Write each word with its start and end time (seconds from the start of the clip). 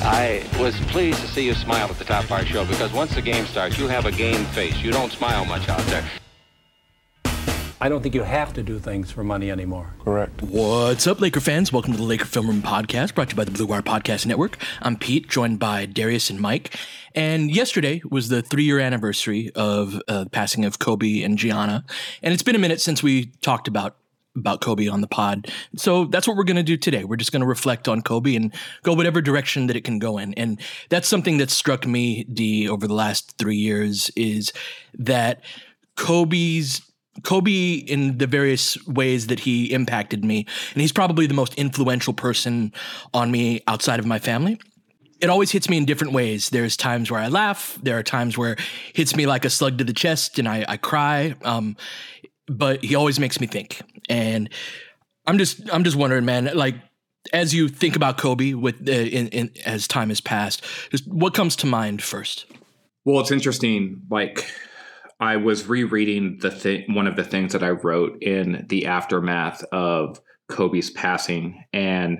I 0.00 0.44
was 0.60 0.78
pleased 0.82 1.20
to 1.20 1.26
see 1.26 1.44
you 1.44 1.54
smile 1.54 1.88
at 1.88 1.98
the 1.98 2.04
top 2.04 2.24
of 2.24 2.32
our 2.32 2.44
show 2.44 2.64
because 2.64 2.92
once 2.92 3.14
the 3.14 3.22
game 3.22 3.46
starts, 3.46 3.78
you 3.78 3.88
have 3.88 4.06
a 4.06 4.12
game 4.12 4.44
face. 4.46 4.76
You 4.78 4.92
don't 4.92 5.10
smile 5.10 5.44
much 5.44 5.68
out 5.68 5.80
there. 5.86 6.04
I 7.80 7.88
don't 7.88 8.02
think 8.02 8.14
you 8.14 8.22
have 8.22 8.52
to 8.54 8.62
do 8.62 8.78
things 8.78 9.10
for 9.10 9.22
money 9.22 9.50
anymore. 9.50 9.94
Correct. 10.04 10.42
What's 10.42 11.06
up, 11.06 11.20
Laker 11.20 11.40
fans? 11.40 11.72
Welcome 11.72 11.92
to 11.92 11.98
the 11.98 12.04
Laker 12.04 12.24
Film 12.24 12.48
Room 12.48 12.62
Podcast, 12.62 13.14
brought 13.14 13.28
to 13.30 13.34
you 13.34 13.36
by 13.36 13.44
the 13.44 13.52
Blue 13.52 13.66
Wire 13.66 13.82
Podcast 13.82 14.26
Network. 14.26 14.58
I'm 14.82 14.96
Pete, 14.96 15.28
joined 15.28 15.58
by 15.58 15.86
Darius 15.86 16.28
and 16.30 16.40
Mike. 16.40 16.76
And 17.14 17.54
yesterday 17.54 18.02
was 18.08 18.28
the 18.28 18.42
three 18.42 18.64
year 18.64 18.80
anniversary 18.80 19.50
of 19.54 20.00
uh, 20.08 20.24
the 20.24 20.30
passing 20.30 20.64
of 20.64 20.78
Kobe 20.78 21.22
and 21.22 21.38
Gianna. 21.38 21.84
And 22.22 22.34
it's 22.34 22.42
been 22.42 22.56
a 22.56 22.60
minute 22.60 22.80
since 22.80 23.02
we 23.02 23.26
talked 23.42 23.68
about 23.68 23.96
about 24.38 24.60
Kobe 24.60 24.88
on 24.88 25.00
the 25.00 25.06
pod. 25.06 25.48
So 25.76 26.04
that's 26.04 26.26
what 26.26 26.36
we're 26.36 26.44
going 26.44 26.56
to 26.56 26.62
do 26.62 26.76
today. 26.76 27.04
We're 27.04 27.16
just 27.16 27.32
going 27.32 27.42
to 27.42 27.46
reflect 27.46 27.88
on 27.88 28.02
Kobe 28.02 28.34
and 28.34 28.54
go 28.82 28.94
whatever 28.94 29.20
direction 29.20 29.66
that 29.66 29.76
it 29.76 29.84
can 29.84 29.98
go 29.98 30.18
in. 30.18 30.34
And 30.34 30.60
that's 30.88 31.08
something 31.08 31.38
that 31.38 31.50
struck 31.50 31.86
me, 31.86 32.24
D, 32.24 32.68
over 32.68 32.86
the 32.86 32.94
last 32.94 33.36
three 33.38 33.56
years 33.56 34.10
is 34.16 34.52
that 34.94 35.42
Kobe's 35.96 36.82
Kobe 37.24 37.74
in 37.74 38.18
the 38.18 38.26
various 38.28 38.78
ways 38.86 39.26
that 39.26 39.40
he 39.40 39.72
impacted 39.72 40.24
me, 40.24 40.46
and 40.72 40.80
he's 40.80 40.92
probably 40.92 41.26
the 41.26 41.34
most 41.34 41.54
influential 41.54 42.12
person 42.12 42.72
on 43.12 43.30
me 43.32 43.60
outside 43.66 43.98
of 43.98 44.06
my 44.06 44.20
family. 44.20 44.60
It 45.20 45.28
always 45.28 45.50
hits 45.50 45.68
me 45.68 45.78
in 45.78 45.84
different 45.84 46.12
ways. 46.12 46.50
There's 46.50 46.76
times 46.76 47.10
where 47.10 47.20
I 47.20 47.26
laugh. 47.26 47.76
There 47.82 47.98
are 47.98 48.04
times 48.04 48.38
where 48.38 48.52
it 48.52 48.60
hits 48.94 49.16
me 49.16 49.26
like 49.26 49.44
a 49.44 49.50
slug 49.50 49.78
to 49.78 49.84
the 49.84 49.92
chest, 49.92 50.38
and 50.38 50.48
I, 50.48 50.64
I 50.68 50.76
cry. 50.76 51.34
Um, 51.42 51.76
but 52.48 52.84
he 52.84 52.94
always 52.94 53.18
makes 53.20 53.40
me 53.40 53.46
think, 53.46 53.82
and 54.08 54.48
I'm 55.26 55.38
just 55.38 55.60
I'm 55.72 55.84
just 55.84 55.96
wondering, 55.96 56.24
man, 56.24 56.50
like 56.54 56.76
as 57.32 57.54
you 57.54 57.68
think 57.68 57.96
about 57.96 58.18
Kobe 58.18 58.54
with 58.54 58.88
uh, 58.88 58.92
in, 58.92 59.28
in 59.28 59.50
as 59.66 59.86
time 59.86 60.08
has 60.08 60.20
passed, 60.20 60.64
just 60.90 61.06
what 61.06 61.34
comes 61.34 61.56
to 61.56 61.66
mind 61.66 62.02
first? 62.02 62.46
Well, 63.04 63.20
it's 63.20 63.30
interesting. 63.30 64.02
Like 64.10 64.50
I 65.20 65.36
was 65.36 65.66
rereading 65.66 66.38
the 66.40 66.50
thing, 66.50 66.94
one 66.94 67.06
of 67.06 67.16
the 67.16 67.24
things 67.24 67.52
that 67.52 67.62
I 67.62 67.70
wrote 67.70 68.22
in 68.22 68.66
the 68.68 68.86
aftermath 68.86 69.62
of 69.72 70.20
Kobe's 70.48 70.90
passing, 70.90 71.64
and 71.72 72.18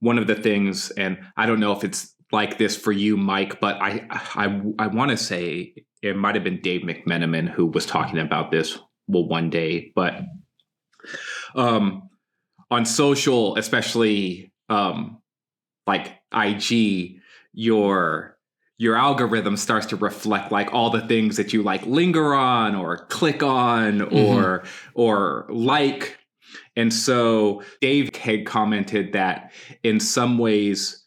one 0.00 0.18
of 0.18 0.26
the 0.26 0.34
things, 0.34 0.90
and 0.92 1.18
I 1.36 1.46
don't 1.46 1.60
know 1.60 1.72
if 1.72 1.84
it's 1.84 2.14
like 2.32 2.58
this 2.58 2.76
for 2.76 2.92
you, 2.92 3.16
Mike, 3.16 3.60
but 3.60 3.76
I 3.80 4.06
I 4.10 4.60
I 4.78 4.86
want 4.88 5.10
to 5.10 5.16
say 5.16 5.74
it 6.02 6.16
might 6.16 6.34
have 6.34 6.44
been 6.44 6.60
Dave 6.60 6.82
McMenamin 6.82 7.48
who 7.48 7.66
was 7.66 7.86
talking 7.86 8.18
about 8.18 8.50
this. 8.50 8.78
Well, 9.06 9.26
one 9.26 9.50
day, 9.50 9.92
but 9.94 10.22
um, 11.54 12.08
on 12.70 12.86
social, 12.86 13.56
especially 13.56 14.52
um, 14.68 15.20
like 15.86 16.12
IG, 16.32 17.20
your 17.52 18.34
your 18.76 18.96
algorithm 18.96 19.56
starts 19.56 19.86
to 19.86 19.96
reflect 19.96 20.50
like 20.50 20.72
all 20.74 20.90
the 20.90 21.06
things 21.06 21.36
that 21.36 21.52
you 21.52 21.62
like 21.62 21.84
linger 21.86 22.34
on 22.34 22.74
or 22.74 23.06
click 23.06 23.42
on 23.42 24.02
or 24.02 24.08
mm-hmm. 24.60 25.00
or 25.00 25.46
like 25.48 26.18
and 26.76 26.92
so 26.92 27.62
dave 27.80 28.14
had 28.16 28.44
commented 28.44 29.12
that 29.12 29.52
in 29.84 30.00
some 30.00 30.38
ways 30.38 31.04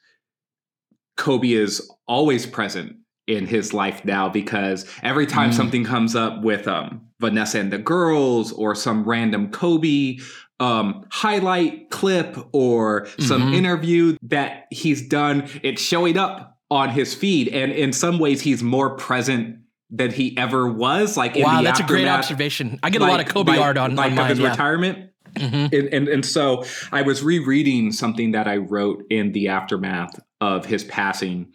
kobe 1.18 1.52
is 1.52 1.92
always 2.08 2.46
present 2.46 2.96
in 3.28 3.46
his 3.46 3.74
life 3.74 4.04
now 4.06 4.30
because 4.30 4.90
every 5.04 5.26
time 5.26 5.52
mm. 5.52 5.54
something 5.54 5.84
comes 5.84 6.16
up 6.16 6.42
with 6.42 6.68
um, 6.68 7.02
vanessa 7.20 7.60
and 7.60 7.72
the 7.72 7.78
girls 7.78 8.52
or 8.54 8.74
some 8.74 9.04
random 9.04 9.52
kobe 9.52 10.18
um, 10.60 11.06
highlight 11.12 11.90
clip 11.92 12.38
or 12.52 13.08
some 13.20 13.42
mm-hmm. 13.42 13.54
interview 13.54 14.18
that 14.24 14.66
he's 14.72 15.08
done 15.08 15.48
it's 15.62 15.82
showing 15.82 16.18
up 16.18 16.58
on 16.70 16.90
his 16.90 17.14
feed, 17.14 17.48
and 17.50 17.72
in 17.72 17.94
some 17.94 18.20
ways, 18.20 18.42
he's 18.42 18.62
more 18.62 18.96
present 18.96 19.60
than 19.90 20.12
he 20.12 20.38
ever 20.38 20.70
was. 20.70 21.16
Like, 21.16 21.36
wow, 21.36 21.62
that's 21.62 21.80
a 21.80 21.84
great 21.84 22.08
observation. 22.08 22.80
I 22.84 22.90
get 22.90 23.02
like, 23.02 23.10
a 23.10 23.12
lot 23.12 23.20
of 23.22 23.28
Kobe 23.28 23.54
like, 23.54 23.62
art 23.62 23.78
on, 23.78 23.96
like 23.96 24.14
mine, 24.14 24.30
his 24.30 24.40
yeah. 24.40 24.50
retirement. 24.50 25.12
Mm-hmm. 25.36 25.76
And, 25.76 25.94
and 25.94 26.08
and 26.08 26.26
so 26.26 26.66
I 26.92 27.04
was 27.04 27.22
rereading 27.22 27.92
something 27.92 28.32
that 28.32 28.48
I 28.48 28.58
wrote 28.58 29.04
in 29.10 29.34
the 29.34 29.50
aftermath 29.50 30.20
of 30.42 30.66
his 30.66 30.84
passing, 30.84 31.52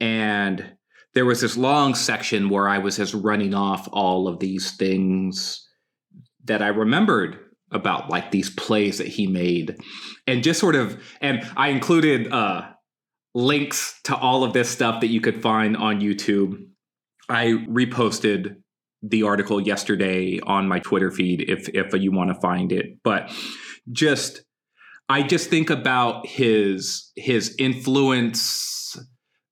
and 0.00 0.72
there 1.14 1.26
was 1.26 1.40
this 1.40 1.56
long 1.56 1.94
section 1.94 2.48
where 2.48 2.68
I 2.68 2.78
was 2.78 2.96
just 2.96 3.14
running 3.14 3.54
off 3.54 3.88
all 3.92 4.28
of 4.28 4.38
these 4.38 4.76
things 4.76 5.68
that 6.44 6.62
I 6.62 6.68
remembered 6.68 7.38
about 7.70 8.10
like 8.10 8.30
these 8.30 8.50
plays 8.50 8.98
that 8.98 9.06
he 9.06 9.26
made 9.26 9.76
and 10.26 10.42
just 10.42 10.60
sort 10.60 10.74
of 10.74 11.02
and 11.20 11.42
I 11.56 11.68
included 11.68 12.30
uh 12.30 12.68
links 13.34 13.98
to 14.04 14.16
all 14.16 14.44
of 14.44 14.52
this 14.52 14.68
stuff 14.68 15.00
that 15.00 15.06
you 15.08 15.20
could 15.20 15.40
find 15.42 15.76
on 15.76 16.00
YouTube. 16.00 16.66
I 17.28 17.46
reposted 17.46 18.56
the 19.02 19.22
article 19.22 19.60
yesterday 19.60 20.38
on 20.40 20.68
my 20.68 20.78
Twitter 20.78 21.10
feed 21.10 21.48
if 21.48 21.68
if 21.70 21.94
you 21.94 22.12
want 22.12 22.28
to 22.28 22.40
find 22.40 22.72
it. 22.72 23.02
But 23.02 23.32
just 23.90 24.42
I 25.08 25.22
just 25.22 25.50
think 25.50 25.70
about 25.70 26.26
his 26.26 27.10
his 27.16 27.56
influence 27.58 28.96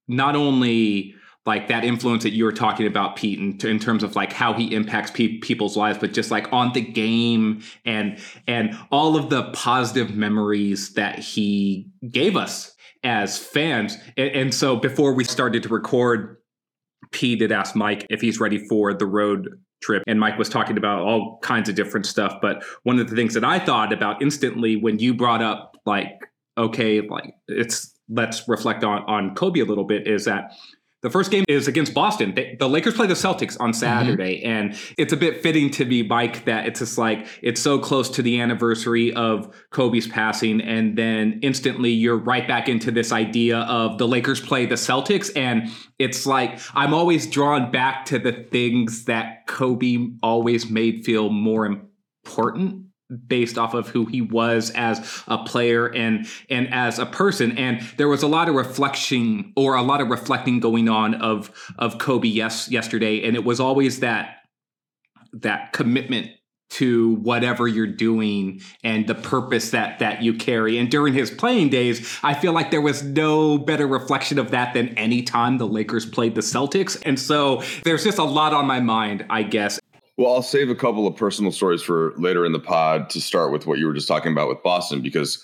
not 0.08 0.36
only 0.36 1.14
like 1.50 1.66
that 1.66 1.84
influence 1.84 2.22
that 2.22 2.30
you 2.30 2.44
were 2.44 2.52
talking 2.52 2.86
about 2.86 3.16
Pete 3.16 3.40
in, 3.40 3.58
in 3.68 3.80
terms 3.80 4.04
of 4.04 4.14
like 4.14 4.32
how 4.32 4.52
he 4.52 4.72
impacts 4.72 5.10
pe- 5.10 5.38
people's 5.38 5.76
lives 5.76 5.98
but 5.98 6.12
just 6.12 6.30
like 6.30 6.46
on 6.52 6.72
the 6.74 6.80
game 6.80 7.60
and 7.84 8.20
and 8.46 8.78
all 8.92 9.16
of 9.16 9.30
the 9.30 9.50
positive 9.50 10.14
memories 10.14 10.94
that 10.94 11.18
he 11.18 11.88
gave 12.08 12.36
us 12.36 12.76
as 13.02 13.36
fans. 13.36 13.96
And, 14.16 14.30
and 14.30 14.54
so 14.54 14.76
before 14.76 15.12
we 15.12 15.24
started 15.24 15.64
to 15.64 15.68
record, 15.68 16.36
Pete 17.10 17.40
did 17.40 17.50
ask 17.50 17.74
Mike 17.74 18.06
if 18.10 18.20
he's 18.20 18.38
ready 18.38 18.64
for 18.68 18.94
the 18.94 19.06
road 19.06 19.48
trip 19.82 20.04
and 20.06 20.20
Mike 20.20 20.38
was 20.38 20.48
talking 20.48 20.78
about 20.78 21.00
all 21.00 21.40
kinds 21.42 21.68
of 21.68 21.74
different 21.74 22.04
stuff 22.04 22.34
but 22.40 22.62
one 22.82 23.00
of 23.00 23.08
the 23.08 23.16
things 23.16 23.32
that 23.32 23.44
I 23.44 23.58
thought 23.58 23.94
about 23.94 24.20
instantly 24.20 24.76
when 24.76 24.98
you 24.98 25.14
brought 25.14 25.42
up 25.42 25.78
like 25.86 26.20
okay 26.58 27.00
like 27.00 27.32
it's 27.48 27.90
let's 28.10 28.46
reflect 28.46 28.84
on 28.84 29.02
on 29.04 29.34
Kobe 29.34 29.60
a 29.60 29.64
little 29.64 29.84
bit 29.84 30.06
is 30.06 30.26
that 30.26 30.52
the 31.02 31.10
first 31.10 31.30
game 31.30 31.44
is 31.48 31.66
against 31.66 31.94
Boston. 31.94 32.34
They, 32.34 32.56
the 32.58 32.68
Lakers 32.68 32.94
play 32.94 33.06
the 33.06 33.14
Celtics 33.14 33.56
on 33.58 33.72
Saturday, 33.72 34.40
mm-hmm. 34.40 34.50
and 34.50 34.78
it's 34.98 35.12
a 35.12 35.16
bit 35.16 35.42
fitting 35.42 35.70
to 35.72 35.84
be 35.84 36.02
Mike 36.02 36.44
that 36.44 36.66
it's 36.66 36.80
just 36.80 36.98
like 36.98 37.26
it's 37.42 37.60
so 37.60 37.78
close 37.78 38.10
to 38.10 38.22
the 38.22 38.40
anniversary 38.40 39.12
of 39.14 39.54
Kobe's 39.70 40.06
passing, 40.06 40.60
and 40.60 40.96
then 40.96 41.40
instantly 41.42 41.90
you're 41.90 42.18
right 42.18 42.46
back 42.46 42.68
into 42.68 42.90
this 42.90 43.12
idea 43.12 43.60
of 43.60 43.98
the 43.98 44.06
Lakers 44.06 44.40
play 44.40 44.66
the 44.66 44.74
Celtics, 44.74 45.34
and 45.36 45.70
it's 45.98 46.26
like 46.26 46.60
I'm 46.74 46.92
always 46.92 47.26
drawn 47.26 47.70
back 47.70 48.04
to 48.06 48.18
the 48.18 48.32
things 48.32 49.06
that 49.06 49.46
Kobe 49.46 50.10
always 50.22 50.68
made 50.68 51.04
feel 51.04 51.30
more 51.30 51.64
important 51.64 52.89
based 53.26 53.58
off 53.58 53.74
of 53.74 53.88
who 53.88 54.06
he 54.06 54.20
was 54.20 54.70
as 54.70 55.22
a 55.26 55.38
player 55.38 55.86
and 55.86 56.26
and 56.48 56.72
as 56.72 56.98
a 56.98 57.06
person. 57.06 57.56
And 57.58 57.80
there 57.96 58.08
was 58.08 58.22
a 58.22 58.28
lot 58.28 58.48
of 58.48 58.54
reflection 58.54 59.52
or 59.56 59.74
a 59.74 59.82
lot 59.82 60.00
of 60.00 60.08
reflecting 60.08 60.60
going 60.60 60.88
on 60.88 61.14
of 61.14 61.50
of 61.78 61.98
Kobe 61.98 62.28
yes 62.28 62.70
yesterday. 62.70 63.26
And 63.26 63.36
it 63.36 63.44
was 63.44 63.60
always 63.60 64.00
that 64.00 64.36
that 65.32 65.72
commitment 65.72 66.30
to 66.70 67.16
whatever 67.16 67.66
you're 67.66 67.86
doing 67.86 68.60
and 68.84 69.08
the 69.08 69.14
purpose 69.14 69.70
that 69.70 69.98
that 69.98 70.22
you 70.22 70.34
carry. 70.34 70.78
And 70.78 70.88
during 70.88 71.14
his 71.14 71.30
playing 71.30 71.68
days 71.70 72.18
i 72.22 72.32
feel 72.32 72.52
like 72.52 72.70
there 72.70 72.80
was 72.80 73.02
no 73.02 73.58
better 73.58 73.86
reflection 73.86 74.38
of 74.38 74.52
that 74.52 74.74
than 74.74 74.88
any 74.90 75.22
time 75.22 75.58
the 75.58 75.66
lakers 75.66 76.06
played 76.06 76.34
the 76.34 76.40
celtics. 76.40 77.00
And 77.04 77.18
so 77.18 77.62
there's 77.84 78.04
just 78.04 78.18
a 78.18 78.24
lot 78.24 78.54
on 78.54 78.66
my 78.66 78.80
mind 78.80 79.26
i 79.30 79.42
guess 79.42 79.80
well, 80.20 80.34
I'll 80.34 80.42
save 80.42 80.68
a 80.68 80.74
couple 80.74 81.06
of 81.06 81.16
personal 81.16 81.50
stories 81.50 81.80
for 81.80 82.12
later 82.18 82.44
in 82.44 82.52
the 82.52 82.60
pod 82.60 83.08
to 83.08 83.22
start 83.22 83.52
with 83.52 83.66
what 83.66 83.78
you 83.78 83.86
were 83.86 83.94
just 83.94 84.06
talking 84.06 84.32
about 84.32 84.48
with 84.48 84.62
Boston, 84.62 85.00
because 85.00 85.42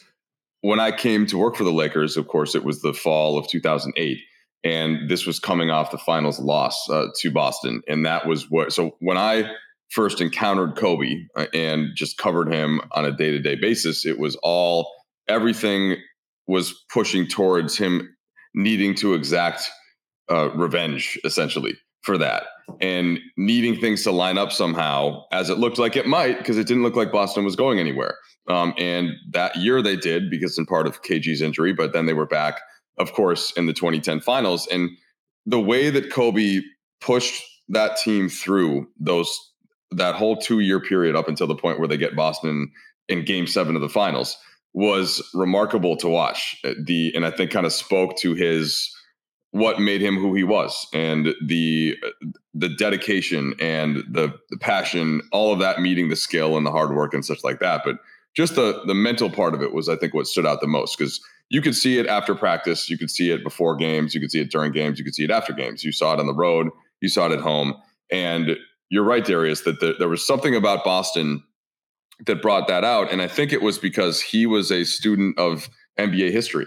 when 0.60 0.78
I 0.78 0.92
came 0.94 1.24
to 1.28 1.38
work 1.38 1.56
for 1.56 1.64
the 1.64 1.72
Lakers, 1.72 2.18
of 2.18 2.28
course, 2.28 2.54
it 2.54 2.62
was 2.62 2.82
the 2.82 2.92
fall 2.92 3.38
of 3.38 3.48
2008. 3.48 4.18
And 4.64 5.08
this 5.08 5.24
was 5.24 5.38
coming 5.38 5.70
off 5.70 5.92
the 5.92 5.96
finals 5.96 6.38
loss 6.38 6.90
uh, 6.90 7.06
to 7.20 7.30
Boston. 7.30 7.80
And 7.88 8.04
that 8.04 8.26
was 8.26 8.50
what, 8.50 8.70
so 8.70 8.96
when 8.98 9.16
I 9.16 9.50
first 9.92 10.20
encountered 10.20 10.76
Kobe 10.76 11.22
uh, 11.36 11.46
and 11.54 11.88
just 11.94 12.18
covered 12.18 12.52
him 12.52 12.82
on 12.90 13.06
a 13.06 13.12
day 13.12 13.30
to 13.30 13.38
day 13.38 13.54
basis, 13.54 14.04
it 14.04 14.18
was 14.18 14.36
all, 14.42 14.92
everything 15.26 15.96
was 16.46 16.84
pushing 16.92 17.26
towards 17.26 17.78
him 17.78 18.14
needing 18.54 18.94
to 18.96 19.14
exact 19.14 19.70
uh, 20.30 20.50
revenge, 20.50 21.18
essentially 21.24 21.78
for 22.02 22.18
that 22.18 22.44
and 22.80 23.18
needing 23.36 23.80
things 23.80 24.02
to 24.04 24.10
line 24.10 24.38
up 24.38 24.52
somehow, 24.52 25.22
as 25.32 25.50
it 25.50 25.58
looked 25.58 25.78
like 25.78 25.96
it 25.96 26.06
might, 26.06 26.38
because 26.38 26.58
it 26.58 26.66
didn't 26.66 26.82
look 26.82 26.96
like 26.96 27.12
Boston 27.12 27.44
was 27.44 27.56
going 27.56 27.78
anywhere. 27.78 28.16
Um, 28.48 28.74
and 28.78 29.10
that 29.30 29.56
year 29.56 29.82
they 29.82 29.96
did, 29.96 30.30
because 30.30 30.58
in 30.58 30.66
part 30.66 30.86
of 30.86 31.02
KG's 31.02 31.42
injury, 31.42 31.72
but 31.72 31.92
then 31.92 32.06
they 32.06 32.12
were 32.12 32.26
back, 32.26 32.60
of 32.98 33.12
course, 33.12 33.52
in 33.52 33.66
the 33.66 33.72
2010 33.72 34.20
finals. 34.20 34.66
And 34.68 34.90
the 35.46 35.60
way 35.60 35.90
that 35.90 36.12
Kobe 36.12 36.60
pushed 37.00 37.42
that 37.68 37.96
team 37.96 38.28
through 38.28 38.88
those 38.98 39.36
that 39.92 40.16
whole 40.16 40.36
two 40.36 40.60
year 40.60 40.80
period 40.80 41.16
up 41.16 41.28
until 41.28 41.46
the 41.46 41.54
point 41.54 41.78
where 41.78 41.88
they 41.88 41.96
get 41.96 42.16
Boston 42.16 42.70
in 43.08 43.24
game 43.24 43.46
seven 43.46 43.76
of 43.76 43.82
the 43.82 43.88
finals 43.88 44.36
was 44.74 45.22
remarkable 45.32 45.96
to 45.96 46.08
watch. 46.08 46.60
The 46.62 47.12
and 47.14 47.24
I 47.24 47.30
think 47.30 47.50
kind 47.50 47.66
of 47.66 47.72
spoke 47.72 48.16
to 48.18 48.34
his 48.34 48.92
what 49.56 49.80
made 49.80 50.00
him 50.00 50.16
who 50.16 50.34
he 50.34 50.44
was. 50.44 50.86
And 50.92 51.34
the 51.44 51.96
the 52.54 52.68
dedication 52.68 53.54
and 53.60 53.96
the 54.10 54.34
the 54.50 54.58
passion 54.58 55.22
all 55.32 55.52
of 55.52 55.58
that 55.60 55.80
meeting 55.80 56.08
the 56.08 56.16
skill 56.16 56.56
and 56.56 56.66
the 56.66 56.70
hard 56.70 56.94
work 56.94 57.14
and 57.14 57.24
such 57.24 57.44
like 57.44 57.60
that. 57.60 57.82
But 57.84 57.96
just 58.36 58.54
the 58.54 58.82
the 58.86 58.94
mental 58.94 59.30
part 59.30 59.54
of 59.54 59.62
it 59.62 59.72
was 59.72 59.88
i 59.88 59.96
think 59.96 60.14
what 60.14 60.26
stood 60.26 60.46
out 60.46 60.60
the 60.60 60.66
most 60.66 60.96
because 60.96 61.20
you 61.48 61.62
could 61.62 61.74
see 61.74 61.98
it 61.98 62.06
after 62.06 62.34
practice 62.34 62.90
you 62.90 62.98
could 62.98 63.10
see 63.10 63.30
it 63.30 63.42
before 63.42 63.74
games 63.74 64.14
you 64.14 64.20
could 64.20 64.30
see 64.30 64.40
it 64.40 64.50
during 64.50 64.72
games 64.72 64.98
you 64.98 65.04
could 65.04 65.14
see 65.14 65.24
it 65.24 65.30
after 65.30 65.52
games. 65.52 65.82
You 65.82 65.92
saw 65.92 66.12
it 66.12 66.20
on 66.20 66.26
the 66.26 66.34
road 66.34 66.68
you 67.00 67.08
saw 67.08 67.26
it 67.26 67.32
at 67.32 67.40
home. 67.40 67.74
And 68.10 68.56
you're 68.88 69.04
right 69.04 69.24
darius 69.24 69.62
that 69.62 69.80
the, 69.80 69.94
there 69.98 70.08
was 70.08 70.24
something 70.24 70.54
about 70.54 70.84
boston 70.84 71.42
that 72.26 72.40
brought 72.40 72.68
that 72.68 72.84
out. 72.84 73.10
And 73.10 73.20
i 73.22 73.26
think 73.26 73.52
it 73.52 73.62
was 73.62 73.78
because 73.78 74.20
he 74.20 74.46
was 74.46 74.70
a 74.70 74.84
student 74.84 75.38
of 75.38 75.68
nba 75.98 76.30
history. 76.30 76.66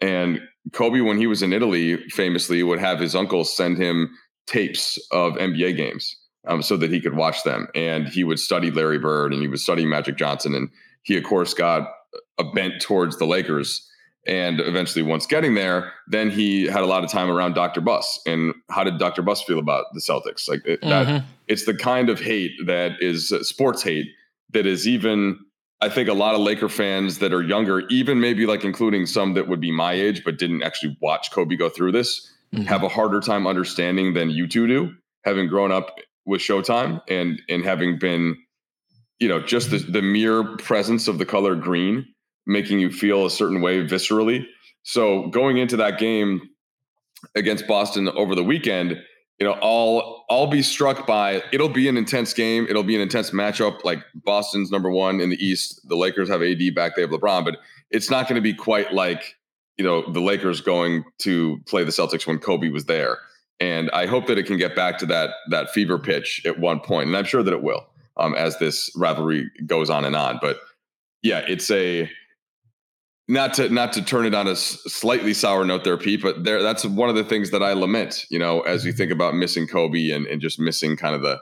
And 0.00 0.40
Kobe, 0.72 1.00
when 1.00 1.18
he 1.18 1.26
was 1.26 1.42
in 1.42 1.52
Italy, 1.52 1.96
famously 2.08 2.62
would 2.62 2.78
have 2.78 2.98
his 2.98 3.14
uncle 3.14 3.44
send 3.44 3.76
him 3.76 4.16
tapes 4.46 4.98
of 5.10 5.34
NBA 5.34 5.76
games 5.76 6.16
um, 6.46 6.62
so 6.62 6.76
that 6.76 6.90
he 6.90 7.00
could 7.00 7.14
watch 7.14 7.42
them. 7.44 7.68
And 7.74 8.08
he 8.08 8.24
would 8.24 8.38
study 8.38 8.70
Larry 8.70 8.98
Bird 8.98 9.32
and 9.32 9.42
he 9.42 9.48
would 9.48 9.60
study 9.60 9.84
Magic 9.84 10.16
Johnson. 10.16 10.54
And 10.54 10.70
he, 11.02 11.16
of 11.16 11.24
course, 11.24 11.54
got 11.54 11.88
a 12.38 12.44
bent 12.44 12.80
towards 12.80 13.18
the 13.18 13.26
Lakers. 13.26 13.88
And 14.26 14.60
eventually, 14.60 15.02
once 15.02 15.26
getting 15.26 15.54
there, 15.54 15.92
then 16.08 16.30
he 16.30 16.64
had 16.64 16.82
a 16.82 16.86
lot 16.86 17.04
of 17.04 17.10
time 17.10 17.30
around 17.30 17.54
Dr. 17.54 17.82
Buss. 17.82 18.20
And 18.26 18.54
how 18.70 18.82
did 18.82 18.98
Dr. 18.98 19.20
Buss 19.20 19.42
feel 19.42 19.58
about 19.58 19.84
the 19.92 20.00
Celtics? 20.00 20.48
Like 20.48 20.64
it, 20.64 20.80
mm-hmm. 20.80 20.88
that, 20.88 21.24
it's 21.46 21.66
the 21.66 21.74
kind 21.74 22.08
of 22.08 22.20
hate 22.20 22.52
that 22.64 22.92
is 23.00 23.28
sports 23.42 23.82
hate 23.82 24.06
that 24.52 24.64
is 24.64 24.88
even 24.88 25.38
I 25.84 25.90
think 25.90 26.08
a 26.08 26.14
lot 26.14 26.34
of 26.34 26.40
Laker 26.40 26.70
fans 26.70 27.18
that 27.18 27.34
are 27.34 27.42
younger, 27.42 27.80
even 27.88 28.18
maybe 28.18 28.46
like 28.46 28.64
including 28.64 29.04
some 29.04 29.34
that 29.34 29.48
would 29.48 29.60
be 29.60 29.70
my 29.70 29.92
age 29.92 30.24
but 30.24 30.38
didn't 30.38 30.62
actually 30.62 30.96
watch 31.02 31.30
Kobe 31.30 31.56
go 31.56 31.68
through 31.68 31.92
this, 31.92 32.32
mm-hmm. 32.54 32.64
have 32.64 32.82
a 32.82 32.88
harder 32.88 33.20
time 33.20 33.46
understanding 33.46 34.14
than 34.14 34.30
you 34.30 34.48
two 34.48 34.66
do, 34.66 34.94
having 35.24 35.46
grown 35.46 35.70
up 35.70 35.98
with 36.24 36.40
Showtime 36.40 37.02
and 37.08 37.42
and 37.50 37.62
having 37.64 37.98
been, 37.98 38.34
you 39.18 39.28
know, 39.28 39.40
just 39.40 39.70
the, 39.70 39.76
the 39.76 40.00
mere 40.00 40.56
presence 40.56 41.06
of 41.06 41.18
the 41.18 41.26
color 41.26 41.54
green 41.54 42.06
making 42.46 42.78
you 42.78 42.90
feel 42.90 43.26
a 43.26 43.30
certain 43.30 43.60
way 43.60 43.86
viscerally. 43.86 44.46
So 44.84 45.28
going 45.28 45.58
into 45.58 45.76
that 45.76 45.98
game 45.98 46.40
against 47.34 47.66
Boston 47.66 48.08
over 48.08 48.34
the 48.34 48.44
weekend, 48.44 48.96
you 49.38 49.46
know, 49.46 49.54
I'll 49.54 50.24
I'll 50.30 50.46
be 50.46 50.62
struck 50.62 51.06
by 51.06 51.42
it'll 51.52 51.68
be 51.68 51.88
an 51.88 51.96
intense 51.96 52.32
game. 52.32 52.66
It'll 52.68 52.84
be 52.84 52.94
an 52.94 53.00
intense 53.00 53.30
matchup. 53.30 53.84
Like 53.84 53.98
Boston's 54.14 54.70
number 54.70 54.90
one 54.90 55.20
in 55.20 55.30
the 55.30 55.44
East. 55.44 55.80
The 55.88 55.96
Lakers 55.96 56.28
have 56.28 56.42
AD 56.42 56.74
back. 56.74 56.94
They 56.94 57.02
have 57.02 57.10
LeBron, 57.10 57.44
but 57.44 57.56
it's 57.90 58.10
not 58.10 58.28
going 58.28 58.36
to 58.36 58.42
be 58.42 58.54
quite 58.54 58.92
like 58.92 59.36
you 59.76 59.84
know 59.84 60.10
the 60.12 60.20
Lakers 60.20 60.60
going 60.60 61.04
to 61.18 61.58
play 61.66 61.82
the 61.82 61.90
Celtics 61.90 62.26
when 62.26 62.38
Kobe 62.38 62.68
was 62.68 62.84
there. 62.84 63.18
And 63.60 63.90
I 63.90 64.06
hope 64.06 64.26
that 64.26 64.38
it 64.38 64.46
can 64.46 64.56
get 64.56 64.76
back 64.76 64.98
to 64.98 65.06
that 65.06 65.30
that 65.50 65.70
fever 65.70 65.98
pitch 65.98 66.42
at 66.44 66.60
one 66.60 66.80
point, 66.80 67.08
and 67.08 67.16
I'm 67.16 67.24
sure 67.24 67.42
that 67.42 67.52
it 67.52 67.62
will 67.62 67.86
um, 68.16 68.34
as 68.34 68.58
this 68.58 68.90
rivalry 68.96 69.50
goes 69.66 69.90
on 69.90 70.04
and 70.04 70.14
on. 70.14 70.38
But 70.40 70.58
yeah, 71.22 71.40
it's 71.48 71.70
a 71.70 72.08
not 73.26 73.54
to 73.54 73.68
not 73.70 73.92
to 73.94 74.04
turn 74.04 74.26
it 74.26 74.34
on 74.34 74.46
a 74.46 74.54
slightly 74.54 75.32
sour 75.32 75.64
note 75.64 75.82
there 75.82 75.96
pete 75.96 76.20
but 76.20 76.44
there 76.44 76.62
that's 76.62 76.84
one 76.84 77.08
of 77.08 77.14
the 77.14 77.24
things 77.24 77.50
that 77.50 77.62
i 77.62 77.72
lament 77.72 78.26
you 78.30 78.38
know 78.38 78.60
as 78.60 78.84
you 78.84 78.92
think 78.92 79.10
about 79.10 79.34
missing 79.34 79.66
kobe 79.66 80.10
and, 80.10 80.26
and 80.26 80.42
just 80.42 80.58
missing 80.58 80.94
kind 80.96 81.14
of 81.14 81.22
the 81.22 81.38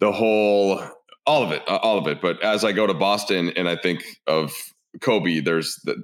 the 0.00 0.12
whole 0.12 0.80
all 1.26 1.42
of 1.42 1.52
it 1.52 1.62
all 1.68 1.98
of 1.98 2.06
it. 2.06 2.20
But 2.20 2.42
as 2.42 2.64
i 2.64 2.72
go 2.72 2.86
to 2.86 2.94
boston 2.94 3.52
and 3.56 3.68
i 3.68 3.76
think 3.76 4.02
of 4.26 4.52
kobe 5.00 5.40
there's 5.40 5.78
the 5.84 5.96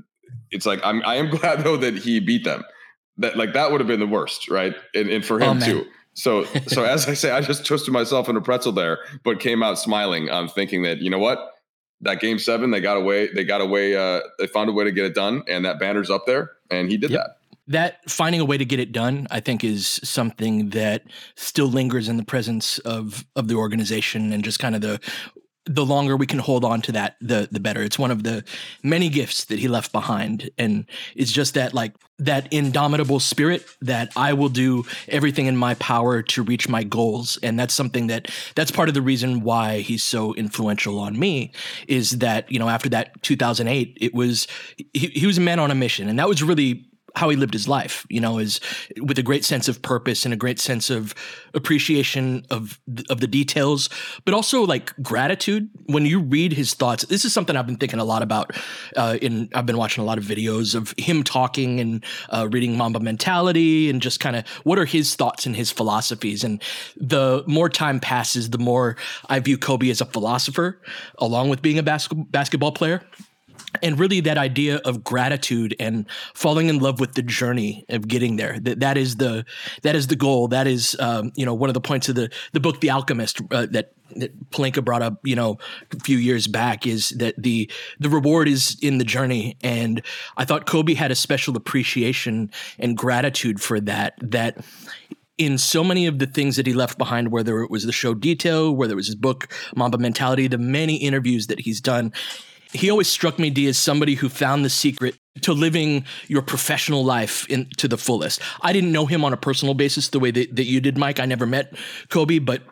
it's 0.51 0.67
like 0.67 0.81
i'm 0.85 1.03
i 1.05 1.17
am 1.17 1.31
glad 1.37 1.65
though 1.65 1.77
that 1.79 1.97
he 1.97 2.21
beat 2.21 2.45
them. 2.45 2.63
That 3.19 3.37
like 3.37 3.53
that 3.55 3.71
would 3.71 3.81
have 3.81 3.87
been 3.87 4.01
the 4.01 4.07
worst 4.07 4.51
right? 4.51 4.75
And, 4.95 5.09
and 5.09 5.25
for 5.25 5.39
him 5.39 5.59
oh, 5.63 5.65
too. 5.65 5.87
So 6.15 6.45
so 6.67 6.85
as 6.85 7.09
i 7.09 7.15
say 7.15 7.31
i 7.31 7.41
just 7.41 7.65
twisted 7.65 7.93
myself 7.93 8.29
in 8.29 8.37
a 8.37 8.41
pretzel 8.41 8.73
there 8.73 8.99
but 9.25 9.41
came 9.41 9.63
out 9.63 9.79
smiling 9.79 10.29
i'm 10.31 10.45
um, 10.45 10.49
thinking 10.49 10.83
that 10.83 10.99
you 10.99 11.11
know 11.11 11.19
what 11.19 11.39
that 12.05 12.21
game 12.21 12.39
seven, 12.39 12.71
they 12.71 12.81
got 12.81 12.97
away. 12.97 13.29
They 13.33 13.45
got 13.45 13.61
away. 13.61 13.97
Uh, 13.97 14.21
they 14.39 14.47
found 14.47 14.71
a 14.71 14.73
way 14.73 14.85
to 14.85 14.93
get 14.93 15.05
it 15.05 15.15
done, 15.15 15.43
and 15.49 15.65
that 15.65 15.79
banner's 15.79 16.11
up 16.11 16.27
there, 16.27 16.53
and 16.71 16.91
he 16.91 16.97
did 16.97 17.11
yep. 17.11 17.21
that. 17.21 17.37
That 17.67 18.11
finding 18.11 18.43
a 18.43 18.45
way 18.45 18.59
to 18.59 18.65
get 18.65 18.79
it 18.79 18.93
done, 18.93 19.27
I 19.31 19.41
think, 19.41 19.65
is 19.65 19.99
something 20.05 20.71
that 20.71 21.05
still 21.35 21.69
lingers 21.69 22.09
in 22.09 22.19
the 22.19 22.25
presence 22.25 22.79
of 22.81 23.25
of 23.37 23.49
the 23.49 23.55
organization 23.55 24.33
and 24.33 24.45
just 24.45 24.59
kind 24.59 24.75
of 24.75 24.83
the 24.83 25.01
the 25.67 25.85
longer 25.85 26.17
we 26.17 26.27
can 26.27 26.39
hold 26.39 26.65
on 26.65 26.83
to 26.83 26.93
that, 26.93 27.17
the 27.21 27.49
the 27.51 27.61
better. 27.61 27.83
It's 27.83 27.99
one 27.99 28.11
of 28.11 28.23
the 28.23 28.45
many 28.83 29.09
gifts 29.09 29.47
that 29.47 29.59
he 29.59 29.69
left 29.69 29.93
behind, 29.93 30.51
and 30.59 30.87
it's 31.15 31.33
just 31.33 31.55
that 31.55 31.73
like 31.73 31.95
that 32.19 32.53
indomitable 32.53 33.19
spirit 33.19 33.65
that 33.81 34.13
I 34.15 34.35
will 34.35 34.51
do 34.51 34.85
everything 35.09 35.47
in 35.47 35.57
my 35.57 35.75
power 35.75 36.23
to 36.23 36.43
reach 36.43 36.69
my 36.69 36.85
goals, 36.85 37.39
and 37.43 37.59
that's 37.59 37.73
something 37.73 38.09
that 38.09 38.31
that's 38.55 38.71
part 38.71 38.89
of 38.89 38.95
the 38.95 39.03
reason 39.03 39.41
why 39.43 39.79
he's 39.79 40.03
so 40.03 40.35
influential 40.35 40.99
on 40.99 41.19
me. 41.19 41.53
Is 41.89 42.19
that 42.19 42.51
you 42.53 42.59
know 42.59 42.69
after 42.69 42.91
that 42.91 43.23
2008, 43.23 43.97
it 44.01 44.15
was 44.15 44.47
he, 44.77 45.09
he 45.09 45.27
was 45.27 45.39
a 45.39 45.43
man 45.43 45.59
on 45.59 45.71
a 45.71 45.75
mission, 45.75 46.09
and 46.09 46.19
that 46.19 46.29
was 46.29 46.43
really 46.43 46.85
how 47.15 47.29
he 47.29 47.37
lived 47.37 47.53
his 47.53 47.69
life, 47.69 48.07
you 48.09 48.21
know, 48.21 48.39
is 48.39 48.61
with 49.01 49.19
a 49.19 49.23
great 49.23 49.45
sense 49.45 49.69
of 49.69 49.81
purpose 49.83 50.25
and 50.25 50.35
a 50.35 50.37
great 50.37 50.59
sense 50.59 50.91
of 50.91 51.15
appreciation 51.55 52.45
of 52.51 52.81
of 53.09 53.21
the 53.21 53.27
details, 53.27 53.89
but 54.25 54.35
also 54.35 54.63
like 54.63 54.95
gratitude. 55.03 55.69
When 55.87 56.07
you 56.07 56.21
read 56.21 56.53
his 56.53 56.75
thoughts, 56.75 57.05
this 57.07 57.25
is 57.25 57.33
something 57.33 57.57
I've 57.57 57.67
been 57.67 57.77
thinking 57.77 58.01
a 58.01 58.05
lot 58.05 58.23
about. 58.23 58.57
Uh, 58.97 59.19
in 59.23 59.49
I've 59.55 59.67
been 59.67 59.77
watching 59.77 60.03
a 60.03 60.07
lot 60.07 60.19
of 60.19 60.25
videos 60.25 60.75
of 60.75 60.93
him 60.99 61.23
talking 61.23 61.81
and 61.81 62.05
uh, 62.31 62.49
reading 62.51 62.77
Mamba 62.77 63.01
Mentality 63.01 63.89
and 63.91 64.03
just 64.03 64.19
kind 64.19 64.37
of 64.37 64.47
what 64.65 64.79
are 64.79 64.85
his 64.85 65.15
thoughts 65.15 65.47
and 65.47 65.55
his 65.55 65.71
philosophies. 65.71 66.43
And 66.43 66.61
the 66.97 67.45
more 67.47 67.69
time 67.69 68.01
passes, 68.01 68.51
the 68.51 68.59
more 68.59 68.97
I 69.29 69.39
view 69.39 69.57
Kobe 69.57 69.91
as 69.91 70.01
a 70.01 70.07
philosopher, 70.07 70.81
along 71.19 71.49
with 71.49 71.63
being 71.63 71.79
a 71.79 71.83
bas- 71.83 72.09
basketball 72.09 72.73
player 72.73 73.03
and 73.83 73.99
really 73.99 74.21
that 74.21 74.39
idea 74.39 74.77
of 74.85 75.05
gratitude 75.05 75.75
and 75.79 76.07
falling 76.35 76.69
in 76.69 76.79
love 76.79 77.01
with 77.01 77.15
the 77.15 77.23
journey 77.23 77.85
of 77.89 78.09
getting 78.09 78.37
there 78.37 78.59
that 78.61 78.81
that 78.81 78.97
is 78.97 79.17
the 79.17 79.45
that 79.83 79.95
is 79.95 80.07
the 80.07 80.17
goal 80.17 80.49
that 80.49 80.67
is 80.67 80.97
um, 81.01 81.33
you 81.35 81.45
know 81.45 81.55
one 81.55 81.71
of 81.71 81.75
the 81.75 81.81
points 81.81 82.09
of 82.09 82.15
the 82.15 82.31
the 82.53 82.61
book 82.61 82.81
the 82.81 82.91
alchemist 82.91 83.41
uh, 83.51 83.67
that 83.71 83.93
that 84.17 84.51
Pelinka 84.51 84.85
brought 84.85 85.03
up, 85.03 85.19
you 85.25 85.35
know, 85.35 85.59
a 85.93 85.99
few 86.01 86.19
years 86.19 86.47
back 86.47 86.87
is 86.87 87.09
that 87.11 87.35
the 87.37 87.71
the 87.99 88.09
reward 88.09 88.49
is 88.49 88.77
in 88.81 88.99
the 88.99 89.05
journey, 89.05 89.57
and 89.63 90.03
I 90.37 90.45
thought 90.45 90.67
Kobe 90.67 90.95
had 90.95 91.11
a 91.11 91.15
special 91.15 91.57
appreciation 91.57 92.51
and 92.79 92.97
gratitude 92.97 93.61
for 93.61 93.81
that. 93.81 94.15
That 94.21 94.65
in 95.37 95.59
so 95.59 95.83
many 95.83 96.07
of 96.07 96.19
the 96.19 96.27
things 96.27 96.57
that 96.57 96.67
he 96.67 96.73
left 96.73 96.97
behind, 96.97 97.33
whether 97.33 97.61
it 97.63 97.71
was 97.71 97.85
the 97.85 97.93
show 97.93 98.15
Detail, 98.15 98.75
whether 98.75 98.93
it 98.93 98.97
was 98.97 99.07
his 99.07 99.17
book 99.17 99.53
Mamba 99.75 99.99
Mentality, 99.99 100.47
the 100.47 100.59
many 100.59 100.97
interviews 100.97 101.49
that 101.49 101.61
he's 101.61 101.81
done, 101.81 102.13
he 102.75 102.91
always 102.91 103.09
struck 103.09 103.39
me, 103.39 103.51
D, 103.51 103.67
as 103.69 103.79
somebody 103.79 104.15
who 104.15 104.29
found 104.29 104.65
the 104.65 104.71
secret 104.71 105.17
to 105.43 105.53
living 105.53 106.05
your 106.29 106.43
professional 106.43 107.05
life 107.05 107.49
in, 107.49 107.69
to 107.79 107.89
the 107.89 107.97
fullest. 107.97 108.41
I 108.61 108.73
didn't 108.73 108.93
know 108.93 109.07
him 109.07 109.25
on 109.25 109.33
a 109.33 109.37
personal 109.37 109.75
basis 109.75 110.09
the 110.09 110.21
way 110.21 110.31
that, 110.33 110.57
that 110.57 110.65
you 110.65 110.81
did, 110.81 110.99
Mike. 110.99 111.21
I 111.21 111.25
never 111.25 111.47
met 111.47 111.75
Kobe, 112.09 112.41
but 112.41 112.63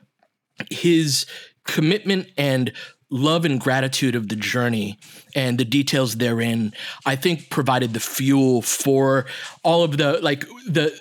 his 0.71 1.25
commitment 1.64 2.28
and 2.37 2.73
love 3.11 3.44
and 3.44 3.61
gratitude 3.61 4.14
of 4.14 4.28
the 4.28 4.37
journey 4.37 4.99
and 5.37 5.59
the 5.59 5.64
details 5.64 6.16
therein, 6.16 6.73
I 7.06 7.14
think 7.14 7.50
provided 7.50 7.94
the 7.94 8.00
fuel 8.00 8.62
for 8.62 9.26
all 9.62 9.85
of 9.85 9.99
the 9.99 10.18
like 10.21 10.47
the 10.66 10.99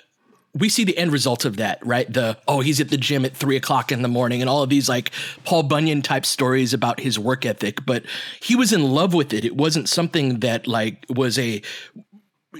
we 0.54 0.70
see 0.70 0.84
the 0.84 0.98
end 0.98 1.12
result 1.12 1.46
of 1.46 1.58
that, 1.58 1.86
right? 1.86 2.12
The 2.12 2.38
oh, 2.48 2.60
he's 2.60 2.82
at 2.82 2.90
the 2.90 2.98
gym 2.98 3.26
at 3.26 3.36
three 3.36 3.56
o'clock 3.56 3.92
in 3.92 4.02
the 4.02 4.08
morning, 4.08 4.42
and 4.42 4.50
all 4.50 4.64
of 4.64 4.70
these 4.70 4.90
like 4.90 5.12
Paul 5.46 5.64
Bunyan 5.64 6.02
type 6.02 6.26
stories 6.26 6.74
about 6.74 7.00
his 7.00 7.18
work 7.18 7.46
ethic. 7.46 7.86
But 7.86 8.04
he 8.42 8.56
was 8.56 8.74
in 8.74 8.84
love 8.84 9.14
with 9.14 9.34
it. 9.34 9.46
It 9.46 9.56
wasn't 9.56 9.88
something 9.88 10.40
that 10.40 10.68
like 10.68 11.06
was 11.10 11.40
a 11.40 11.62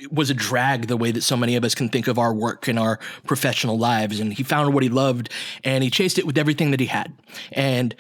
was 0.10 0.30
a 0.30 0.34
drag 0.34 0.88
the 0.88 0.96
way 0.96 1.12
that 1.12 1.22
so 1.22 1.36
many 1.36 1.58
of 1.58 1.66
us 1.66 1.76
can 1.76 1.90
think 1.90 2.08
of 2.08 2.18
our 2.18 2.34
work 2.34 2.70
and 2.70 2.80
our 2.80 2.98
professional 3.26 3.78
lives. 3.78 4.22
And 4.22 4.34
he 4.34 4.44
found 4.44 4.74
what 4.74 4.84
he 4.84 4.90
loved, 4.90 5.30
and 5.64 5.84
he 5.84 5.90
chased 5.90 6.18
it 6.18 6.26
with 6.26 6.38
everything 6.38 6.72
that 6.72 6.80
he 6.80 6.86
had. 6.86 7.14
And 7.52 7.94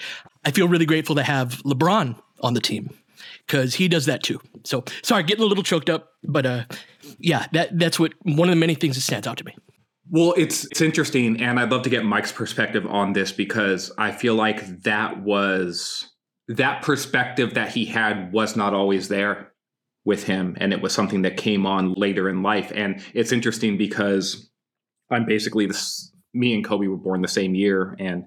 I 0.45 0.51
feel 0.51 0.69
really 0.69 0.86
grateful 0.86 1.15
to 1.15 1.24
have 1.24 1.62
LeBron 1.63 2.17
on 2.39 2.53
the 2.53 2.62
team 2.62 2.91
because 3.45 3.75
he 3.75 3.89
does 3.89 4.05
that 4.05 4.24
too. 4.24 4.39
So 4.63 4.86
sorry, 5.03 5.24
getting 5.24 5.43
a 5.43 5.48
little 5.48 5.63
choked 5.63 5.89
up, 5.89 6.13
but 6.24 6.45
uh, 6.45 6.63
yeah, 7.19 7.48
that 7.51 7.77
that's 7.77 8.00
what 8.00 8.13
one 8.24 8.48
of 8.48 8.55
the 8.55 8.60
many 8.60 8.75
things 8.75 8.95
that 8.95 9.01
stands 9.01 9.27
out 9.27 9.38
to 9.39 9.43
me. 9.43 9.55
Well, 10.13 10.34
it's 10.36 10.65
it's 10.65 10.82
interesting, 10.82 11.41
and 11.41 11.58
I'd 11.58 11.72
love 11.72 11.84
to 11.84 11.89
get 11.89 12.03
Mike's 12.03 12.34
perspective 12.34 12.86
on 12.86 13.13
this 13.13 13.32
because 13.32 13.94
I 13.98 14.12
feel 14.12 14.36
like 14.36 14.84
that 14.84 15.22
was 15.22 16.06
that 16.50 16.82
perspective 16.82 17.53
that 17.53 17.70
he 17.70 17.86
had 17.86 18.34
was 18.34 18.58
not 18.58 18.74
always 18.74 19.08
there 19.08 19.53
with 20.03 20.25
him, 20.25 20.58
and 20.60 20.74
it 20.74 20.82
was 20.82 20.94
something 20.94 21.22
that 21.22 21.38
came 21.38 21.65
on 21.65 21.94
later 21.94 22.27
in 22.27 22.44
life. 22.44 22.74
And 22.75 23.01
it's 23.13 23.32
interesting 23.32 23.77
because 23.77 24.51
I'm 25.10 25.25
basically 25.25 25.65
this. 25.65 26.12
Me 26.34 26.53
and 26.53 26.65
Kobe 26.65 26.88
were 26.88 26.98
born 26.98 27.22
the 27.22 27.30
same 27.30 27.56
year, 27.56 27.96
and 27.98 28.25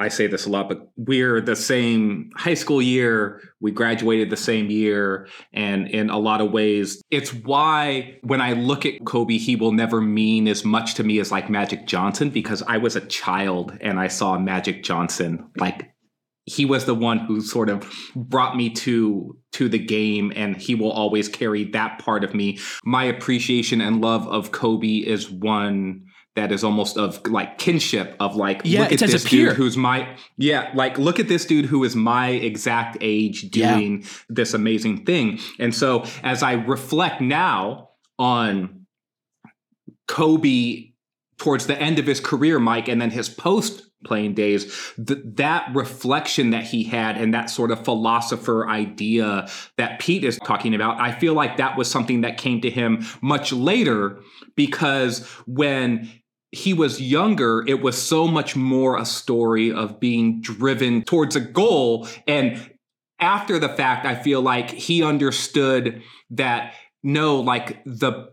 I 0.00 0.08
say 0.08 0.26
this 0.26 0.46
a 0.46 0.50
lot, 0.50 0.68
but 0.68 0.90
we're 0.96 1.40
the 1.40 1.54
same 1.54 2.30
high 2.34 2.54
school 2.54 2.80
year. 2.80 3.42
We 3.60 3.70
graduated 3.70 4.30
the 4.30 4.36
same 4.36 4.70
year. 4.70 5.28
And 5.52 5.88
in 5.88 6.08
a 6.08 6.18
lot 6.18 6.40
of 6.40 6.50
ways, 6.50 7.02
it's 7.10 7.34
why 7.34 8.18
when 8.22 8.40
I 8.40 8.54
look 8.54 8.86
at 8.86 9.04
Kobe, 9.04 9.36
he 9.36 9.56
will 9.56 9.72
never 9.72 10.00
mean 10.00 10.48
as 10.48 10.64
much 10.64 10.94
to 10.94 11.04
me 11.04 11.18
as 11.18 11.30
like 11.30 11.50
Magic 11.50 11.86
Johnson 11.86 12.30
because 12.30 12.62
I 12.66 12.78
was 12.78 12.96
a 12.96 13.02
child 13.02 13.76
and 13.82 14.00
I 14.00 14.08
saw 14.08 14.38
Magic 14.38 14.82
Johnson 14.82 15.50
like 15.58 15.90
he 16.46 16.64
was 16.64 16.84
the 16.84 16.94
one 16.94 17.18
who 17.18 17.40
sort 17.40 17.68
of 17.68 17.92
brought 18.16 18.56
me 18.56 18.70
to 18.70 19.36
to 19.52 19.68
the 19.68 19.78
game 19.78 20.32
and 20.34 20.56
he 20.56 20.74
will 20.74 20.90
always 20.90 21.28
carry 21.28 21.64
that 21.64 21.98
part 21.98 22.24
of 22.24 22.34
me 22.34 22.58
my 22.84 23.04
appreciation 23.04 23.80
and 23.80 24.00
love 24.00 24.26
of 24.28 24.52
kobe 24.52 24.96
is 24.98 25.30
one 25.30 26.02
that 26.36 26.52
is 26.52 26.62
almost 26.62 26.96
of 26.96 27.24
like 27.26 27.58
kinship 27.58 28.16
of 28.20 28.36
like 28.36 28.62
yeah, 28.64 28.82
look 28.82 28.92
it's 28.92 29.02
at 29.02 29.08
as 29.08 29.12
this 29.12 29.26
a 29.26 29.28
peer. 29.28 29.48
dude 29.48 29.56
who's 29.56 29.76
my 29.76 30.16
yeah 30.36 30.70
like 30.74 30.98
look 30.98 31.18
at 31.18 31.28
this 31.28 31.44
dude 31.44 31.66
who 31.66 31.82
is 31.84 31.96
my 31.96 32.28
exact 32.28 32.96
age 33.00 33.50
doing 33.50 34.04
this 34.28 34.54
amazing 34.54 35.04
thing 35.04 35.38
and 35.58 35.74
so 35.74 36.04
as 36.22 36.42
i 36.42 36.52
reflect 36.52 37.20
now 37.20 37.90
on 38.18 38.86
kobe 40.06 40.92
towards 41.38 41.66
the 41.66 41.76
end 41.80 41.98
of 41.98 42.06
his 42.06 42.20
career 42.20 42.58
mike 42.58 42.88
and 42.88 43.00
then 43.00 43.10
his 43.10 43.28
post 43.28 43.89
playing 44.04 44.34
days 44.34 44.92
th- 45.06 45.20
that 45.24 45.68
reflection 45.74 46.50
that 46.50 46.64
he 46.64 46.84
had 46.84 47.16
and 47.16 47.34
that 47.34 47.50
sort 47.50 47.70
of 47.70 47.84
philosopher 47.84 48.68
idea 48.68 49.48
that 49.76 50.00
pete 50.00 50.24
is 50.24 50.38
talking 50.44 50.74
about 50.74 50.98
i 51.00 51.12
feel 51.12 51.34
like 51.34 51.56
that 51.56 51.76
was 51.76 51.90
something 51.90 52.22
that 52.22 52.38
came 52.38 52.60
to 52.60 52.70
him 52.70 53.04
much 53.20 53.52
later 53.52 54.20
because 54.56 55.26
when 55.46 56.08
he 56.52 56.74
was 56.74 57.00
younger, 57.00 57.64
it 57.66 57.80
was 57.80 58.00
so 58.00 58.26
much 58.26 58.56
more 58.56 58.98
a 58.98 59.04
story 59.04 59.72
of 59.72 60.00
being 60.00 60.40
driven 60.40 61.02
towards 61.02 61.36
a 61.36 61.40
goal. 61.40 62.08
And 62.26 62.70
after 63.20 63.58
the 63.58 63.68
fact, 63.68 64.04
I 64.04 64.16
feel 64.16 64.40
like 64.40 64.70
he 64.70 65.02
understood 65.02 66.02
that 66.30 66.74
no, 67.02 67.40
like 67.40 67.82
the 67.84 68.30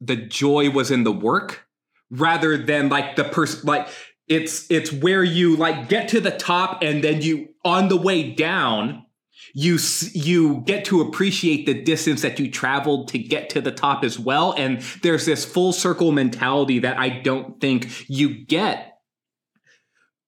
the 0.00 0.16
joy 0.16 0.70
was 0.70 0.90
in 0.90 1.04
the 1.04 1.12
work 1.12 1.66
rather 2.10 2.56
than 2.56 2.88
like 2.88 3.16
the 3.16 3.24
person 3.24 3.60
like 3.64 3.86
it's 4.30 4.70
it's 4.70 4.92
where 4.92 5.24
you 5.24 5.56
like 5.56 5.88
get 5.88 6.08
to 6.08 6.20
the 6.20 6.30
top 6.30 6.82
and 6.82 7.04
then 7.04 7.20
you 7.20 7.48
on 7.64 7.88
the 7.88 7.96
way 7.96 8.30
down 8.32 9.04
you 9.52 9.76
you 10.12 10.62
get 10.64 10.84
to 10.84 11.00
appreciate 11.00 11.66
the 11.66 11.82
distance 11.82 12.22
that 12.22 12.38
you 12.38 12.48
traveled 12.48 13.08
to 13.08 13.18
get 13.18 13.50
to 13.50 13.60
the 13.60 13.72
top 13.72 14.04
as 14.04 14.18
well 14.18 14.52
and 14.56 14.80
there's 15.02 15.26
this 15.26 15.44
full 15.44 15.72
circle 15.72 16.12
mentality 16.12 16.78
that 16.78 16.96
I 16.96 17.08
don't 17.08 17.60
think 17.60 18.08
you 18.08 18.44
get 18.46 18.86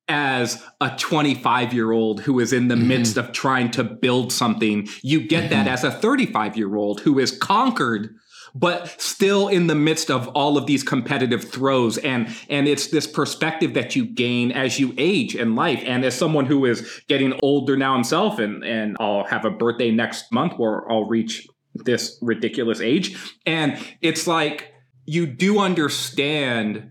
as 0.09 0.63
a 0.81 0.91
25 0.99 1.73
year 1.73 1.93
old 1.93 2.23
who 2.23 2.41
is 2.41 2.53
in 2.53 2.67
the 2.67 2.75
mm-hmm. 2.75 2.89
midst 2.89 3.17
of 3.17 3.31
trying 3.31 3.71
to 3.71 3.85
build 3.85 4.33
something 4.33 4.89
you 5.03 5.21
get 5.21 5.45
mm-hmm. 5.45 5.65
that 5.65 5.69
as 5.69 5.85
a 5.85 5.93
35 5.93 6.57
year 6.57 6.75
old 6.75 7.01
who 7.01 7.21
is 7.21 7.31
conquered 7.39 8.17
but 8.55 9.01
still 9.01 9.49
in 9.49 9.67
the 9.67 9.75
midst 9.75 10.11
of 10.11 10.29
all 10.29 10.59
of 10.59 10.67
these 10.67 10.83
competitive 10.83 11.51
throws 11.51 11.99
and 11.99 12.29
and 12.51 12.69
it's 12.69 12.89
this 12.89 13.07
perspective 13.07 13.75
that 13.75 13.97
you 13.97 14.05
gain 14.05 14.53
as 14.53 14.79
you 14.79 14.95
age 14.99 15.35
in 15.35 15.55
life. 15.55 15.83
And 15.87 16.05
as 16.05 16.15
someone 16.15 16.47
who 16.47 16.67
is 16.67 17.03
getting 17.09 17.39
older 17.43 17.77
now 17.77 17.95
himself 17.95 18.39
and 18.39 18.63
and 18.65 18.97
I'll 19.01 19.25
have 19.25 19.45
a 19.45 19.51
birthday 19.51 19.91
next 19.91 20.31
month 20.33 20.55
where 20.59 20.91
I'll 20.91 21.07
reach 21.07 21.47
this 21.75 22.19
ridiculous 22.21 22.81
age. 22.81 23.17
And 23.47 23.79
it's 24.01 24.27
like 24.27 24.73
you 25.07 25.27
do 25.27 25.59
understand 25.59 26.91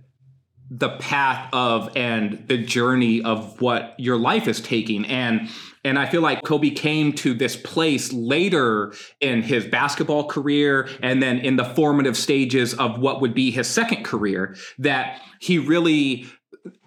the 0.70 0.90
path 0.90 1.50
of 1.54 1.96
and 1.98 2.48
the 2.48 2.58
journey 2.58 3.22
of 3.22 3.60
what 3.62 3.94
your 3.98 4.18
life 4.18 4.48
is 4.48 4.62
taking. 4.62 5.06
And 5.06 5.50
and 5.84 5.98
I 5.98 6.06
feel 6.06 6.22
like 6.22 6.44
Kobe 6.44 6.70
came 6.70 7.14
to 7.14 7.34
this 7.34 7.56
place 7.56 8.14
later 8.14 8.94
in 9.20 9.42
his 9.42 9.66
basketball 9.66 10.28
career 10.28 10.88
and 11.02 11.22
then 11.22 11.40
in 11.40 11.56
the 11.56 11.66
formative 11.66 12.16
stages 12.16 12.74
of 12.76 13.00
what 13.00 13.22
would 13.22 13.34
be 13.34 13.52
his 13.52 13.68
second 13.68 14.04
career 14.04 14.56
that 14.78 15.22
he 15.40 15.58
really 15.58 16.28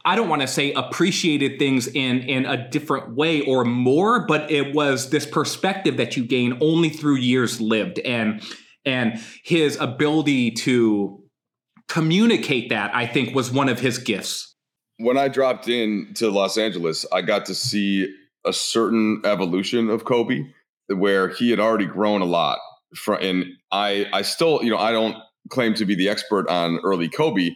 I 0.04 0.14
don't 0.16 0.28
want 0.28 0.42
to 0.42 0.48
say 0.48 0.72
appreciated 0.72 1.58
things 1.58 1.88
in 1.88 2.20
in 2.20 2.46
a 2.46 2.68
different 2.68 3.16
way 3.16 3.40
or 3.40 3.64
more, 3.64 4.26
but 4.26 4.50
it 4.50 4.74
was 4.74 5.10
this 5.10 5.26
perspective 5.26 5.96
that 5.96 6.16
you 6.16 6.24
gain 6.24 6.58
only 6.60 6.90
through 6.90 7.16
years 7.16 7.60
lived 7.60 7.98
and 8.00 8.42
and 8.84 9.20
his 9.42 9.76
ability 9.80 10.50
to 10.50 11.22
communicate 11.88 12.68
that 12.68 12.94
I 12.94 13.06
think 13.06 13.34
was 13.34 13.50
one 13.50 13.68
of 13.68 13.80
his 13.80 13.98
gifts. 13.98 14.54
When 14.98 15.16
I 15.16 15.28
dropped 15.28 15.68
in 15.68 16.12
to 16.14 16.30
Los 16.30 16.56
Angeles, 16.56 17.04
I 17.10 17.22
got 17.22 17.46
to 17.46 17.54
see 17.54 18.14
a 18.44 18.52
certain 18.52 19.22
evolution 19.24 19.90
of 19.90 20.04
Kobe 20.04 20.44
where 20.88 21.28
he 21.28 21.50
had 21.50 21.60
already 21.60 21.86
grown 21.86 22.20
a 22.20 22.26
lot. 22.26 22.58
From, 22.94 23.18
and 23.20 23.44
I, 23.72 24.06
I 24.12 24.22
still, 24.22 24.62
you 24.62 24.70
know, 24.70 24.78
I 24.78 24.92
don't 24.92 25.16
claim 25.50 25.74
to 25.74 25.84
be 25.84 25.94
the 25.94 26.08
expert 26.08 26.48
on 26.48 26.78
early 26.84 27.08
Kobe, 27.08 27.50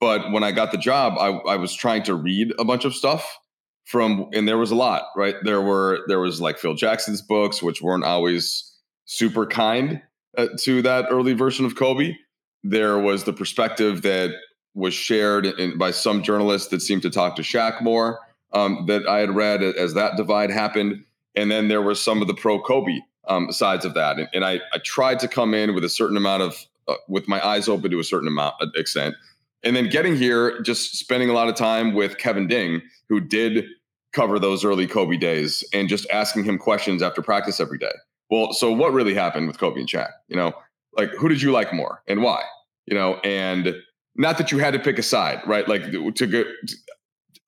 but 0.00 0.32
when 0.32 0.42
I 0.42 0.52
got 0.52 0.72
the 0.72 0.78
job, 0.78 1.14
I, 1.18 1.52
I 1.52 1.56
was 1.56 1.74
trying 1.74 2.04
to 2.04 2.14
read 2.14 2.52
a 2.58 2.64
bunch 2.64 2.84
of 2.84 2.94
stuff 2.94 3.38
from, 3.84 4.28
and 4.32 4.46
there 4.46 4.58
was 4.58 4.70
a 4.70 4.76
lot, 4.76 5.02
right? 5.16 5.34
There 5.42 5.60
were, 5.60 6.00
there 6.08 6.20
was 6.20 6.40
like 6.40 6.58
Phil 6.58 6.74
Jackson's 6.74 7.20
books, 7.20 7.62
which 7.62 7.82
weren't 7.82 8.04
always 8.04 8.64
super 9.04 9.46
kind 9.46 10.00
uh, 10.36 10.48
to 10.60 10.82
that 10.82 11.06
early 11.10 11.34
version 11.34 11.66
of 11.66 11.76
Kobe. 11.76 12.14
There 12.62 12.98
was 12.98 13.24
the 13.24 13.32
perspective 13.32 14.02
that 14.02 14.30
was 14.74 14.94
shared 14.94 15.46
in, 15.46 15.76
by 15.78 15.90
some 15.90 16.22
journalists 16.22 16.68
that 16.68 16.80
seemed 16.80 17.02
to 17.02 17.10
talk 17.10 17.36
to 17.36 17.42
Shaq 17.42 17.82
more 17.82 18.20
um, 18.52 18.86
that 18.86 19.06
I 19.06 19.18
had 19.18 19.34
read 19.34 19.62
as 19.62 19.94
that 19.94 20.16
divide 20.16 20.50
happened. 20.50 21.04
And 21.34 21.50
then 21.50 21.68
there 21.68 21.82
were 21.82 21.94
some 21.94 22.22
of 22.22 22.28
the 22.28 22.34
pro 22.34 22.60
Kobe 22.60 23.00
um, 23.28 23.52
sides 23.52 23.84
of 23.84 23.94
that. 23.94 24.18
And, 24.18 24.28
and 24.32 24.44
I, 24.44 24.60
I, 24.72 24.78
tried 24.78 25.18
to 25.20 25.28
come 25.28 25.52
in 25.52 25.74
with 25.74 25.84
a 25.84 25.88
certain 25.88 26.16
amount 26.16 26.42
of, 26.42 26.66
uh, 26.88 26.94
with 27.08 27.28
my 27.28 27.46
eyes 27.46 27.68
open 27.68 27.90
to 27.90 28.00
a 28.00 28.04
certain 28.04 28.28
amount 28.28 28.54
uh, 28.60 28.66
extent. 28.74 29.14
And 29.62 29.76
then 29.76 29.90
getting 29.90 30.16
here, 30.16 30.60
just 30.62 30.96
spending 30.96 31.28
a 31.28 31.32
lot 31.32 31.48
of 31.48 31.54
time 31.54 31.92
with 31.92 32.16
Kevin 32.16 32.46
Ding, 32.46 32.80
who 33.08 33.20
did 33.20 33.66
cover 34.12 34.38
those 34.38 34.64
early 34.64 34.86
Kobe 34.86 35.16
days, 35.16 35.62
and 35.74 35.88
just 35.88 36.08
asking 36.10 36.44
him 36.44 36.56
questions 36.58 37.02
after 37.02 37.20
practice 37.20 37.60
every 37.60 37.78
day. 37.78 37.92
Well, 38.30 38.52
so 38.52 38.72
what 38.72 38.92
really 38.92 39.14
happened 39.14 39.46
with 39.46 39.58
Kobe 39.58 39.80
and 39.80 39.88
Shaq? 39.88 40.10
You 40.28 40.36
know, 40.36 40.54
like 40.96 41.10
who 41.10 41.28
did 41.28 41.42
you 41.42 41.52
like 41.52 41.72
more 41.72 42.02
and 42.06 42.22
why? 42.22 42.42
You 42.86 42.94
know, 42.94 43.16
and 43.16 43.74
not 44.16 44.38
that 44.38 44.52
you 44.52 44.58
had 44.58 44.72
to 44.72 44.78
pick 44.78 44.98
a 44.98 45.02
side, 45.02 45.40
right? 45.46 45.66
Like 45.68 45.90
to 45.90 46.26
go, 46.26 46.44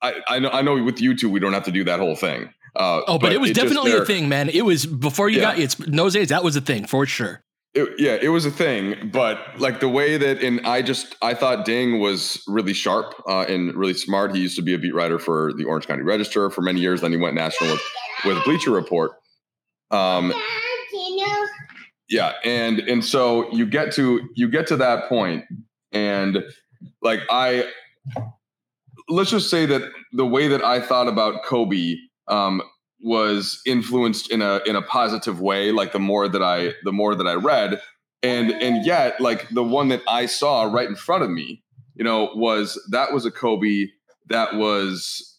I, 0.02 0.20
I 0.28 0.38
know 0.38 0.50
I 0.50 0.62
know 0.62 0.82
with 0.82 1.00
you 1.00 1.16
two 1.16 1.28
we 1.30 1.40
don't 1.40 1.52
have 1.52 1.64
to 1.64 1.72
do 1.72 1.84
that 1.84 2.00
whole 2.00 2.16
thing. 2.16 2.52
Uh, 2.76 3.02
oh, 3.06 3.18
but, 3.18 3.22
but 3.22 3.32
it 3.32 3.40
was 3.40 3.50
it 3.50 3.54
definitely 3.54 3.92
a 3.92 4.04
thing, 4.04 4.28
man. 4.28 4.48
It 4.48 4.64
was 4.64 4.86
before 4.86 5.28
you 5.28 5.38
yeah. 5.38 5.52
got 5.52 5.58
it's 5.58 5.78
nose 5.86 6.14
That 6.14 6.44
was 6.44 6.56
a 6.56 6.60
thing 6.60 6.86
for 6.86 7.04
sure. 7.06 7.42
It, 7.72 7.88
yeah, 7.98 8.18
it 8.20 8.30
was 8.30 8.46
a 8.46 8.50
thing, 8.50 9.10
but 9.12 9.38
like 9.58 9.78
the 9.78 9.88
way 9.88 10.16
that, 10.16 10.42
and 10.42 10.66
I 10.66 10.82
just 10.82 11.14
I 11.22 11.34
thought 11.34 11.64
Ding 11.64 12.00
was 12.00 12.42
really 12.48 12.72
sharp 12.72 13.14
uh, 13.28 13.44
and 13.48 13.72
really 13.76 13.94
smart. 13.94 14.34
He 14.34 14.42
used 14.42 14.56
to 14.56 14.62
be 14.62 14.74
a 14.74 14.78
beat 14.78 14.92
writer 14.92 15.20
for 15.20 15.52
the 15.52 15.64
Orange 15.64 15.86
County 15.86 16.02
Register 16.02 16.50
for 16.50 16.62
many 16.62 16.80
years. 16.80 17.00
Then 17.00 17.12
he 17.12 17.16
went 17.16 17.36
national 17.36 17.70
with, 17.70 17.82
with 18.24 18.44
Bleacher 18.44 18.72
Report. 18.72 19.12
Um, 19.92 20.32
yeah, 22.08 22.32
and 22.44 22.80
and 22.80 23.04
so 23.04 23.52
you 23.52 23.66
get 23.66 23.92
to 23.92 24.28
you 24.34 24.48
get 24.48 24.66
to 24.68 24.76
that 24.78 25.08
point, 25.08 25.44
and 25.92 26.42
like 27.02 27.20
I, 27.30 27.68
let's 29.10 29.30
just 29.30 29.50
say 29.50 29.66
that 29.66 29.82
the 30.12 30.26
way 30.26 30.48
that 30.48 30.64
I 30.64 30.80
thought 30.80 31.08
about 31.08 31.44
Kobe 31.44 31.96
um, 32.28 32.62
was 33.02 33.60
influenced 33.66 34.30
in 34.30 34.42
a 34.42 34.60
in 34.66 34.76
a 34.76 34.82
positive 34.82 35.40
way 35.40 35.72
like 35.72 35.92
the 35.92 35.98
more 35.98 36.28
that 36.28 36.42
i 36.42 36.72
the 36.84 36.92
more 36.92 37.14
that 37.14 37.26
i 37.26 37.32
read 37.32 37.80
and 38.22 38.50
and 38.50 38.84
yet 38.84 39.20
like 39.20 39.48
the 39.50 39.64
one 39.64 39.88
that 39.88 40.02
i 40.08 40.26
saw 40.26 40.64
right 40.64 40.88
in 40.88 40.94
front 40.94 41.22
of 41.22 41.30
me 41.30 41.62
you 41.94 42.04
know 42.04 42.30
was 42.34 42.78
that 42.90 43.12
was 43.12 43.24
a 43.24 43.30
kobe 43.30 43.86
that 44.28 44.54
was 44.54 45.38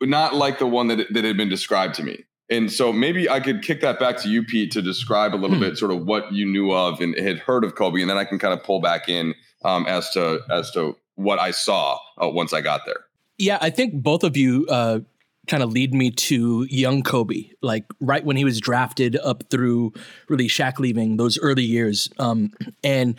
not 0.00 0.34
like 0.34 0.58
the 0.58 0.66
one 0.66 0.88
that 0.88 1.06
that 1.12 1.24
had 1.24 1.36
been 1.36 1.50
described 1.50 1.94
to 1.94 2.02
me 2.02 2.24
and 2.48 2.72
so 2.72 2.92
maybe 2.92 3.28
i 3.28 3.38
could 3.38 3.62
kick 3.62 3.82
that 3.82 4.00
back 4.00 4.16
to 4.16 4.30
you 4.30 4.42
pete 4.42 4.72
to 4.72 4.80
describe 4.80 5.34
a 5.34 5.36
little 5.36 5.56
hmm. 5.56 5.62
bit 5.62 5.76
sort 5.76 5.92
of 5.92 6.06
what 6.06 6.32
you 6.32 6.46
knew 6.46 6.72
of 6.72 6.98
and 7.02 7.14
had 7.18 7.38
heard 7.40 7.62
of 7.62 7.74
kobe 7.74 8.00
and 8.00 8.08
then 8.08 8.16
i 8.16 8.24
can 8.24 8.38
kind 8.38 8.54
of 8.54 8.64
pull 8.64 8.80
back 8.80 9.06
in 9.06 9.34
um, 9.64 9.84
as 9.86 10.10
to 10.10 10.40
as 10.50 10.70
to 10.70 10.96
what 11.16 11.38
i 11.38 11.50
saw 11.50 11.98
uh, 12.22 12.28
once 12.28 12.52
i 12.52 12.60
got 12.60 12.82
there 12.86 13.06
yeah, 13.42 13.58
I 13.60 13.70
think 13.70 13.94
both 13.94 14.22
of 14.22 14.36
you 14.36 14.66
uh, 14.68 15.00
kind 15.48 15.62
of 15.62 15.72
lead 15.72 15.92
me 15.92 16.10
to 16.12 16.64
young 16.70 17.02
Kobe, 17.02 17.50
like 17.60 17.84
right 18.00 18.24
when 18.24 18.36
he 18.36 18.44
was 18.44 18.60
drafted 18.60 19.16
up 19.16 19.50
through 19.50 19.92
really 20.28 20.46
Shaq 20.46 20.78
leaving 20.78 21.16
those 21.16 21.38
early 21.40 21.64
years. 21.64 22.08
Um, 22.20 22.52
and 22.84 23.16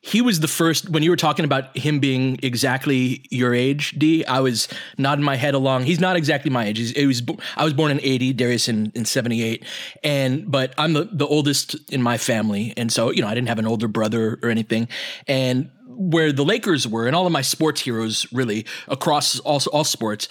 he 0.00 0.22
was 0.22 0.40
the 0.40 0.48
first 0.48 0.88
when 0.88 1.02
you 1.02 1.10
were 1.10 1.16
talking 1.16 1.44
about 1.44 1.76
him 1.76 1.98
being 1.98 2.38
exactly 2.42 3.26
your 3.30 3.52
age, 3.52 3.94
D. 3.98 4.24
I 4.24 4.40
was 4.40 4.68
nodding 4.96 5.24
my 5.24 5.36
head 5.36 5.54
along. 5.54 5.84
He's 5.84 6.00
not 6.00 6.16
exactly 6.16 6.50
my 6.50 6.66
age. 6.66 6.78
He's, 6.78 6.92
it 6.92 7.04
was 7.04 7.22
I 7.56 7.64
was 7.64 7.74
born 7.74 7.90
in 7.90 8.00
eighty, 8.02 8.32
Darius 8.32 8.68
in, 8.68 8.92
in 8.94 9.04
seventy 9.04 9.42
eight, 9.42 9.64
and 10.04 10.50
but 10.50 10.72
I'm 10.78 10.92
the, 10.92 11.08
the 11.10 11.26
oldest 11.26 11.74
in 11.92 12.00
my 12.00 12.16
family, 12.16 12.72
and 12.76 12.92
so 12.92 13.10
you 13.10 13.20
know 13.20 13.28
I 13.28 13.34
didn't 13.34 13.48
have 13.48 13.58
an 13.58 13.66
older 13.66 13.88
brother 13.88 14.38
or 14.40 14.50
anything, 14.50 14.88
and 15.26 15.68
where 15.98 16.32
the 16.32 16.44
Lakers 16.44 16.86
were, 16.86 17.06
and 17.06 17.14
all 17.14 17.26
of 17.26 17.32
my 17.32 17.42
sports 17.42 17.82
heroes 17.82 18.26
really 18.32 18.64
across 18.88 19.38
all 19.40 19.60
all 19.72 19.84
sports 19.84 20.28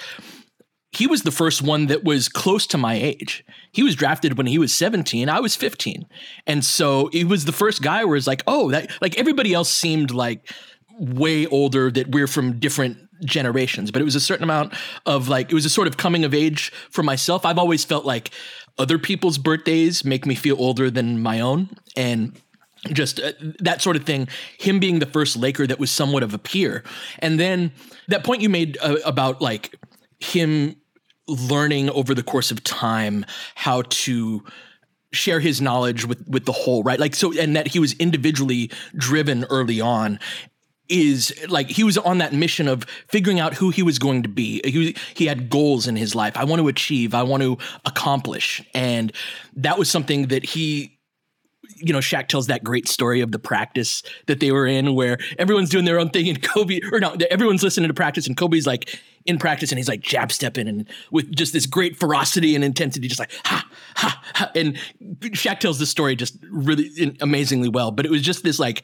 he 0.91 1.07
was 1.07 1.23
the 1.23 1.31
first 1.31 1.61
one 1.61 1.87
that 1.87 2.03
was 2.03 2.29
close 2.29 2.65
to 2.67 2.77
my 2.77 2.95
age. 2.95 3.45
He 3.71 3.83
was 3.83 3.95
drafted 3.95 4.37
when 4.37 4.47
he 4.47 4.57
was 4.57 4.73
17. 4.75 5.29
I 5.29 5.39
was 5.39 5.55
15. 5.55 6.05
And 6.45 6.63
so 6.63 7.09
he 7.11 7.23
was 7.23 7.45
the 7.45 7.51
first 7.51 7.81
guy 7.81 8.05
where 8.05 8.15
it's 8.15 8.27
like, 8.27 8.43
oh, 8.47 8.71
that 8.71 8.91
like 9.01 9.17
everybody 9.17 9.53
else 9.53 9.69
seemed 9.69 10.11
like 10.11 10.51
way 10.97 11.45
older 11.47 11.91
that 11.91 12.09
we're 12.09 12.27
from 12.27 12.59
different 12.59 12.97
generations, 13.25 13.91
but 13.91 14.01
it 14.01 14.05
was 14.05 14.15
a 14.15 14.19
certain 14.19 14.43
amount 14.43 14.73
of 15.05 15.27
like, 15.27 15.51
it 15.51 15.53
was 15.53 15.65
a 15.65 15.69
sort 15.69 15.87
of 15.87 15.97
coming 15.97 16.23
of 16.23 16.33
age 16.33 16.71
for 16.89 17.03
myself. 17.03 17.45
I've 17.45 17.59
always 17.59 17.83
felt 17.83 18.05
like 18.05 18.31
other 18.79 18.97
people's 18.97 19.37
birthdays 19.37 20.05
make 20.05 20.25
me 20.25 20.35
feel 20.35 20.55
older 20.59 20.89
than 20.89 21.21
my 21.21 21.39
own. 21.39 21.69
And 21.95 22.39
just 22.93 23.19
uh, 23.19 23.33
that 23.59 23.81
sort 23.81 23.95
of 23.95 24.03
thing. 24.03 24.27
Him 24.59 24.79
being 24.79 24.99
the 24.99 25.05
first 25.05 25.37
Laker 25.37 25.67
that 25.67 25.79
was 25.79 25.91
somewhat 25.91 26.23
of 26.23 26.33
a 26.33 26.37
peer, 26.37 26.83
and 27.19 27.39
then 27.39 27.71
that 28.07 28.23
point 28.23 28.41
you 28.41 28.49
made 28.49 28.77
uh, 28.81 28.97
about 29.05 29.41
like 29.41 29.75
him 30.19 30.75
learning 31.27 31.89
over 31.89 32.13
the 32.13 32.23
course 32.23 32.51
of 32.51 32.63
time 32.63 33.25
how 33.55 33.83
to 33.89 34.43
share 35.11 35.39
his 35.39 35.61
knowledge 35.61 36.05
with 36.05 36.25
with 36.27 36.45
the 36.45 36.51
whole 36.51 36.83
right 36.83 36.99
like 36.99 37.15
so 37.15 37.37
and 37.37 37.55
that 37.55 37.67
he 37.67 37.79
was 37.79 37.93
individually 37.93 38.69
driven 38.95 39.43
early 39.45 39.79
on 39.81 40.19
is 40.89 41.33
like 41.49 41.69
he 41.69 41.83
was 41.83 41.97
on 41.97 42.19
that 42.19 42.33
mission 42.33 42.67
of 42.67 42.83
figuring 43.09 43.39
out 43.39 43.53
who 43.53 43.69
he 43.69 43.83
was 43.83 43.99
going 43.99 44.23
to 44.23 44.29
be. 44.29 44.61
He 44.63 44.95
he 45.13 45.25
had 45.25 45.49
goals 45.49 45.87
in 45.87 45.95
his 45.95 46.15
life. 46.15 46.37
I 46.37 46.43
want 46.43 46.61
to 46.61 46.67
achieve. 46.67 47.13
I 47.13 47.23
want 47.23 47.43
to 47.43 47.57
accomplish, 47.85 48.61
and 48.73 49.11
that 49.55 49.77
was 49.77 49.89
something 49.89 50.27
that 50.27 50.43
he. 50.45 50.96
You 51.79 51.93
know, 51.93 51.99
Shaq 51.99 52.27
tells 52.27 52.47
that 52.47 52.63
great 52.63 52.87
story 52.87 53.21
of 53.21 53.31
the 53.31 53.39
practice 53.39 54.03
that 54.27 54.39
they 54.39 54.51
were 54.51 54.67
in, 54.67 54.95
where 54.95 55.17
everyone's 55.37 55.69
doing 55.69 55.85
their 55.85 55.99
own 55.99 56.09
thing, 56.09 56.27
and 56.29 56.41
Kobe, 56.41 56.79
or 56.91 56.99
no, 56.99 57.15
everyone's 57.29 57.63
listening 57.63 57.87
to 57.87 57.93
practice, 57.93 58.27
and 58.27 58.35
Kobe's 58.35 58.67
like, 58.67 58.99
in 59.27 59.37
practice 59.37 59.71
and 59.71 59.77
he's 59.77 59.89
like 59.89 59.99
jab 59.99 60.31
stepping 60.31 60.67
and 60.67 60.87
with 61.11 61.35
just 61.35 61.53
this 61.53 61.65
great 61.65 61.97
ferocity 61.97 62.55
and 62.55 62.63
intensity, 62.63 63.07
just 63.07 63.19
like 63.19 63.31
ha 63.43 63.67
ha 63.95 64.21
ha. 64.33 64.51
And 64.55 64.77
Shaq 65.21 65.59
tells 65.59 65.79
the 65.79 65.85
story 65.85 66.15
just 66.15 66.37
really 66.49 67.15
amazingly 67.21 67.69
well. 67.69 67.91
But 67.91 68.05
it 68.05 68.11
was 68.11 68.21
just 68.21 68.43
this 68.43 68.57
like 68.57 68.83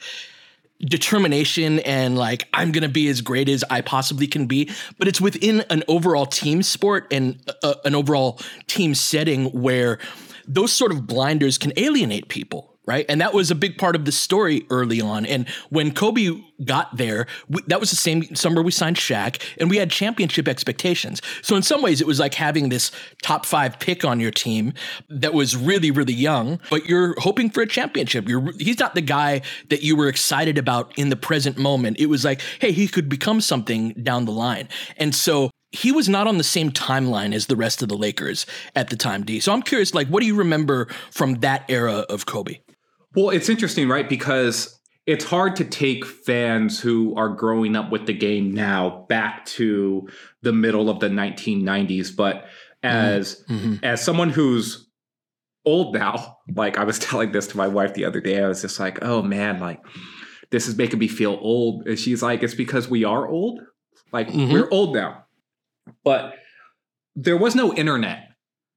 determination 0.82 1.80
and 1.80 2.18
like 2.18 2.48
I'm 2.54 2.74
gonna 2.74 2.90
be 2.90 3.08
as 3.08 3.22
great 3.22 3.48
as 3.48 3.64
I 3.70 3.82
possibly 3.82 4.28
can 4.28 4.46
be. 4.46 4.70
But 5.00 5.08
it's 5.08 5.22
within 5.22 5.62
an 5.70 5.84
overall 5.88 6.26
team 6.26 6.62
sport 6.62 7.08
and 7.12 7.42
uh, 7.64 7.76
an 7.86 7.96
overall 7.96 8.40
team 8.68 8.94
setting 8.94 9.46
where 9.62 9.98
those 10.46 10.74
sort 10.74 10.92
of 10.92 11.08
blinders 11.08 11.58
can 11.58 11.72
alienate 11.78 12.28
people 12.28 12.73
right? 12.86 13.06
And 13.08 13.22
that 13.22 13.34
was 13.34 13.50
a 13.50 13.56
big 13.56 13.78
part 13.78 13.96
of 13.96 14.06
the 14.06 14.12
story 14.12 14.66
early 14.70 15.00
on. 15.00 15.26
And 15.26 15.48
when 15.70 15.94
Kobe 15.94 16.42
got 16.66 16.96
there, 16.98 17.28
we, 17.48 17.62
that 17.68 17.80
was 17.80 17.90
the 17.90 17.96
same 17.96 18.36
summer 18.36 18.62
we 18.62 18.72
signed 18.72 18.98
Shaq, 18.98 19.42
and 19.58 19.70
we 19.70 19.78
had 19.78 19.90
championship 19.90 20.48
expectations. 20.48 21.22
So 21.42 21.56
in 21.56 21.64
some 21.64 21.82
ways, 21.82 22.02
it 22.02 22.08
was 22.08 22.20
like 22.20 22.34
having 22.34 22.70
this 22.70 22.92
top 23.22 23.46
five 23.46 23.80
pick 23.80 24.04
on 24.04 24.20
your 24.20 24.32
team 24.32 24.74
that 25.10 25.34
was 25.34 25.56
really, 25.56 25.92
really 25.92 26.14
young, 26.14 26.60
but 26.70 26.86
you're 26.86 27.20
hoping 27.20 27.50
for 27.50 27.62
a 27.62 27.68
championship. 27.68 28.28
You're 28.28 28.52
he's 28.60 28.80
not 28.80 28.96
the 28.96 29.02
guy 29.02 29.42
that 29.70 29.82
you 29.82 29.96
were 29.96 30.08
excited 30.08 30.58
about 30.58 30.98
in 30.98 31.10
the 31.10 31.16
present 31.16 31.58
moment. 31.58 32.00
It 32.00 32.08
was 32.08 32.26
like, 32.26 32.42
hey, 32.60 32.72
he 32.72 32.88
could 32.88 33.10
become 33.10 33.42
something 33.42 33.94
down 34.04 34.26
the 34.26 34.32
line. 34.32 34.68
And 34.98 35.16
so 35.16 35.52
he 35.72 35.92
was 35.92 36.08
not 36.08 36.28
on 36.28 36.38
the 36.38 36.44
same 36.44 36.72
timeline 36.72 37.34
as 37.34 37.48
the 37.48 37.56
rest 37.56 37.82
of 37.82 37.90
the 37.90 37.98
Lakers 37.98 38.46
at 38.76 38.90
the 38.90 38.96
time, 38.96 39.24
D. 39.24 39.40
So 39.40 39.52
I'm 39.52 39.64
curious, 39.64 39.94
like, 39.94 40.08
what 40.08 40.22
do 40.22 40.28
you 40.28 40.36
remember 40.36 40.88
from 41.12 41.36
that 41.36 41.66
era 41.68 42.06
of 42.10 42.26
Kobe? 42.26 42.60
Well, 43.16 43.30
it's 43.30 43.50
interesting, 43.50 43.88
right? 43.88 44.08
Because 44.08 44.80
it's 45.06 45.26
hard 45.26 45.56
to 45.58 45.66
take 45.66 46.06
fans 46.06 46.80
who 46.80 47.16
are 47.16 47.30
growing 47.30 47.76
up 47.76 47.92
with 47.92 48.06
the 48.06 48.14
game 48.14 48.54
now 48.54 49.06
back 49.10 49.46
to 49.46 50.08
the 50.42 50.54
middle 50.54 50.90
of 50.90 51.00
the 51.00 51.10
1990s. 51.10 52.16
But 52.16 52.46
as 52.82 53.44
mm-hmm. 53.50 53.54
mm-hmm. 53.54 53.86
as 53.86 54.04
someone 54.04 54.30
who's 54.30 54.88
old 55.66 55.94
now, 55.94 56.38
like 56.56 56.78
I 56.78 56.84
was 56.84 57.00
telling 57.00 57.32
this 57.32 57.48
to 57.48 57.58
my 57.58 57.68
wife 57.68 57.94
the 57.94 58.06
other 58.06 58.22
day, 58.22 58.42
I 58.42 58.48
was 58.48 58.62
just 58.62 58.80
like, 58.80 59.00
oh 59.04 59.22
man, 59.22 59.60
like 59.60 59.82
this 60.52 60.68
is 60.68 60.78
making 60.78 61.00
me 61.00 61.08
feel 61.08 61.38
old. 61.42 61.88
And 61.88 62.00
she's 62.00 62.22
like, 62.24 62.44
it's 62.44 62.56
because 62.56 62.90
we 62.90 63.04
are 63.04 63.28
old. 63.28 63.62
Like 64.12 64.30
mm-hmm. 64.30 64.54
we're 64.54 64.70
old 64.72 64.96
now. 64.96 65.26
But 66.04 66.36
there 67.16 67.38
was 67.38 67.56
no 67.56 67.74
internet. 67.74 68.30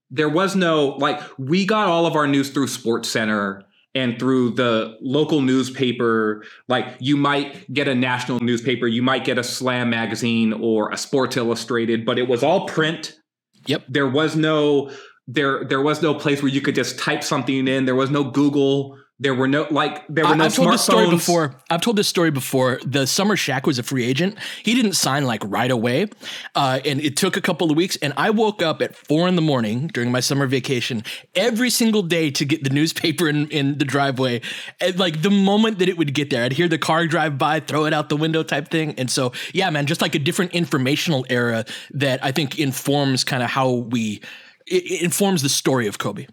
There 0.09 0.29
was 0.29 0.55
no 0.55 0.89
like 0.97 1.21
we 1.37 1.65
got 1.65 1.87
all 1.87 2.05
of 2.05 2.15
our 2.15 2.27
news 2.27 2.49
through 2.49 2.67
Sports 2.67 3.09
Center 3.09 3.63
and 3.97 4.19
through 4.19 4.51
the 4.51 4.95
local 5.01 5.41
newspaper 5.41 6.43
like 6.67 6.85
you 6.99 7.17
might 7.17 7.71
get 7.73 7.87
a 7.87 7.95
national 7.95 8.39
newspaper 8.39 8.85
you 8.87 9.01
might 9.01 9.25
get 9.25 9.39
a 9.39 9.43
slam 9.43 9.89
magazine 9.89 10.53
or 10.53 10.91
a 10.91 10.97
sports 10.97 11.35
illustrated 11.35 12.05
but 12.05 12.19
it 12.19 12.27
was 12.27 12.43
all 12.43 12.67
print. 12.67 13.19
Yep. 13.65 13.83
There 13.89 14.07
was 14.07 14.35
no 14.35 14.91
there 15.27 15.65
there 15.65 15.81
was 15.81 16.01
no 16.01 16.13
place 16.13 16.41
where 16.41 16.51
you 16.51 16.61
could 16.61 16.75
just 16.75 16.97
type 16.97 17.23
something 17.23 17.67
in. 17.67 17.85
There 17.85 17.95
was 17.95 18.09
no 18.09 18.23
google 18.23 18.97
there 19.19 19.33
were 19.33 19.47
no 19.47 19.65
like 19.71 20.05
there 20.07 20.25
were 20.25 20.35
no 20.35 20.45
I've 20.45 20.53
told 20.53 20.71
this 20.71 20.83
story 20.83 21.09
before. 21.09 21.55
I've 21.71 21.81
told 21.81 21.95
this 21.95 22.07
story 22.07 22.29
before. 22.29 22.79
The 22.85 23.07
summer 23.07 23.35
Shaq 23.35 23.65
was 23.65 23.79
a 23.79 23.83
free 23.83 24.05
agent. 24.05 24.37
He 24.63 24.75
didn't 24.75 24.93
sign 24.93 25.25
like 25.25 25.41
right 25.43 25.71
away, 25.71 26.07
uh, 26.53 26.79
and 26.85 27.01
it 27.01 27.17
took 27.17 27.35
a 27.35 27.41
couple 27.41 27.71
of 27.71 27.77
weeks. 27.77 27.97
And 27.97 28.13
I 28.15 28.29
woke 28.29 28.61
up 28.61 28.79
at 28.81 28.95
four 28.95 29.27
in 29.27 29.35
the 29.35 29.41
morning 29.41 29.87
during 29.87 30.11
my 30.11 30.19
summer 30.19 30.45
vacation 30.45 31.03
every 31.33 31.71
single 31.71 32.03
day 32.03 32.29
to 32.29 32.45
get 32.45 32.63
the 32.63 32.69
newspaper 32.69 33.27
in, 33.27 33.49
in 33.49 33.79
the 33.79 33.85
driveway. 33.85 34.41
And 34.79 34.99
like 34.99 35.23
the 35.23 35.31
moment 35.31 35.79
that 35.79 35.89
it 35.89 35.97
would 35.97 36.13
get 36.13 36.29
there, 36.29 36.43
I'd 36.43 36.53
hear 36.53 36.67
the 36.67 36.77
car 36.77 37.07
drive 37.07 37.39
by, 37.39 37.59
throw 37.59 37.85
it 37.85 37.93
out 37.93 38.09
the 38.09 38.17
window 38.17 38.43
type 38.43 38.69
thing. 38.69 38.93
And 38.99 39.09
so 39.09 39.31
yeah, 39.51 39.69
man, 39.71 39.87
just 39.87 40.01
like 40.01 40.13
a 40.13 40.19
different 40.19 40.51
informational 40.51 41.25
era 41.27 41.65
that 41.91 42.23
I 42.23 42.31
think 42.31 42.59
informs 42.59 43.23
kind 43.23 43.41
of 43.41 43.49
how 43.49 43.71
we 43.71 44.21
it, 44.67 44.83
it 44.83 45.01
informs 45.01 45.41
the 45.41 45.49
story 45.49 45.87
of 45.87 45.97
Kobe. 45.97 46.27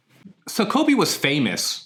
So 0.49 0.66
Kobe 0.66 0.92
was 0.92 1.16
famous 1.16 1.84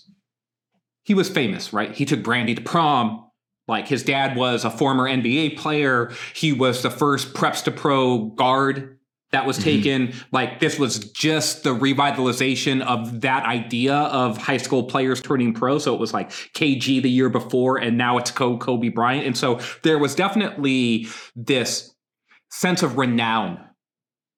he 1.09 1.15
was 1.15 1.31
famous, 1.31 1.73
right? 1.73 1.95
He 1.95 2.05
took 2.05 2.23
Brandy 2.23 2.55
to 2.55 2.61
prom. 2.61 3.25
Like 3.67 3.89
his 3.89 4.03
dad 4.03 4.37
was 4.37 4.67
a 4.67 4.71
former 4.71 5.05
NBA 5.09 5.57
player. 5.57 6.13
He 6.35 6.53
was 6.53 6.83
the 6.83 6.91
first 6.91 7.33
preps 7.33 7.65
to 7.65 7.71
pro 7.71 8.27
guard 8.27 8.99
that 9.33 9.47
was 9.47 9.57
mm-hmm. 9.57 9.65
taken. 9.65 10.13
Like 10.33 10.61
this 10.61 10.79
was 10.79 11.11
just 11.13 11.65
the 11.65 11.75
revitalization 11.75 12.83
of 12.83 13.23
that 13.23 13.47
idea 13.47 13.95
of 13.95 14.37
high 14.37 14.59
school 14.59 14.83
players 14.83 15.23
turning 15.23 15.55
pro. 15.55 15.79
So 15.79 15.95
it 15.95 15.99
was 15.99 16.13
like 16.13 16.29
KG 16.29 17.01
the 17.01 17.11
year 17.11 17.31
before, 17.31 17.79
and 17.79 17.97
now 17.97 18.19
it's 18.19 18.31
co 18.31 18.59
Kobe 18.59 18.91
Bryant. 18.91 19.27
And 19.27 19.37
so 19.37 19.61
there 19.85 19.99
was 19.99 20.15
definitely 20.15 21.09
this 21.35 21.95
sense 22.51 22.83
of 22.83 22.99
renown 22.99 23.59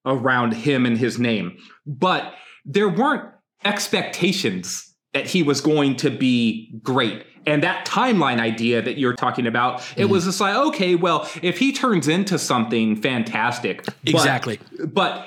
around 0.06 0.54
him 0.54 0.86
and 0.86 0.96
his 0.96 1.18
name. 1.18 1.56
But 1.84 2.32
there 2.64 2.88
weren't 2.88 3.28
expectations 3.64 4.89
that 5.12 5.26
he 5.26 5.42
was 5.42 5.60
going 5.60 5.96
to 5.96 6.10
be 6.10 6.78
great. 6.82 7.24
And 7.46 7.62
that 7.62 7.86
timeline 7.86 8.38
idea 8.38 8.82
that 8.82 8.98
you're 8.98 9.14
talking 9.14 9.46
about, 9.46 9.80
it 9.96 10.02
mm-hmm. 10.02 10.12
was 10.12 10.24
just 10.24 10.40
like, 10.40 10.54
okay, 10.54 10.94
well, 10.94 11.28
if 11.42 11.58
he 11.58 11.72
turns 11.72 12.06
into 12.06 12.38
something 12.38 12.96
fantastic, 12.96 13.84
Exactly. 14.04 14.60
But, 14.86 15.26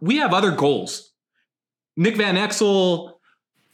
we 0.00 0.16
have 0.16 0.34
other 0.34 0.50
goals. 0.50 1.12
Nick 1.96 2.16
Van 2.16 2.34
Exel, 2.34 3.12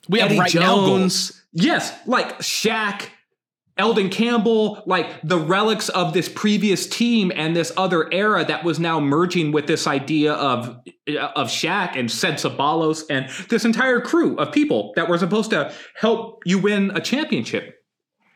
We 0.09 0.21
have 0.21 0.31
Eddie 0.31 0.41
right 0.41 0.55
now 0.55 0.77
goals. 0.77 0.89
Jones. 0.89 1.43
Yes, 1.53 1.95
like 2.07 2.39
Shaq, 2.41 3.09
Elden 3.79 4.11
Campbell, 4.11 4.83
like 4.87 5.09
the 5.23 5.39
relics 5.39 5.89
of 5.89 6.13
this 6.13 6.29
previous 6.29 6.87
team 6.87 7.33
and 7.35 7.57
this 7.57 7.73
other 7.77 8.13
era 8.13 8.45
that 8.45 8.65
was 8.65 8.79
now 8.79 9.01
merging 9.01 9.51
with 9.51 9.67
this 9.67 9.87
idea 9.87 10.35
of 10.35 10.79
of 11.09 11.49
Shaq 11.49 11.97
and 11.97 12.09
Ced 12.11 12.35
Ceballos 12.35 13.05
and 13.09 13.29
this 13.49 13.65
entire 13.65 14.01
crew 14.01 14.37
of 14.37 14.53
people 14.53 14.93
that 14.97 15.09
were 15.09 15.19
supposed 15.19 15.51
to 15.51 15.73
help 15.95 16.43
you 16.45 16.59
win 16.59 16.93
a 16.95 17.01
championship. 17.01 17.77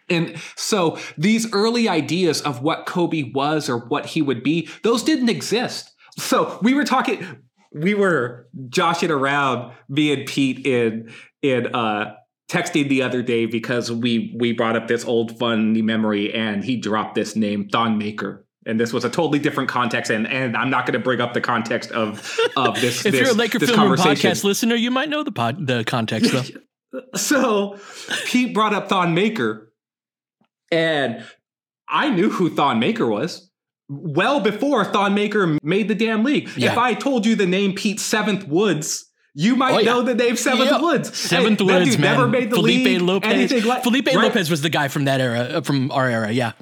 And 0.08 0.36
so 0.54 0.98
these 1.18 1.52
early 1.52 1.88
ideas 1.88 2.40
of 2.40 2.62
what 2.62 2.86
Kobe 2.86 3.32
was 3.34 3.68
or 3.68 3.78
what 3.78 4.06
he 4.06 4.22
would 4.22 4.42
be, 4.42 4.68
those 4.82 5.02
didn't 5.02 5.28
exist. 5.28 5.92
So 6.18 6.58
we 6.62 6.74
were 6.74 6.84
talking, 6.84 7.42
we 7.72 7.94
were 7.94 8.48
joshing 8.68 9.10
around, 9.10 9.72
me 9.88 10.12
and 10.12 10.26
Pete 10.26 10.66
in 10.66 11.12
in 11.42 11.74
uh 11.74 12.14
texting 12.48 12.88
the 12.88 13.02
other 13.02 13.22
day 13.22 13.46
because 13.46 13.90
we 13.90 14.34
we 14.38 14.52
brought 14.52 14.76
up 14.76 14.88
this 14.88 15.04
old 15.04 15.38
funny 15.38 15.82
memory 15.82 16.32
and 16.32 16.64
he 16.64 16.76
dropped 16.76 17.14
this 17.14 17.36
name, 17.36 17.68
Thon 17.68 17.98
Maker. 17.98 18.44
And 18.64 18.80
this 18.80 18.92
was 18.92 19.04
a 19.04 19.10
totally 19.10 19.38
different 19.38 19.68
context, 19.68 20.10
and, 20.10 20.26
and 20.26 20.56
I'm 20.56 20.70
not 20.70 20.86
going 20.86 20.94
to 20.94 20.98
bring 20.98 21.20
up 21.20 21.34
the 21.34 21.40
context 21.40 21.92
of 21.92 22.36
of 22.56 22.74
this. 22.80 23.06
If 23.06 23.12
this, 23.12 23.20
you're 23.20 23.30
a 23.30 23.34
Laker 23.34 23.60
this 23.60 23.70
Film 23.70 23.94
podcast 23.94 24.42
listener, 24.42 24.74
you 24.74 24.90
might 24.90 25.08
know 25.08 25.22
the 25.22 25.30
pod, 25.30 25.66
the 25.66 25.84
context 25.84 26.32
though. 26.32 26.42
So 27.14 27.78
Pete 28.24 28.54
brought 28.54 28.72
up 28.72 28.88
Thon 28.88 29.12
Maker, 29.12 29.70
and 30.72 31.22
I 31.88 32.08
knew 32.08 32.30
who 32.30 32.48
Thon 32.48 32.78
Maker 32.78 33.06
was 33.06 33.50
well 33.88 34.40
before 34.40 34.84
Thon 34.84 35.14
Maker 35.14 35.58
made 35.62 35.88
the 35.88 35.94
damn 35.94 36.24
league. 36.24 36.48
Yeah. 36.56 36.72
If 36.72 36.78
I 36.78 36.94
told 36.94 37.26
you 37.26 37.36
the 37.36 37.46
name 37.46 37.74
Pete 37.74 38.00
Seventh 38.00 38.46
Woods, 38.48 39.10
you 39.38 39.54
might 39.54 39.74
Oh, 39.74 39.78
yeah. 39.78 39.84
know 39.92 40.02
the 40.02 40.14
name 40.14 40.34
Seventh 40.36 40.70
Yep. 40.70 40.80
Woods. 40.80 41.16
Seventh 41.16 41.60
Hey, 41.60 41.64
Woods, 41.66 41.98
man. 41.98 42.14
Never 42.16 42.26
made 42.26 42.50
the 42.50 42.56
Felipe 42.56 42.84
league. 42.86 43.02
Lopez. 43.02 43.64
like- 43.64 43.82
Felipe 43.84 44.06
right? 44.06 44.16
Lopez 44.16 44.50
was 44.50 44.62
the 44.62 44.70
guy 44.70 44.88
from 44.88 45.04
that 45.04 45.20
era, 45.20 45.40
uh, 45.40 45.60
from 45.60 45.90
our 45.92 46.08
era. 46.08 46.32
Yeah. 46.32 46.52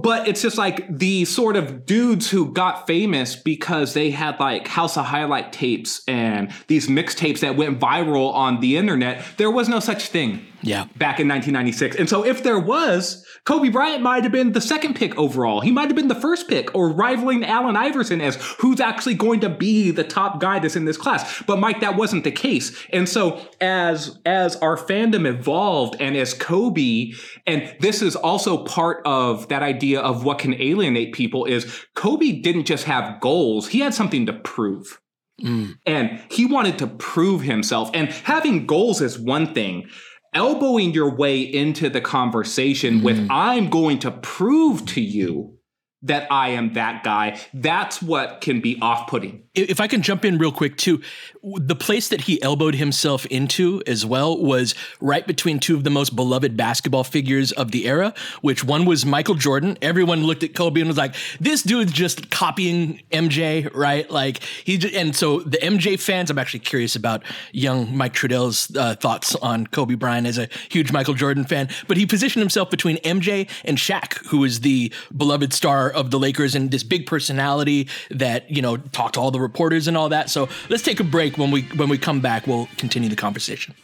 but 0.00 0.26
it's 0.26 0.40
just 0.40 0.56
like 0.56 0.86
the 0.96 1.24
sort 1.26 1.54
of 1.56 1.84
dudes 1.84 2.30
who 2.30 2.50
got 2.52 2.86
famous 2.86 3.36
because 3.36 3.92
they 3.92 4.10
had 4.10 4.38
like 4.40 4.66
house 4.68 4.96
of 4.96 5.04
highlight 5.04 5.52
tapes 5.52 6.02
and 6.08 6.50
these 6.68 6.88
mixtapes 6.88 7.40
that 7.40 7.56
went 7.56 7.78
viral 7.78 8.32
on 8.32 8.60
the 8.60 8.76
internet. 8.78 9.22
There 9.36 9.50
was 9.50 9.68
no 9.68 9.80
such 9.80 10.08
thing 10.08 10.40
Yeah. 10.62 10.84
back 10.96 11.20
in 11.20 11.28
1996. 11.28 11.96
And 11.96 12.08
so 12.08 12.24
if 12.24 12.42
there 12.42 12.58
was, 12.58 13.24
Kobe 13.44 13.68
Bryant 13.68 14.02
might 14.02 14.24
have 14.24 14.32
been 14.32 14.52
the 14.52 14.60
second 14.60 14.96
pick 14.96 15.16
overall. 15.16 15.60
He 15.60 15.70
might 15.70 15.86
have 15.86 15.94
been 15.94 16.08
the 16.08 16.14
first 16.14 16.48
pick 16.48 16.74
or 16.74 16.90
rivaling 16.90 17.44
Allen 17.44 17.76
Iverson 17.76 18.20
as 18.20 18.36
who's 18.58 18.80
actually 18.80 19.14
going 19.14 19.40
to 19.40 19.48
be 19.48 19.90
the 19.90 20.02
top 20.02 20.40
guy 20.40 20.58
that's 20.58 20.74
in 20.74 20.84
this 20.84 20.96
class. 20.96 21.42
But 21.44 21.60
Mike, 21.60 21.80
that 21.80 21.96
wasn't 21.96 22.24
the 22.24 22.32
case. 22.32 22.76
And 22.92 23.08
so 23.08 23.40
as 23.60 24.18
as 24.26 24.56
our 24.56 24.76
fandom 24.76 25.26
evolved 25.26 25.96
and 26.00 26.16
as 26.16 26.34
Kobe, 26.34 27.12
and 27.46 27.74
this 27.80 28.02
is 28.02 28.16
also 28.16 28.64
part 28.64 29.02
of 29.06 29.48
that 29.48 29.62
idea 29.62 30.00
of 30.00 30.24
what 30.24 30.38
can 30.38 30.60
alienate 30.60 31.12
people 31.12 31.44
is 31.44 31.84
Kobe 31.94 32.40
didn't 32.40 32.64
just 32.64 32.84
have 32.84 33.20
goals, 33.20 33.68
he 33.68 33.80
had 33.80 33.94
something 33.94 34.26
to 34.26 34.32
prove. 34.32 35.00
Mm. 35.42 35.76
And 35.84 36.22
he 36.30 36.46
wanted 36.46 36.78
to 36.78 36.86
prove 36.86 37.42
himself. 37.42 37.90
And 37.94 38.08
having 38.08 38.66
goals 38.66 39.00
is 39.00 39.18
one 39.18 39.54
thing. 39.54 39.88
Elbowing 40.36 40.92
your 40.92 41.10
way 41.10 41.40
into 41.40 41.88
the 41.88 42.00
conversation 42.00 42.96
mm-hmm. 42.96 43.04
with, 43.04 43.26
I'm 43.30 43.70
going 43.70 43.98
to 44.00 44.10
prove 44.10 44.84
to 44.86 45.00
you 45.00 45.58
that 46.02 46.30
I 46.30 46.50
am 46.50 46.74
that 46.74 47.02
guy, 47.02 47.40
that's 47.54 48.02
what 48.02 48.40
can 48.40 48.60
be 48.60 48.78
off 48.80 49.08
putting. 49.08 49.44
If 49.56 49.80
I 49.80 49.86
can 49.86 50.02
jump 50.02 50.24
in 50.24 50.38
real 50.38 50.52
quick 50.52 50.76
too, 50.76 51.00
the 51.42 51.74
place 51.74 52.08
that 52.08 52.22
he 52.22 52.42
elbowed 52.42 52.74
himself 52.74 53.24
into 53.26 53.82
as 53.86 54.04
well 54.04 54.36
was 54.36 54.74
right 55.00 55.26
between 55.26 55.58
two 55.58 55.74
of 55.76 55.84
the 55.84 55.90
most 55.90 56.14
beloved 56.14 56.56
basketball 56.56 57.04
figures 57.04 57.52
of 57.52 57.70
the 57.70 57.86
era, 57.86 58.12
which 58.42 58.64
one 58.64 58.84
was 58.84 59.06
Michael 59.06 59.34
Jordan. 59.34 59.78
Everyone 59.80 60.24
looked 60.24 60.42
at 60.42 60.54
Kobe 60.54 60.80
and 60.80 60.88
was 60.88 60.96
like, 60.96 61.14
"This 61.40 61.62
dude's 61.62 61.92
just 61.92 62.30
copying 62.30 63.00
MJ, 63.10 63.68
right?" 63.74 64.10
Like 64.10 64.42
he 64.42 64.76
j- 64.76 64.94
and 64.98 65.14
so 65.16 65.40
the 65.40 65.58
MJ 65.58 65.96
fans. 65.98 66.30
I'm 66.30 66.38
actually 66.38 66.60
curious 66.60 66.96
about 66.96 67.22
young 67.52 67.96
Mike 67.96 68.12
Trudell's 68.12 68.74
uh, 68.76 68.94
thoughts 68.96 69.34
on 69.36 69.66
Kobe 69.68 69.94
Bryant 69.94 70.26
as 70.26 70.38
a 70.38 70.48
huge 70.70 70.92
Michael 70.92 71.14
Jordan 71.14 71.44
fan, 71.44 71.68
but 71.88 71.96
he 71.96 72.04
positioned 72.06 72.42
himself 72.42 72.70
between 72.70 72.98
MJ 72.98 73.48
and 73.64 73.78
Shaq, 73.78 74.26
who 74.26 74.44
is 74.44 74.60
the 74.60 74.92
beloved 75.16 75.52
star 75.52 75.90
of 75.90 76.10
the 76.10 76.18
Lakers 76.18 76.54
and 76.54 76.70
this 76.70 76.82
big 76.82 77.06
personality 77.06 77.88
that 78.10 78.50
you 78.50 78.60
know 78.60 78.76
talked 78.76 79.14
to 79.14 79.20
all 79.20 79.30
the 79.30 79.45
reporters 79.46 79.88
and 79.88 79.96
all 79.96 80.08
that. 80.10 80.30
So 80.30 80.48
let's 80.68 80.82
take 80.82 81.00
a 81.00 81.04
break. 81.04 81.38
When 81.38 81.50
we 81.50 81.62
when 81.76 81.88
we 81.88 81.98
come 81.98 82.20
back, 82.20 82.46
we'll 82.46 82.68
continue 82.76 83.08
the 83.08 83.16
conversation. 83.16 83.74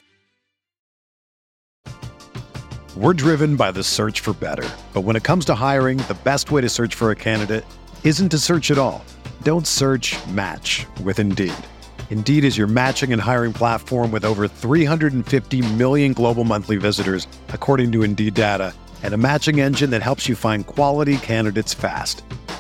We're 2.94 3.14
driven 3.14 3.56
by 3.56 3.70
the 3.70 3.82
search 3.82 4.20
for 4.20 4.34
better. 4.34 4.68
But 4.92 5.00
when 5.00 5.16
it 5.16 5.22
comes 5.22 5.46
to 5.46 5.54
hiring, 5.54 5.96
the 6.08 6.18
best 6.24 6.50
way 6.50 6.60
to 6.60 6.68
search 6.68 6.94
for 6.94 7.10
a 7.10 7.16
candidate 7.16 7.64
isn't 8.04 8.28
to 8.28 8.38
search 8.38 8.70
at 8.70 8.76
all. 8.76 9.02
Don't 9.42 9.66
search 9.66 10.14
match 10.26 10.84
with 11.02 11.18
Indeed. 11.18 11.54
Indeed 12.10 12.44
is 12.44 12.58
your 12.58 12.66
matching 12.66 13.10
and 13.10 13.22
hiring 13.22 13.54
platform 13.54 14.10
with 14.10 14.26
over 14.26 14.46
350 14.46 15.62
million 15.76 16.12
global 16.12 16.44
monthly 16.44 16.76
visitors, 16.76 17.26
according 17.48 17.90
to 17.92 18.02
Indeed 18.02 18.34
data, 18.34 18.74
and 19.02 19.14
a 19.14 19.16
matching 19.16 19.58
engine 19.60 19.88
that 19.90 20.02
helps 20.02 20.28
you 20.28 20.36
find 20.36 20.66
quality 20.66 21.16
candidates 21.16 21.72
fast. 21.72 22.22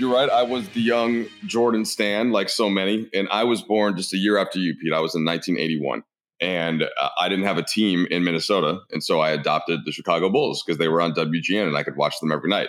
You're 0.00 0.14
right. 0.14 0.30
I 0.30 0.44
was 0.44 0.66
the 0.70 0.80
young 0.80 1.26
Jordan 1.44 1.84
Stan, 1.84 2.30
like 2.30 2.48
so 2.48 2.70
many, 2.70 3.06
and 3.12 3.28
I 3.30 3.44
was 3.44 3.60
born 3.60 3.98
just 3.98 4.14
a 4.14 4.16
year 4.16 4.38
after 4.38 4.58
you, 4.58 4.74
Pete. 4.74 4.94
I 4.94 5.00
was 5.00 5.14
in 5.14 5.26
1981, 5.26 6.02
and 6.40 6.84
uh, 6.84 7.08
I 7.18 7.28
didn't 7.28 7.44
have 7.44 7.58
a 7.58 7.62
team 7.62 8.06
in 8.10 8.24
Minnesota, 8.24 8.78
and 8.90 9.04
so 9.04 9.20
I 9.20 9.32
adopted 9.32 9.80
the 9.84 9.92
Chicago 9.92 10.30
Bulls 10.30 10.62
because 10.64 10.78
they 10.78 10.88
were 10.88 11.02
on 11.02 11.12
WGN, 11.12 11.66
and 11.66 11.76
I 11.76 11.82
could 11.82 11.96
watch 11.96 12.18
them 12.18 12.32
every 12.32 12.48
night. 12.48 12.68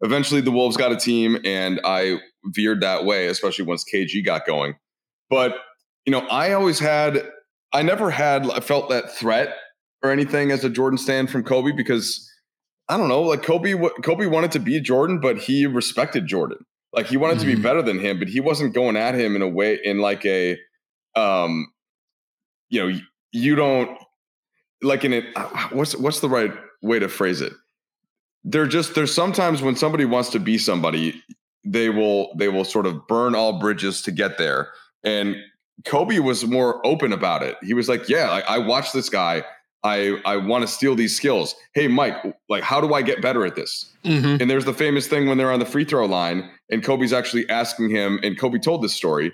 Eventually, 0.00 0.40
the 0.40 0.50
Wolves 0.50 0.76
got 0.76 0.90
a 0.90 0.96
team, 0.96 1.38
and 1.44 1.80
I 1.84 2.18
veered 2.46 2.80
that 2.80 3.04
way, 3.04 3.28
especially 3.28 3.64
once 3.64 3.84
KG 3.84 4.24
got 4.24 4.44
going. 4.44 4.74
But 5.30 5.54
you 6.04 6.10
know, 6.10 6.26
I 6.26 6.52
always 6.52 6.80
had, 6.80 7.30
I 7.72 7.82
never 7.82 8.10
had, 8.10 8.50
I 8.50 8.58
felt 8.58 8.88
that 8.88 9.12
threat 9.12 9.54
or 10.02 10.10
anything 10.10 10.50
as 10.50 10.64
a 10.64 10.68
Jordan 10.68 10.98
Stan 10.98 11.28
from 11.28 11.44
Kobe 11.44 11.70
because 11.70 12.28
I 12.88 12.96
don't 12.96 13.06
know, 13.06 13.22
like 13.22 13.44
Kobe, 13.44 13.74
Kobe 14.02 14.26
wanted 14.26 14.50
to 14.50 14.58
be 14.58 14.80
Jordan, 14.80 15.20
but 15.20 15.38
he 15.38 15.64
respected 15.64 16.26
Jordan. 16.26 16.58
Like 16.92 17.06
he 17.06 17.16
wanted 17.16 17.38
to 17.40 17.46
be 17.46 17.54
Mhm. 17.56 17.62
better 17.62 17.82
than 17.82 17.98
him, 17.98 18.18
but 18.18 18.28
he 18.28 18.40
wasn't 18.40 18.74
going 18.74 18.96
at 18.96 19.14
him 19.14 19.34
in 19.36 19.42
a 19.42 19.48
way, 19.48 19.78
in 19.82 19.98
like 20.00 20.24
a, 20.26 20.58
um, 21.16 21.72
you 22.68 22.80
know, 22.86 22.98
you 23.32 23.54
don't 23.54 23.98
like 24.82 25.04
in 25.04 25.12
it. 25.12 25.24
What's 25.72 25.96
what's 25.96 26.20
the 26.20 26.28
right 26.28 26.52
way 26.82 26.98
to 26.98 27.08
phrase 27.08 27.40
it? 27.40 27.52
They're 28.44 28.66
just 28.66 28.94
there's 28.94 29.14
sometimes 29.14 29.62
when 29.62 29.76
somebody 29.76 30.04
wants 30.04 30.30
to 30.30 30.40
be 30.40 30.58
somebody, 30.58 31.22
they 31.64 31.88
will 31.90 32.34
they 32.36 32.48
will 32.48 32.64
sort 32.64 32.86
of 32.86 33.06
burn 33.06 33.34
all 33.34 33.58
bridges 33.58 34.02
to 34.02 34.10
get 34.12 34.36
there. 34.36 34.72
And 35.04 35.36
Kobe 35.86 36.18
was 36.18 36.44
more 36.46 36.84
open 36.86 37.12
about 37.12 37.42
it. 37.42 37.56
He 37.62 37.72
was 37.74 37.88
like, 37.88 38.08
"Yeah, 38.08 38.30
I, 38.30 38.56
I 38.56 38.58
watched 38.58 38.92
this 38.92 39.08
guy. 39.08 39.44
I 39.84 40.20
I 40.24 40.36
want 40.36 40.62
to 40.62 40.68
steal 40.68 40.94
these 40.94 41.16
skills. 41.16 41.54
Hey, 41.74 41.88
Mike, 41.88 42.14
like 42.48 42.62
how 42.62 42.80
do 42.80 42.94
I 42.94 43.02
get 43.02 43.20
better 43.20 43.44
at 43.44 43.56
this? 43.56 43.92
Mhm. 44.04 44.40
And 44.40 44.50
there's 44.50 44.64
the 44.64 44.74
famous 44.74 45.06
thing 45.06 45.28
when 45.28 45.38
they're 45.38 45.52
on 45.52 45.58
the 45.60 45.66
free 45.66 45.84
throw 45.84 46.06
line, 46.06 46.50
and 46.70 46.82
Kobe's 46.82 47.12
actually 47.12 47.48
asking 47.48 47.90
him, 47.90 48.20
and 48.22 48.38
Kobe 48.38 48.58
told 48.58 48.82
this 48.82 48.94
story. 48.94 49.32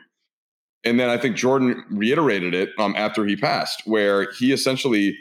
And 0.85 0.99
then 0.99 1.09
I 1.11 1.19
think 1.19 1.37
Jordan 1.37 1.85
reiterated 1.91 2.55
it 2.55 2.71
um, 2.79 2.95
after 2.97 3.27
he 3.27 3.37
passed, 3.37 3.83
where 3.85 4.31
he 4.39 4.53
essentially 4.53 5.17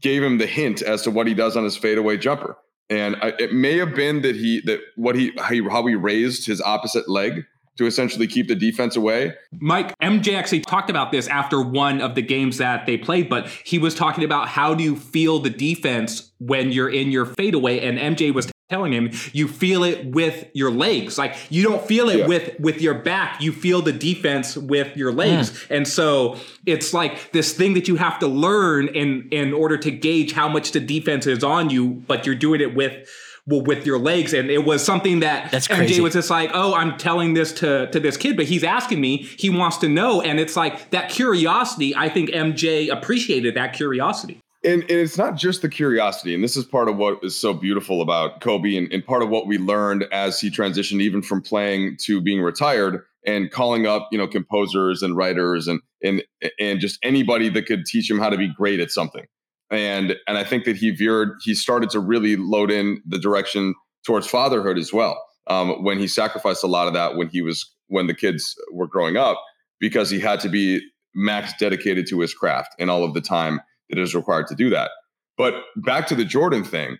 gave 0.00 0.22
him 0.22 0.38
the 0.38 0.46
hint 0.46 0.80
as 0.82 1.02
to 1.02 1.10
what 1.10 1.26
he 1.26 1.34
does 1.34 1.56
on 1.56 1.64
his 1.64 1.76
fadeaway 1.76 2.16
jumper. 2.16 2.56
And 2.88 3.16
I, 3.16 3.32
it 3.38 3.52
may 3.52 3.78
have 3.78 3.94
been 3.94 4.22
that 4.22 4.36
he 4.36 4.60
that 4.66 4.80
what 4.96 5.14
he 5.14 5.32
how 5.38 5.86
he 5.86 5.94
raised 5.94 6.46
his 6.46 6.60
opposite 6.60 7.08
leg 7.08 7.44
to 7.78 7.86
essentially 7.86 8.26
keep 8.26 8.48
the 8.48 8.54
defense 8.54 8.96
away. 8.96 9.34
Mike, 9.52 9.98
MJ 10.00 10.36
actually 10.36 10.60
talked 10.60 10.90
about 10.90 11.10
this 11.10 11.26
after 11.28 11.60
one 11.60 12.00
of 12.00 12.14
the 12.14 12.22
games 12.22 12.58
that 12.58 12.86
they 12.86 12.98
played, 12.98 13.28
but 13.28 13.48
he 13.64 13.78
was 13.78 13.94
talking 13.94 14.24
about 14.24 14.48
how 14.48 14.74
do 14.74 14.84
you 14.84 14.96
feel 14.96 15.38
the 15.38 15.50
defense 15.50 16.32
when 16.38 16.70
you're 16.70 16.90
in 16.90 17.10
your 17.10 17.24
fadeaway, 17.24 17.80
and 17.80 17.98
MJ 17.98 18.32
was 18.32 18.50
telling 18.70 18.92
him 18.92 19.10
you 19.34 19.46
feel 19.46 19.84
it 19.84 20.06
with 20.06 20.46
your 20.54 20.70
legs 20.70 21.18
like 21.18 21.36
you 21.50 21.62
don't 21.62 21.86
feel 21.86 22.08
it 22.08 22.20
Yeah. 22.20 22.26
with 22.26 22.58
with 22.58 22.80
your 22.80 22.94
back 22.94 23.38
you 23.38 23.52
feel 23.52 23.82
the 23.82 23.92
defense 23.92 24.56
with 24.56 24.96
your 24.96 25.12
legs 25.12 25.50
hmm. 25.50 25.74
and 25.74 25.86
so 25.86 26.38
it's 26.64 26.94
like 26.94 27.32
this 27.32 27.52
thing 27.52 27.74
that 27.74 27.86
you 27.86 27.96
have 27.96 28.18
to 28.20 28.26
learn 28.26 28.88
in 28.88 29.28
in 29.30 29.52
order 29.52 29.76
to 29.76 29.90
gauge 29.90 30.32
how 30.32 30.48
much 30.48 30.72
the 30.72 30.80
defense 30.80 31.26
is 31.26 31.44
on 31.44 31.68
you 31.68 32.02
but 32.06 32.24
you're 32.24 32.34
doing 32.34 32.62
it 32.62 32.74
with 32.74 32.92
well, 32.92 33.31
with 33.46 33.86
your 33.86 33.98
legs. 33.98 34.32
And 34.32 34.50
it 34.50 34.64
was 34.64 34.84
something 34.84 35.20
that 35.20 35.50
That's 35.50 35.68
MJ 35.68 35.76
crazy. 35.76 36.00
was 36.00 36.12
just 36.12 36.30
like 36.30 36.50
oh 36.54 36.74
I'm 36.74 36.96
telling 36.96 37.34
this 37.34 37.52
to 37.54 37.90
to 37.90 38.00
this 38.00 38.16
kid 38.16 38.36
but 38.36 38.46
he's 38.46 38.64
asking 38.64 39.00
me. 39.00 39.18
He 39.18 39.50
wants 39.50 39.78
to 39.78 39.88
know. 39.88 40.22
And 40.22 40.38
it's 40.38 40.56
like 40.56 40.90
that 40.90 41.10
curiosity 41.10 41.94
I 41.96 42.08
think 42.08 42.30
MJ 42.30 42.90
appreciated 42.90 43.54
that 43.56 43.72
curiosity. 43.72 44.40
And, 44.64 44.82
and 44.82 44.92
it's 44.92 45.18
not 45.18 45.34
just 45.34 45.62
the 45.62 45.68
curiosity, 45.68 46.36
and 46.36 46.44
this 46.44 46.56
is 46.56 46.64
part 46.64 46.88
of 46.88 46.96
what 46.96 47.18
is 47.24 47.34
so 47.34 47.52
beautiful 47.52 48.00
about 48.00 48.40
Kobe, 48.40 48.76
and, 48.76 48.92
and 48.92 49.04
part 49.04 49.24
of 49.24 49.28
what 49.28 49.48
we 49.48 49.58
learned 49.58 50.04
as 50.12 50.40
he 50.40 50.52
transitioned, 50.52 51.00
even 51.00 51.20
from 51.20 51.42
playing 51.42 51.96
to 52.02 52.20
being 52.20 52.40
retired, 52.40 53.02
and 53.26 53.50
calling 53.50 53.86
up, 53.88 54.08
you 54.12 54.18
know, 54.18 54.28
composers 54.28 55.02
and 55.02 55.16
writers, 55.16 55.66
and 55.66 55.80
and 56.04 56.22
and 56.60 56.78
just 56.78 57.00
anybody 57.02 57.48
that 57.48 57.66
could 57.66 57.86
teach 57.86 58.08
him 58.08 58.20
how 58.20 58.30
to 58.30 58.36
be 58.36 58.52
great 58.54 58.78
at 58.78 58.92
something. 58.92 59.24
And 59.72 60.16
and 60.28 60.38
I 60.38 60.44
think 60.44 60.64
that 60.64 60.76
he 60.76 60.90
veered, 60.90 61.38
he 61.42 61.54
started 61.54 61.90
to 61.90 62.00
really 62.00 62.36
load 62.36 62.70
in 62.70 63.02
the 63.06 63.18
direction 63.18 63.74
towards 64.06 64.26
fatherhood 64.26 64.78
as 64.78 64.92
well. 64.92 65.20
Um, 65.48 65.82
when 65.82 65.98
he 65.98 66.06
sacrificed 66.06 66.62
a 66.62 66.68
lot 66.68 66.86
of 66.86 66.94
that 66.94 67.16
when 67.16 67.28
he 67.28 67.42
was 67.42 67.68
when 67.88 68.06
the 68.06 68.14
kids 68.14 68.54
were 68.72 68.86
growing 68.86 69.16
up, 69.16 69.42
because 69.80 70.10
he 70.10 70.20
had 70.20 70.38
to 70.40 70.48
be 70.48 70.80
max 71.14 71.52
dedicated 71.58 72.06
to 72.08 72.20
his 72.20 72.32
craft 72.32 72.74
and 72.78 72.90
all 72.90 73.02
of 73.02 73.14
the 73.14 73.20
time 73.20 73.60
that 73.90 73.98
is 73.98 74.14
required 74.14 74.46
to 74.46 74.54
do 74.54 74.70
that. 74.70 74.90
But 75.36 75.54
back 75.76 76.06
to 76.08 76.14
the 76.14 76.24
Jordan 76.24 76.64
thing, 76.64 76.98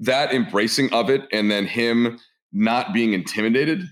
that 0.00 0.32
embracing 0.32 0.92
of 0.92 1.10
it 1.10 1.22
and 1.32 1.50
then 1.50 1.66
him 1.66 2.18
not 2.52 2.92
being 2.92 3.12
intimidated 3.12 3.84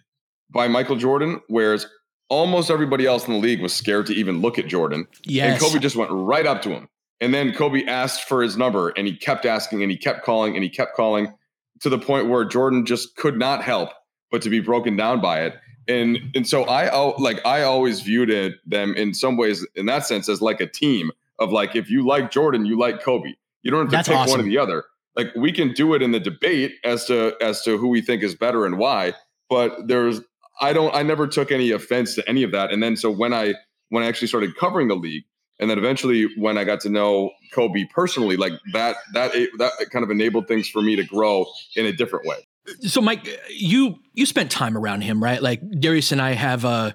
by 0.50 0.68
Michael 0.68 0.96
Jordan, 0.96 1.40
whereas 1.48 1.86
almost 2.28 2.70
everybody 2.70 3.06
else 3.06 3.26
in 3.26 3.34
the 3.34 3.38
league 3.38 3.60
was 3.60 3.72
scared 3.72 4.06
to 4.06 4.14
even 4.14 4.40
look 4.40 4.58
at 4.58 4.66
Jordan. 4.66 5.06
Yes. 5.24 5.52
And 5.52 5.60
Kobe 5.60 5.80
just 5.80 5.96
went 5.96 6.10
right 6.10 6.46
up 6.46 6.62
to 6.62 6.70
him. 6.70 6.88
And 7.20 7.32
then 7.32 7.52
Kobe 7.52 7.84
asked 7.84 8.24
for 8.24 8.42
his 8.42 8.56
number 8.56 8.90
and 8.90 9.06
he 9.06 9.16
kept 9.16 9.46
asking 9.46 9.82
and 9.82 9.90
he 9.90 9.96
kept 9.96 10.24
calling 10.24 10.54
and 10.54 10.64
he 10.64 10.70
kept 10.70 10.94
calling 10.94 11.32
to 11.80 11.88
the 11.88 11.98
point 11.98 12.28
where 12.28 12.44
Jordan 12.44 12.84
just 12.84 13.16
could 13.16 13.38
not 13.38 13.62
help 13.62 13.90
but 14.30 14.42
to 14.42 14.50
be 14.50 14.60
broken 14.60 14.96
down 14.96 15.20
by 15.20 15.42
it. 15.42 15.54
And 15.86 16.18
and 16.34 16.48
so 16.48 16.64
I 16.64 16.92
like 17.18 17.44
I 17.46 17.62
always 17.62 18.00
viewed 18.00 18.30
it 18.30 18.54
them 18.66 18.94
in 18.94 19.14
some 19.14 19.36
ways 19.36 19.66
in 19.74 19.86
that 19.86 20.06
sense 20.06 20.28
as 20.28 20.40
like 20.40 20.60
a 20.60 20.66
team 20.66 21.12
of 21.38 21.52
like 21.52 21.76
if 21.76 21.90
you 21.90 22.06
like 22.06 22.30
Jordan, 22.30 22.66
you 22.66 22.78
like 22.78 23.02
Kobe. 23.02 23.34
You 23.62 23.70
don't 23.70 23.82
have 23.82 23.90
to 23.90 23.96
That's 23.96 24.08
pick 24.08 24.30
one 24.30 24.40
or 24.40 24.44
the 24.44 24.58
other. 24.58 24.84
Like 25.14 25.28
we 25.36 25.52
can 25.52 25.72
do 25.72 25.94
it 25.94 26.02
in 26.02 26.10
the 26.10 26.20
debate 26.20 26.72
as 26.84 27.04
to 27.06 27.36
as 27.40 27.62
to 27.62 27.78
who 27.78 27.88
we 27.88 28.00
think 28.00 28.22
is 28.22 28.34
better 28.34 28.66
and 28.66 28.78
why. 28.78 29.14
But 29.48 29.86
there's 29.86 30.20
I 30.60 30.72
don't 30.72 30.94
I 30.94 31.02
never 31.02 31.26
took 31.26 31.52
any 31.52 31.70
offense 31.70 32.14
to 32.16 32.28
any 32.28 32.42
of 32.42 32.50
that. 32.52 32.72
And 32.72 32.82
then 32.82 32.96
so 32.96 33.10
when 33.10 33.32
I 33.32 33.54
when 33.90 34.02
I 34.02 34.06
actually 34.06 34.28
started 34.28 34.56
covering 34.56 34.88
the 34.88 34.96
league, 34.96 35.24
and 35.60 35.70
then 35.70 35.78
eventually 35.78 36.28
when 36.36 36.58
I 36.58 36.64
got 36.64 36.80
to 36.80 36.88
know 36.88 37.30
Kobe 37.52 37.84
personally, 37.94 38.36
like 38.36 38.52
that 38.72 38.96
that 39.12 39.32
that 39.58 39.72
kind 39.90 40.02
of 40.02 40.10
enabled 40.10 40.48
things 40.48 40.68
for 40.68 40.82
me 40.82 40.96
to 40.96 41.04
grow 41.04 41.46
in 41.76 41.86
a 41.86 41.92
different 41.92 42.26
way. 42.26 42.46
So, 42.80 43.00
Mike, 43.00 43.28
you 43.50 43.98
you 44.14 44.26
spent 44.26 44.50
time 44.50 44.76
around 44.76 45.02
him, 45.02 45.22
right? 45.22 45.42
Like 45.42 45.60
Darius 45.80 46.12
and 46.12 46.20
I 46.20 46.32
have. 46.32 46.64
Uh, 46.64 46.92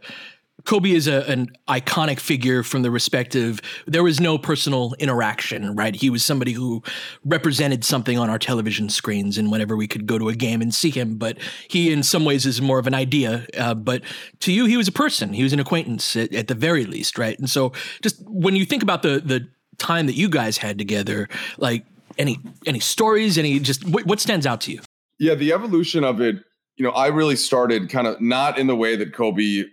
Kobe 0.70 0.92
is 0.92 1.08
a, 1.08 1.28
an 1.28 1.52
iconic 1.68 2.20
figure 2.20 2.62
from 2.62 2.84
the 2.84 2.92
respective. 2.92 3.60
There 3.88 4.04
was 4.04 4.20
no 4.20 4.38
personal 4.38 4.94
interaction, 5.00 5.76
right? 5.76 5.96
He 5.96 6.12
was 6.12 6.24
somebody 6.24 6.52
who 6.52 6.84
represented 7.26 7.84
something 7.84 8.20
on 8.20 8.30
our 8.30 8.38
television 8.38 8.88
screens, 8.90 9.40
and 9.40 9.52
whenever 9.52 9.76
we 9.76 9.88
could 9.88 10.06
go 10.06 10.20
to 10.20 10.30
a 10.30 10.36
game 10.36 10.62
and 10.62 10.72
see 10.72 10.92
him. 10.92 11.16
But 11.16 11.40
he, 11.68 11.92
in 11.92 12.04
some 12.04 12.24
ways, 12.24 12.46
is 12.46 12.62
more 12.62 12.78
of 12.78 12.86
an 12.86 12.94
idea. 12.94 13.48
Uh, 13.58 13.74
but 13.74 14.04
to 14.42 14.52
you, 14.52 14.68
he 14.68 14.78
was 14.78 14.88
a 14.88 14.92
person. 14.92 15.34
He 15.34 15.42
was 15.42 15.54
an 15.54 15.60
acquaintance 15.60 16.16
at, 16.16 16.36
at 16.36 16.48
the 16.48 16.54
very 16.54 16.86
least, 16.86 17.18
right? 17.18 17.40
And 17.40 17.50
so, 17.50 17.74
just 18.04 18.22
when 18.28 18.56
you 18.56 18.64
think 18.64 18.84
about 18.84 19.02
the 19.02 19.24
the 19.26 19.48
time 19.80 20.06
that 20.06 20.16
you 20.16 20.30
guys 20.30 20.60
had 20.60 20.78
together, 20.78 21.30
like 21.58 21.84
any 22.20 22.38
any 22.68 22.80
stories, 22.80 23.40
any 23.40 23.60
just 23.60 23.88
what, 23.88 24.06
what 24.06 24.20
stands 24.20 24.46
out 24.46 24.62
to 24.62 24.74
you? 24.74 24.82
Yeah, 25.18 25.34
the 25.34 25.52
evolution 25.52 26.04
of 26.04 26.22
it, 26.22 26.36
you 26.78 26.86
know, 26.86 26.92
I 26.92 27.08
really 27.08 27.38
started 27.38 27.90
kind 27.90 28.06
of 28.06 28.22
not 28.22 28.60
in 28.60 28.68
the 28.68 28.76
way 28.76 28.96
that 28.98 29.16
Kobe 29.16 29.64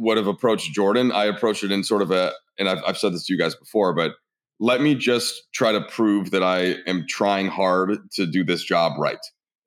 would 0.00 0.16
have 0.16 0.26
approached 0.26 0.72
Jordan. 0.72 1.12
I 1.12 1.26
approached 1.26 1.62
it 1.62 1.70
in 1.70 1.84
sort 1.84 2.02
of 2.02 2.10
a, 2.10 2.32
and 2.58 2.68
I've, 2.68 2.82
I've 2.86 2.98
said 2.98 3.12
this 3.12 3.26
to 3.26 3.32
you 3.32 3.38
guys 3.38 3.54
before, 3.54 3.94
but 3.94 4.12
let 4.58 4.80
me 4.80 4.94
just 4.94 5.52
try 5.52 5.72
to 5.72 5.80
prove 5.80 6.30
that 6.30 6.42
I 6.42 6.76
am 6.86 7.06
trying 7.08 7.48
hard 7.48 7.98
to 8.12 8.26
do 8.26 8.42
this 8.42 8.62
job 8.62 8.98
right 8.98 9.18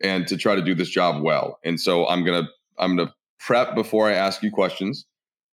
and 0.01 0.27
to 0.27 0.35
try 0.35 0.55
to 0.55 0.61
do 0.61 0.73
this 0.75 0.89
job 0.89 1.23
well. 1.23 1.59
And 1.63 1.79
so 1.79 2.07
I'm 2.07 2.25
gonna 2.25 2.49
I'm 2.77 2.95
gonna 2.95 3.13
prep 3.39 3.75
before 3.75 4.09
I 4.09 4.13
ask 4.13 4.41
you 4.43 4.51
questions, 4.51 5.05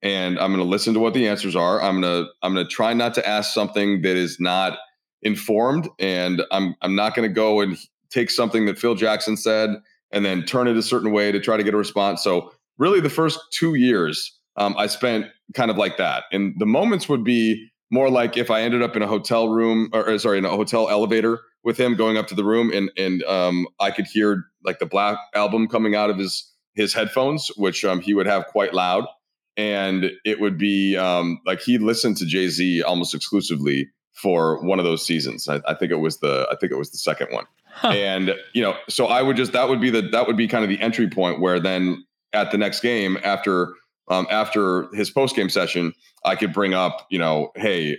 and 0.03 0.39
I'm 0.39 0.51
gonna 0.51 0.65
listen 0.65 0.95
to 0.95 1.01
what 1.01 1.15
the 1.15 1.29
answers 1.29 1.55
are. 1.55 1.81
I'm 1.81 2.01
gonna 2.01 2.27
I'm 2.43 2.55
gonna 2.55 2.67
try 2.67 2.95
not 2.95 3.15
to 3.15 3.27
ask 3.27 3.53
something 3.53 4.03
that 4.03 4.17
is 4.17 4.39
not 4.41 4.79
informed, 5.23 5.89
and 5.99 6.43
I'm 6.51 6.75
I'm 6.81 6.95
not 6.95 7.15
gonna 7.15 7.29
go 7.29 7.61
and 7.61 7.77
take 8.11 8.31
something 8.31 8.67
that 8.67 8.79
Phil 8.79 8.95
Jackson 8.95 9.37
said 9.37 9.71
and 10.11 10.25
then 10.25 10.43
turn 10.45 10.69
it 10.69 10.77
a 10.77 10.83
certain 10.83 11.13
way 11.13 11.33
to 11.33 11.39
try 11.41 11.57
to 11.57 11.63
get 11.63 11.75
a 11.75 11.79
response. 11.79 12.23
So 12.23 12.53
really, 12.79 13.01
the 13.01 13.11
first 13.11 13.39
two 13.53 13.75
years 13.75 14.40
um, 14.61 14.77
I 14.79 14.87
spent 14.87 15.27
kind 15.55 15.71
of 15.71 15.77
like 15.77 15.97
that, 15.97 16.25
and 16.31 16.55
the 16.59 16.67
moments 16.67 17.09
would 17.09 17.25
be 17.25 17.69
more 17.91 18.09
like 18.09 18.37
if 18.37 18.51
I 18.51 18.63
ended 18.63 18.83
up 18.83 18.95
in 18.95 19.03
a 19.03 19.07
hotel 19.07 19.49
room 19.49 19.91
or, 19.93 20.09
or 20.09 20.19
sorry, 20.19 20.39
in 20.39 20.45
a 20.45 20.51
hotel 20.51 20.89
elevator 20.89 21.41
with 21.65 21.79
him 21.79 21.97
going 21.97 22.17
up 22.17 22.29
to 22.29 22.35
the 22.35 22.45
room, 22.45 22.71
and 22.73 22.91
and 22.97 23.23
um, 23.25 23.67
I 23.81 23.91
could 23.91 24.07
hear 24.07 24.45
like 24.65 24.79
the 24.79 24.87
Black 24.87 25.19
album 25.35 25.67
coming 25.67 25.95
out 25.97 26.11
of 26.11 26.19
his 26.19 26.49
his 26.75 26.95
headphones, 26.95 27.49
which 27.57 27.85
um, 27.85 28.01
he 28.01 28.15
would 28.15 28.27
have 28.27 28.47
quite 28.47 28.75
loud, 28.75 29.07
and 29.57 30.13
it 30.25 30.41
would 30.41 30.59
be 30.59 30.97
um, 30.97 31.41
like 31.47 31.61
he 31.61 31.79
listened 31.79 32.17
to 32.19 32.27
Jay 32.27 32.49
Z 32.49 32.83
almost 32.83 33.15
exclusively 33.15 33.89
for 34.13 34.63
one 34.65 34.79
of 34.79 34.85
those 34.85 35.05
seasons. 35.05 35.49
I, 35.49 35.61
I 35.67 35.75
think 35.75 35.91
it 35.91 35.97
was 35.97 36.21
the 36.21 36.47
I 36.51 36.57
think 36.57 36.71
it 36.71 36.77
was 36.77 36.91
the 36.93 36.99
second 36.99 37.29
one. 37.31 37.47
And 37.85 38.35
you 38.53 38.63
know 38.63 38.75
so 38.89 39.07
i 39.07 39.23
would 39.23 39.37
just 39.37 39.53
that 39.53 39.69
would 39.69 39.81
be 39.81 39.91
the 39.91 40.03
that 40.03 40.27
would 40.27 40.37
be 40.37 40.49
kind 40.49 40.65
of 40.65 40.69
the 40.69 40.81
entry 40.81 41.09
point 41.09 41.41
where 41.41 41.61
then 41.61 42.05
at 42.33 42.51
the 42.51 42.59
next 42.59 42.81
game 42.81 43.17
after 43.23 43.75
um 44.11 44.27
after 44.31 44.95
his 44.95 45.11
post 45.11 45.35
game 45.35 45.49
session 45.49 45.93
i 46.25 46.37
could 46.37 46.53
bring 46.53 46.75
up 46.75 47.07
you 47.11 47.19
know 47.19 47.51
hey 47.57 47.97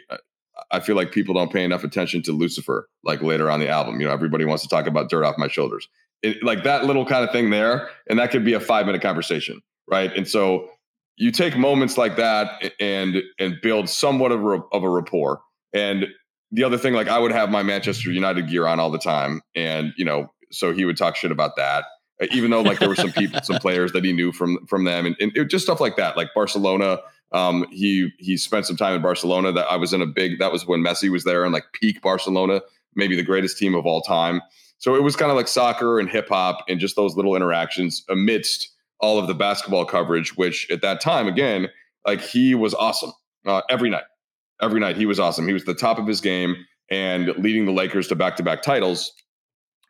i 0.70 0.80
feel 0.80 0.96
like 0.96 1.12
people 1.12 1.34
don't 1.34 1.52
pay 1.52 1.64
enough 1.64 1.84
attention 1.84 2.22
to 2.22 2.32
lucifer 2.32 2.88
like 3.04 3.22
later 3.22 3.50
on 3.50 3.60
the 3.60 3.68
album. 3.68 4.00
You 4.00 4.06
know 4.08 4.14
everybody 4.14 4.46
wants 4.46 4.64
to 4.64 4.70
talk 4.70 4.86
about 4.86 5.10
dirt 5.10 5.24
off 5.26 5.36
my 5.38 5.48
shoulders. 5.48 5.88
It, 6.22 6.44
like 6.44 6.64
that 6.66 6.86
little 6.86 7.06
kind 7.06 7.24
of 7.24 7.32
thing 7.32 7.50
there 7.50 7.90
and 8.08 8.20
that 8.20 8.30
could 8.30 8.46
be 8.46 8.54
a 8.54 8.60
five 8.60 8.86
minute 8.86 9.02
conversation 9.02 9.60
right? 9.92 10.16
And 10.16 10.28
so 10.28 10.70
you 11.18 11.30
take 11.32 11.58
moments 11.58 11.98
like 11.98 12.16
that 12.16 12.72
and 12.80 13.22
and 13.38 13.58
build 13.62 13.90
somewhat 13.90 14.32
of 14.32 14.44
a, 14.44 14.62
of 14.72 14.84
a 14.84 14.90
rapport. 14.90 15.42
And 15.74 16.08
the 16.52 16.64
other 16.64 16.78
thing, 16.78 16.94
like 16.94 17.08
I 17.08 17.20
would 17.20 17.32
have 17.32 17.50
my 17.50 17.62
Manchester 17.62 18.12
United 18.12 18.50
gear 18.50 18.66
on 18.66 18.80
all 18.80 18.90
the 18.90 18.98
time, 18.98 19.42
and 19.56 19.94
you 19.98 20.06
know, 20.06 20.28
so 20.52 20.74
he 20.74 20.86
would 20.86 20.98
talk 20.98 21.16
shit 21.16 21.32
about 21.32 21.56
that, 21.58 21.86
even 22.32 22.52
though 22.52 22.62
like 22.62 22.80
there 22.80 22.90
were 22.90 22.96
some 22.96 23.12
people, 23.12 23.42
some 23.44 23.58
players 23.58 23.92
that 23.94 24.04
he 24.04 24.14
knew 24.14 24.32
from 24.32 24.66
from 24.68 24.84
them, 24.84 25.06
and, 25.06 25.16
and 25.20 25.32
it, 25.36 25.46
just 25.46 25.66
stuff 25.66 25.80
like 25.80 25.98
that, 25.98 26.18
like 26.18 26.30
Barcelona. 26.34 27.00
Um, 27.34 27.66
he 27.72 28.10
he 28.20 28.38
spent 28.38 28.66
some 28.66 28.76
time 28.76 28.96
in 28.96 29.02
Barcelona. 29.02 29.52
That 29.52 29.68
I 29.68 29.78
was 29.78 29.94
in 29.94 30.02
a 30.02 30.06
big. 30.06 30.40
That 30.40 30.52
was 30.52 30.68
when 30.68 30.82
Messi 30.82 31.10
was 31.10 31.24
there, 31.24 31.44
and 31.44 31.54
like 31.54 31.66
peak 31.74 32.02
Barcelona, 32.02 32.62
maybe 32.96 33.16
the 33.16 33.24
greatest 33.24 33.58
team 33.58 33.76
of 33.76 33.86
all 33.86 34.02
time. 34.02 34.42
So 34.78 34.96
it 34.96 35.04
was 35.04 35.16
kind 35.16 35.32
of 35.32 35.38
like 35.38 35.48
soccer 35.48 36.00
and 36.00 36.10
hip 36.10 36.30
hop, 36.30 36.64
and 36.68 36.80
just 36.80 36.96
those 36.96 37.16
little 37.16 37.36
interactions 37.36 38.04
amidst 38.10 38.70
all 39.00 39.18
of 39.18 39.28
the 39.28 39.34
basketball 39.34 39.86
coverage, 39.86 40.38
which 40.38 40.70
at 40.70 40.82
that 40.82 41.02
time, 41.02 41.28
again, 41.28 41.70
like 42.06 42.22
he 42.22 42.54
was 42.54 42.74
awesome 42.74 43.12
uh, 43.46 43.62
every 43.70 43.90
night 43.90 44.04
every 44.62 44.80
night. 44.80 44.96
He 44.96 45.06
was 45.06 45.20
awesome. 45.20 45.48
He 45.48 45.54
was 45.54 45.66
the 45.66 45.74
top 45.74 45.98
of 45.98 46.08
his 46.08 46.22
game 46.22 46.56
and 46.90 47.30
leading 47.38 47.66
the 47.66 47.72
Lakers 47.72 48.08
to 48.10 48.16
back 48.16 48.36
to 48.38 48.44
back 48.44 48.62
titles 48.62 49.12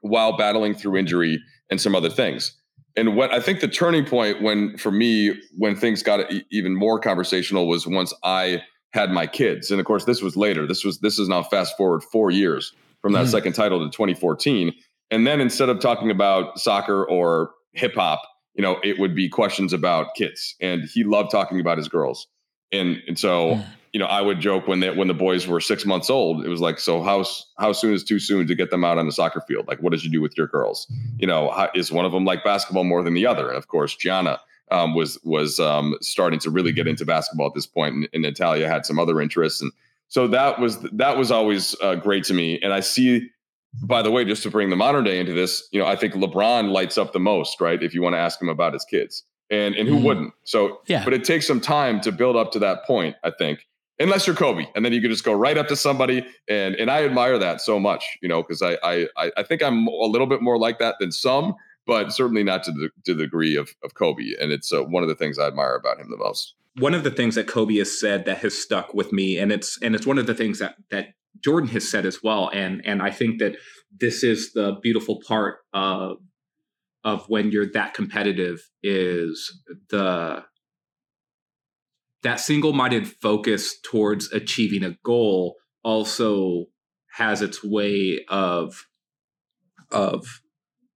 while 0.02 0.38
battling 0.38 0.74
through 0.74 0.98
injury 0.98 1.39
and 1.71 1.81
some 1.81 1.95
other 1.95 2.10
things. 2.10 2.55
And 2.97 3.15
what 3.15 3.34
I 3.34 3.39
think 3.39 3.62
the 3.62 3.67
turning 3.67 4.05
point 4.05 4.41
when, 4.41 4.77
for 4.77 4.91
me, 4.91 5.34
when 5.57 5.75
things 5.75 6.03
got 6.03 6.29
even 6.51 6.75
more 6.75 6.99
conversational 6.99 7.67
was 7.67 7.88
once 7.88 8.13
I 8.23 8.62
had 8.93 9.12
my 9.12 9.25
kids. 9.25 9.71
And 9.71 9.79
of 9.79 9.86
course, 9.86 10.05
this 10.05 10.21
was 10.21 10.36
later. 10.36 10.67
This 10.67 10.84
was 10.84 10.99
this 10.99 11.17
is 11.17 11.29
now 11.29 11.43
fast 11.43 11.77
forward 11.77 12.03
four 12.03 12.29
years 12.29 12.73
from 13.01 13.13
that 13.13 13.25
mm. 13.25 13.31
second 13.31 13.53
title 13.53 13.79
to 13.79 13.89
2014. 13.89 14.73
And 15.10 15.25
then 15.25 15.41
instead 15.41 15.69
of 15.69 15.79
talking 15.79 16.12
about 16.12 16.60
soccer 16.60 17.05
or 17.05 17.51
hip 17.73 17.95
hop, 17.95 18.21
you 18.55 18.62
know, 18.62 18.77
it 18.84 18.99
would 18.99 19.15
be 19.15 19.29
questions 19.29 19.71
about 19.71 20.13
kids. 20.15 20.55
And 20.60 20.84
he 20.93 21.03
loved 21.03 21.31
talking 21.31 21.60
about 21.60 21.77
his 21.77 21.88
girls. 21.88 22.27
And 22.71 22.97
and 23.07 23.17
so, 23.17 23.55
mm. 23.55 23.65
You 23.93 23.99
know, 23.99 24.06
I 24.06 24.21
would 24.21 24.39
joke 24.39 24.67
when 24.67 24.80
they 24.80 24.89
when 24.89 25.08
the 25.08 25.13
boys 25.13 25.47
were 25.47 25.60
six 25.60 25.86
months 25.86 26.10
old, 26.10 26.45
it 26.45 26.49
was 26.49 26.62
like, 26.62 26.80
so 26.80 27.04
how 27.04 27.25
how 27.58 27.73
soon 27.73 27.93
is 27.93 28.04
too 28.04 28.19
soon 28.19 28.47
to 28.47 28.56
get 28.56 28.71
them 28.71 28.86
out 28.86 28.97
on 28.97 29.06
the 29.06 29.12
soccer 29.12 29.41
field? 29.47 29.67
Like, 29.67 29.82
what 29.82 29.91
did 29.91 30.04
you 30.04 30.10
do 30.10 30.21
with 30.21 30.38
your 30.38 30.47
girls? 30.47 30.91
You 31.17 31.27
know, 31.27 31.51
how, 31.51 31.69
is 31.75 31.91
one 31.91 32.06
of 32.06 32.12
them 32.12 32.23
like 32.23 32.43
basketball 32.43 32.86
more 32.86 33.04
than 33.04 33.13
the 33.13 33.25
other? 33.25 33.49
And 33.49 33.58
of 33.58 33.67
course, 33.67 33.95
Gianna 33.95 34.39
um, 34.71 34.95
was 34.95 35.19
was 35.23 35.60
um, 35.60 35.95
starting 36.01 36.39
to 36.39 36.49
really 36.49 36.71
get 36.71 36.88
into 36.88 37.06
basketball 37.06 37.47
at 37.47 37.54
this 37.54 37.67
point, 37.67 37.95
and, 37.95 38.10
and, 38.13 38.23
Natalia 38.23 38.67
had 38.67 38.86
some 38.86 38.97
other 38.97 39.19
interests, 39.19 39.62
and 39.62 39.71
so 40.08 40.27
that 40.30 40.60
was 40.60 40.80
that 40.93 41.17
was 41.17 41.30
always 41.30 41.75
uh, 41.82 41.95
great 41.95 42.23
to 42.25 42.34
me. 42.34 42.60
And 42.62 42.71
I 42.73 42.80
see, 42.80 43.30
by 43.84 44.01
the 44.01 44.10
way, 44.10 44.23
just 44.23 44.43
to 44.43 44.49
bring 44.49 44.69
the 44.69 44.77
modern 44.77 45.04
day 45.04 45.19
into 45.19 45.34
this, 45.34 45.67
you 45.71 45.80
know, 45.80 45.86
I 45.86 45.97
think 45.97 46.13
LeBron 46.13 46.71
lights 46.71 46.97
up 46.97 47.12
the 47.12 47.19
most, 47.19 47.60
right? 47.60 47.84
If 47.84 47.93
you 47.93 48.01
want 48.01 48.13
to 48.13 48.19
ask 48.19 48.41
him 48.41 48.47
about 48.47 48.71
his 48.71 48.86
kids, 48.86 49.25
and 49.49 49.75
and 49.75 49.89
who 49.89 49.99
mm. 49.99 50.04
wouldn't? 50.04 50.34
So 50.45 50.80
yeah, 50.88 51.04
but 51.04 51.13
it 51.13 51.25
takes 51.25 51.45
some 51.45 51.60
time 51.60 51.99
to 52.01 52.12
build 52.12 52.38
up 52.38 52.54
to 52.54 52.60
that 52.60 52.86
point, 52.86 53.17
I 53.23 53.32
think. 53.32 53.67
Unless 54.02 54.26
you're 54.26 54.36
Kobe, 54.36 54.66
and 54.76 54.84
then 54.84 54.94
you 54.94 55.02
can 55.02 55.12
just 55.12 55.24
go 55.24 55.34
right 55.34 55.58
up 55.58 55.68
to 55.68 55.76
somebody, 55.76 56.26
and 56.48 56.76
and 56.76 56.90
I 56.90 57.04
admire 57.04 57.38
that 57.38 57.62
so 57.62 57.80
much, 57.80 58.04
you 58.22 58.28
know, 58.28 58.42
because 58.42 58.62
I 58.62 58.78
I 58.84 59.08
I 59.38 59.44
think 59.44 59.62
I'm 59.62 59.88
a 59.88 60.06
little 60.06 60.28
bit 60.28 60.42
more 60.42 60.58
like 60.58 60.80
that 60.80 60.96
than 61.00 61.12
some, 61.12 61.54
but 61.86 62.12
certainly 62.12 62.44
not 62.44 62.64
to 62.64 62.72
the 62.72 62.90
to 63.06 63.14
the 63.14 63.24
degree 63.24 63.56
of 63.56 63.70
of 63.84 63.94
Kobe. 63.94 64.34
And 64.40 64.52
it's 64.52 64.74
uh, 64.74 64.84
one 64.84 65.04
of 65.04 65.10
the 65.10 65.16
things 65.16 65.38
I 65.38 65.48
admire 65.48 65.76
about 65.76 66.00
him 66.00 66.10
the 66.10 66.18
most. 66.18 66.56
One 66.78 66.94
of 66.94 67.04
the 67.04 67.12
things 67.12 67.36
that 67.36 67.48
Kobe 67.48 67.78
has 67.78 68.00
said 68.00 68.26
that 68.26 68.40
has 68.40 68.58
stuck 68.58 68.94
with 68.94 69.14
me, 69.14 69.38
and 69.38 69.52
it's 69.52 69.78
and 69.82 69.94
it's 69.94 70.08
one 70.08 70.18
of 70.18 70.26
the 70.26 70.36
things 70.36 70.60
that 70.60 70.76
that 70.90 71.10
Jordan 71.44 71.70
has 71.70 71.90
said 71.90 72.06
as 72.06 72.24
well. 72.24 72.50
And 72.54 72.82
and 72.86 73.02
I 73.04 73.12
think 73.12 73.40
that 73.40 73.58
this 74.00 74.24
is 74.24 74.54
the 74.54 74.80
beautiful 74.82 75.22
part 75.28 75.60
of 75.74 76.18
of 77.04 77.26
when 77.28 77.52
you're 77.52 77.72
that 77.72 77.94
competitive 77.94 78.68
is 78.84 79.62
the 79.90 80.44
that 82.23 82.39
single-minded 82.39 83.07
focus 83.07 83.79
towards 83.84 84.31
achieving 84.31 84.84
a 84.84 84.97
goal 85.03 85.55
also 85.84 86.65
has 87.13 87.41
its 87.41 87.63
way 87.63 88.19
of 88.29 88.86
of 89.91 90.41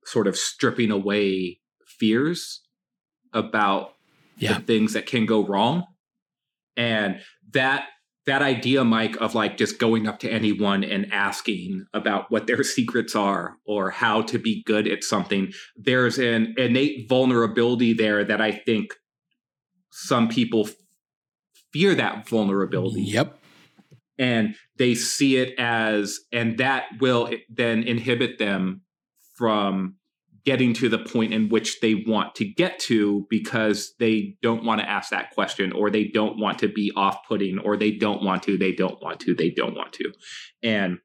sort 0.05 0.27
of 0.27 0.37
stripping 0.37 0.91
away 0.91 1.59
fears 1.99 2.61
about 3.33 3.93
yeah. 4.37 4.53
the 4.53 4.63
things 4.63 4.93
that 4.93 5.05
can 5.05 5.25
go 5.25 5.45
wrong 5.45 5.85
and 6.77 7.19
that 7.51 7.85
that 8.25 8.41
idea 8.41 8.83
mike 8.83 9.15
of 9.17 9.35
like 9.35 9.57
just 9.57 9.79
going 9.79 10.07
up 10.07 10.19
to 10.19 10.29
anyone 10.29 10.83
and 10.83 11.11
asking 11.11 11.85
about 11.93 12.31
what 12.31 12.47
their 12.47 12.63
secrets 12.77 13.15
are 13.15 13.57
or 13.65 13.89
how 13.89 14.21
to 14.21 14.37
be 14.37 14.63
good 14.65 14.87
at 14.87 15.03
something 15.03 15.51
there's 15.75 16.17
an 16.17 16.53
innate 16.57 17.09
vulnerability 17.09 17.93
there 17.93 18.23
that 18.23 18.39
i 18.39 18.51
think 18.51 18.93
some 19.91 20.27
people 20.27 20.67
fear 21.75 21.93
that 21.93 22.25
vulnerability. 22.25 23.01
Yep. 23.01 23.37
And 24.17 24.55
they 24.77 24.95
see 24.95 25.35
it 25.35 25.59
as 25.59 26.21
and 26.31 26.57
that 26.57 26.85
will 27.01 27.29
then 27.49 27.83
inhibit 27.83 28.39
them 28.39 28.81
from 29.35 29.95
getting 30.45 30.73
to 30.75 30.87
the 30.87 30.99
point 30.99 31.33
in 31.33 31.49
which 31.49 31.81
they 31.81 32.05
want 32.07 32.33
to 32.35 32.45
get 32.45 32.79
to 32.79 33.27
because 33.29 33.93
they 33.99 34.37
don't 34.41 34.63
want 34.63 34.79
to 34.79 34.89
ask 34.89 35.09
that 35.09 35.31
question 35.31 35.73
or 35.73 35.89
they 35.89 36.05
don't 36.05 36.39
want 36.39 36.59
to 36.59 36.69
be 36.69 36.93
off-putting 36.95 37.59
or 37.59 37.75
they 37.75 37.91
don't 37.91 38.23
want 38.23 38.43
to 38.43 38.57
they 38.57 38.71
don't 38.71 39.01
want 39.01 39.19
to 39.19 39.35
they 39.35 39.49
don't 39.49 39.75
want 39.75 39.91
to. 39.91 40.13
And 40.63 40.99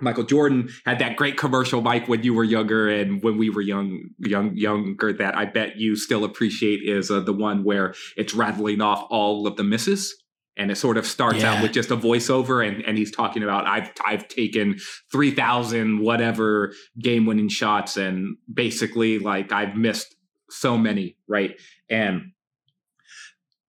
Michael 0.00 0.24
Jordan 0.24 0.68
had 0.86 1.00
that 1.00 1.16
great 1.16 1.36
commercial, 1.36 1.80
Mike, 1.80 2.08
when 2.08 2.22
you 2.22 2.32
were 2.32 2.44
younger 2.44 2.88
and 2.88 3.22
when 3.22 3.36
we 3.36 3.50
were 3.50 3.60
young, 3.60 4.10
young, 4.18 4.56
younger. 4.56 5.12
That 5.12 5.36
I 5.36 5.44
bet 5.44 5.76
you 5.76 5.96
still 5.96 6.24
appreciate 6.24 6.80
is 6.84 7.10
uh, 7.10 7.20
the 7.20 7.32
one 7.32 7.64
where 7.64 7.94
it's 8.16 8.34
rattling 8.34 8.80
off 8.80 9.06
all 9.10 9.46
of 9.46 9.56
the 9.56 9.64
misses 9.64 10.14
and 10.58 10.72
it 10.72 10.76
sort 10.76 10.98
of 10.98 11.06
starts 11.06 11.38
yeah. 11.38 11.54
out 11.54 11.62
with 11.62 11.72
just 11.72 11.90
a 11.90 11.96
voiceover 11.96 12.66
and, 12.66 12.84
and 12.84 12.98
he's 12.98 13.10
talking 13.10 13.42
about 13.42 13.66
I've 13.66 13.90
I've 14.04 14.28
taken 14.28 14.78
3000 15.12 16.00
whatever 16.00 16.74
game 16.98 17.24
winning 17.24 17.48
shots 17.48 17.96
and 17.96 18.36
basically 18.52 19.18
like 19.20 19.52
I've 19.52 19.76
missed 19.76 20.16
so 20.50 20.76
many 20.76 21.16
right 21.28 21.58
and 21.88 22.32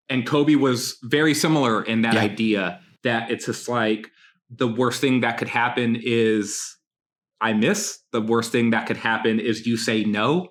and 0.10 0.26
Kobe 0.26 0.56
was 0.56 0.98
very 1.04 1.36
similar 1.36 1.84
in 1.84 2.02
that 2.02 2.15
yeah. 2.15 2.22
idea 2.22 2.82
that 3.04 3.30
it's 3.30 3.46
just 3.46 3.70
like 3.70 4.10
the 4.50 4.68
worst 4.68 5.02
thing 5.02 5.22
that 5.22 5.38
could 5.38 5.48
happen 5.48 5.98
is 6.02 6.78
I 7.42 7.54
miss 7.54 8.00
the 8.12 8.22
worst 8.22 8.52
thing 8.52 8.72
that 8.72 8.88
could 8.88 8.98
happen 8.98 9.40
is 9.40 9.66
you 9.66 9.78
say 9.78 10.04
no 10.04 10.50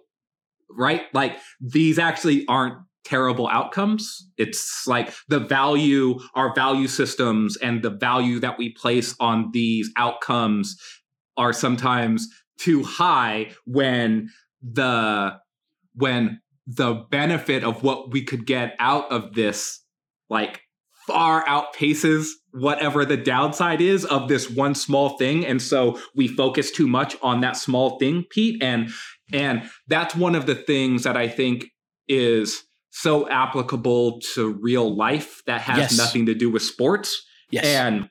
right 0.70 1.02
like 1.12 1.36
these 1.60 1.98
actually 1.98 2.46
aren't 2.46 2.78
terrible 3.08 3.48
outcomes. 3.48 4.28
It's 4.36 4.86
like 4.86 5.14
the 5.28 5.40
value, 5.40 6.18
our 6.34 6.54
value 6.54 6.88
systems 6.88 7.56
and 7.56 7.82
the 7.82 7.90
value 7.90 8.38
that 8.40 8.58
we 8.58 8.74
place 8.74 9.14
on 9.18 9.50
these 9.52 9.90
outcomes 9.96 10.76
are 11.38 11.54
sometimes 11.54 12.28
too 12.58 12.82
high 12.82 13.50
when 13.64 14.28
the 14.62 15.36
when 15.94 16.40
the 16.66 17.06
benefit 17.10 17.64
of 17.64 17.82
what 17.82 18.10
we 18.10 18.22
could 18.22 18.46
get 18.46 18.74
out 18.78 19.10
of 19.10 19.32
this 19.32 19.82
like 20.28 20.60
far 21.08 21.44
outpaces 21.46 22.28
whatever 22.52 23.04
the 23.04 23.16
downside 23.16 23.80
is 23.80 24.04
of 24.04 24.28
this 24.28 24.48
one 24.50 24.74
small 24.74 25.16
thing 25.18 25.44
and 25.44 25.60
so 25.60 25.98
we 26.14 26.28
focus 26.28 26.70
too 26.70 26.86
much 26.86 27.16
on 27.22 27.40
that 27.40 27.56
small 27.56 27.98
thing 27.98 28.24
pete 28.30 28.62
and 28.62 28.90
and 29.32 29.68
that's 29.88 30.14
one 30.14 30.34
of 30.34 30.46
the 30.46 30.54
things 30.54 31.02
that 31.02 31.16
i 31.16 31.28
think 31.28 31.66
is 32.08 32.62
so 32.90 33.28
applicable 33.28 34.20
to 34.20 34.52
real 34.60 34.94
life 34.94 35.42
that 35.46 35.60
has 35.60 35.78
yes. 35.78 35.96
nothing 35.96 36.26
to 36.26 36.34
do 36.34 36.50
with 36.50 36.62
sports. 36.62 37.24
Yes. 37.50 37.64
And 37.64 38.10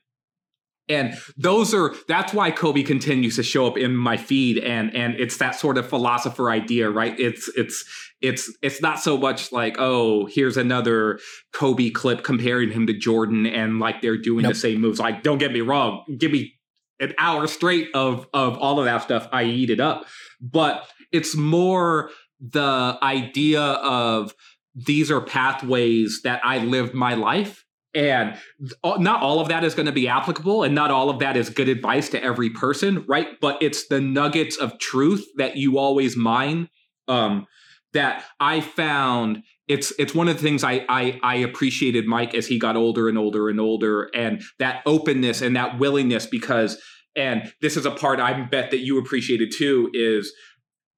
and 0.88 1.14
those 1.36 1.74
are 1.74 1.94
that's 2.06 2.32
why 2.32 2.50
Kobe 2.50 2.82
continues 2.82 3.36
to 3.36 3.42
show 3.42 3.66
up 3.66 3.76
in 3.76 3.96
my 3.96 4.16
feed 4.16 4.58
and 4.58 4.94
and 4.94 5.14
it's 5.14 5.36
that 5.38 5.54
sort 5.54 5.78
of 5.78 5.88
philosopher 5.88 6.50
idea, 6.50 6.90
right? 6.90 7.18
It's 7.18 7.48
it's 7.56 7.84
it's 8.20 8.56
it's 8.62 8.80
not 8.80 8.98
so 8.98 9.16
much 9.16 9.52
like, 9.52 9.76
oh, 9.78 10.26
here's 10.26 10.56
another 10.56 11.18
Kobe 11.52 11.90
clip 11.90 12.22
comparing 12.24 12.70
him 12.70 12.86
to 12.86 12.96
Jordan 12.96 13.46
and 13.46 13.78
like 13.78 14.02
they're 14.02 14.18
doing 14.18 14.42
nope. 14.42 14.52
the 14.54 14.58
same 14.58 14.80
moves. 14.80 14.98
Like, 14.98 15.22
don't 15.22 15.38
get 15.38 15.52
me 15.52 15.60
wrong, 15.60 16.04
give 16.18 16.32
me 16.32 16.54
an 17.00 17.14
hour 17.18 17.46
straight 17.46 17.88
of 17.94 18.26
of 18.32 18.58
all 18.58 18.78
of 18.78 18.86
that 18.86 19.02
stuff. 19.02 19.28
I 19.32 19.44
eat 19.44 19.70
it 19.70 19.80
up. 19.80 20.06
But 20.40 20.86
it's 21.12 21.36
more 21.36 22.10
the 22.40 22.98
idea 23.02 23.60
of 23.60 24.34
these 24.74 25.10
are 25.10 25.20
pathways 25.20 26.22
that 26.22 26.40
I 26.44 26.58
lived 26.58 26.94
my 26.94 27.14
life. 27.14 27.64
And 27.94 28.36
not 28.84 29.22
all 29.22 29.40
of 29.40 29.48
that 29.48 29.64
is 29.64 29.74
going 29.74 29.86
to 29.86 29.92
be 29.92 30.08
applicable, 30.08 30.62
and 30.62 30.74
not 30.74 30.90
all 30.90 31.08
of 31.08 31.20
that 31.20 31.36
is 31.36 31.48
good 31.48 31.68
advice 31.68 32.10
to 32.10 32.22
every 32.22 32.50
person, 32.50 33.04
right? 33.08 33.28
But 33.40 33.62
it's 33.62 33.88
the 33.88 34.00
nuggets 34.00 34.56
of 34.56 34.78
truth 34.78 35.24
that 35.36 35.56
you 35.56 35.78
always 35.78 36.16
mine. 36.16 36.68
Um, 37.06 37.46
that 37.94 38.22
I 38.38 38.60
found 38.60 39.42
it's 39.66 39.92
it's 39.98 40.14
one 40.14 40.28
of 40.28 40.36
the 40.36 40.42
things 40.42 40.62
I, 40.62 40.84
I 40.90 41.18
I 41.22 41.36
appreciated 41.36 42.06
Mike 42.06 42.34
as 42.34 42.46
he 42.46 42.58
got 42.58 42.76
older 42.76 43.08
and 43.08 43.16
older 43.16 43.48
and 43.48 43.58
older, 43.58 44.10
and 44.14 44.42
that 44.58 44.82
openness 44.84 45.40
and 45.40 45.56
that 45.56 45.78
willingness 45.78 46.26
because 46.26 46.78
and 47.16 47.50
this 47.62 47.78
is 47.78 47.86
a 47.86 47.90
part 47.90 48.20
I 48.20 48.42
bet 48.42 48.70
that 48.70 48.80
you 48.80 48.98
appreciated 48.98 49.50
too 49.56 49.90
is 49.94 50.30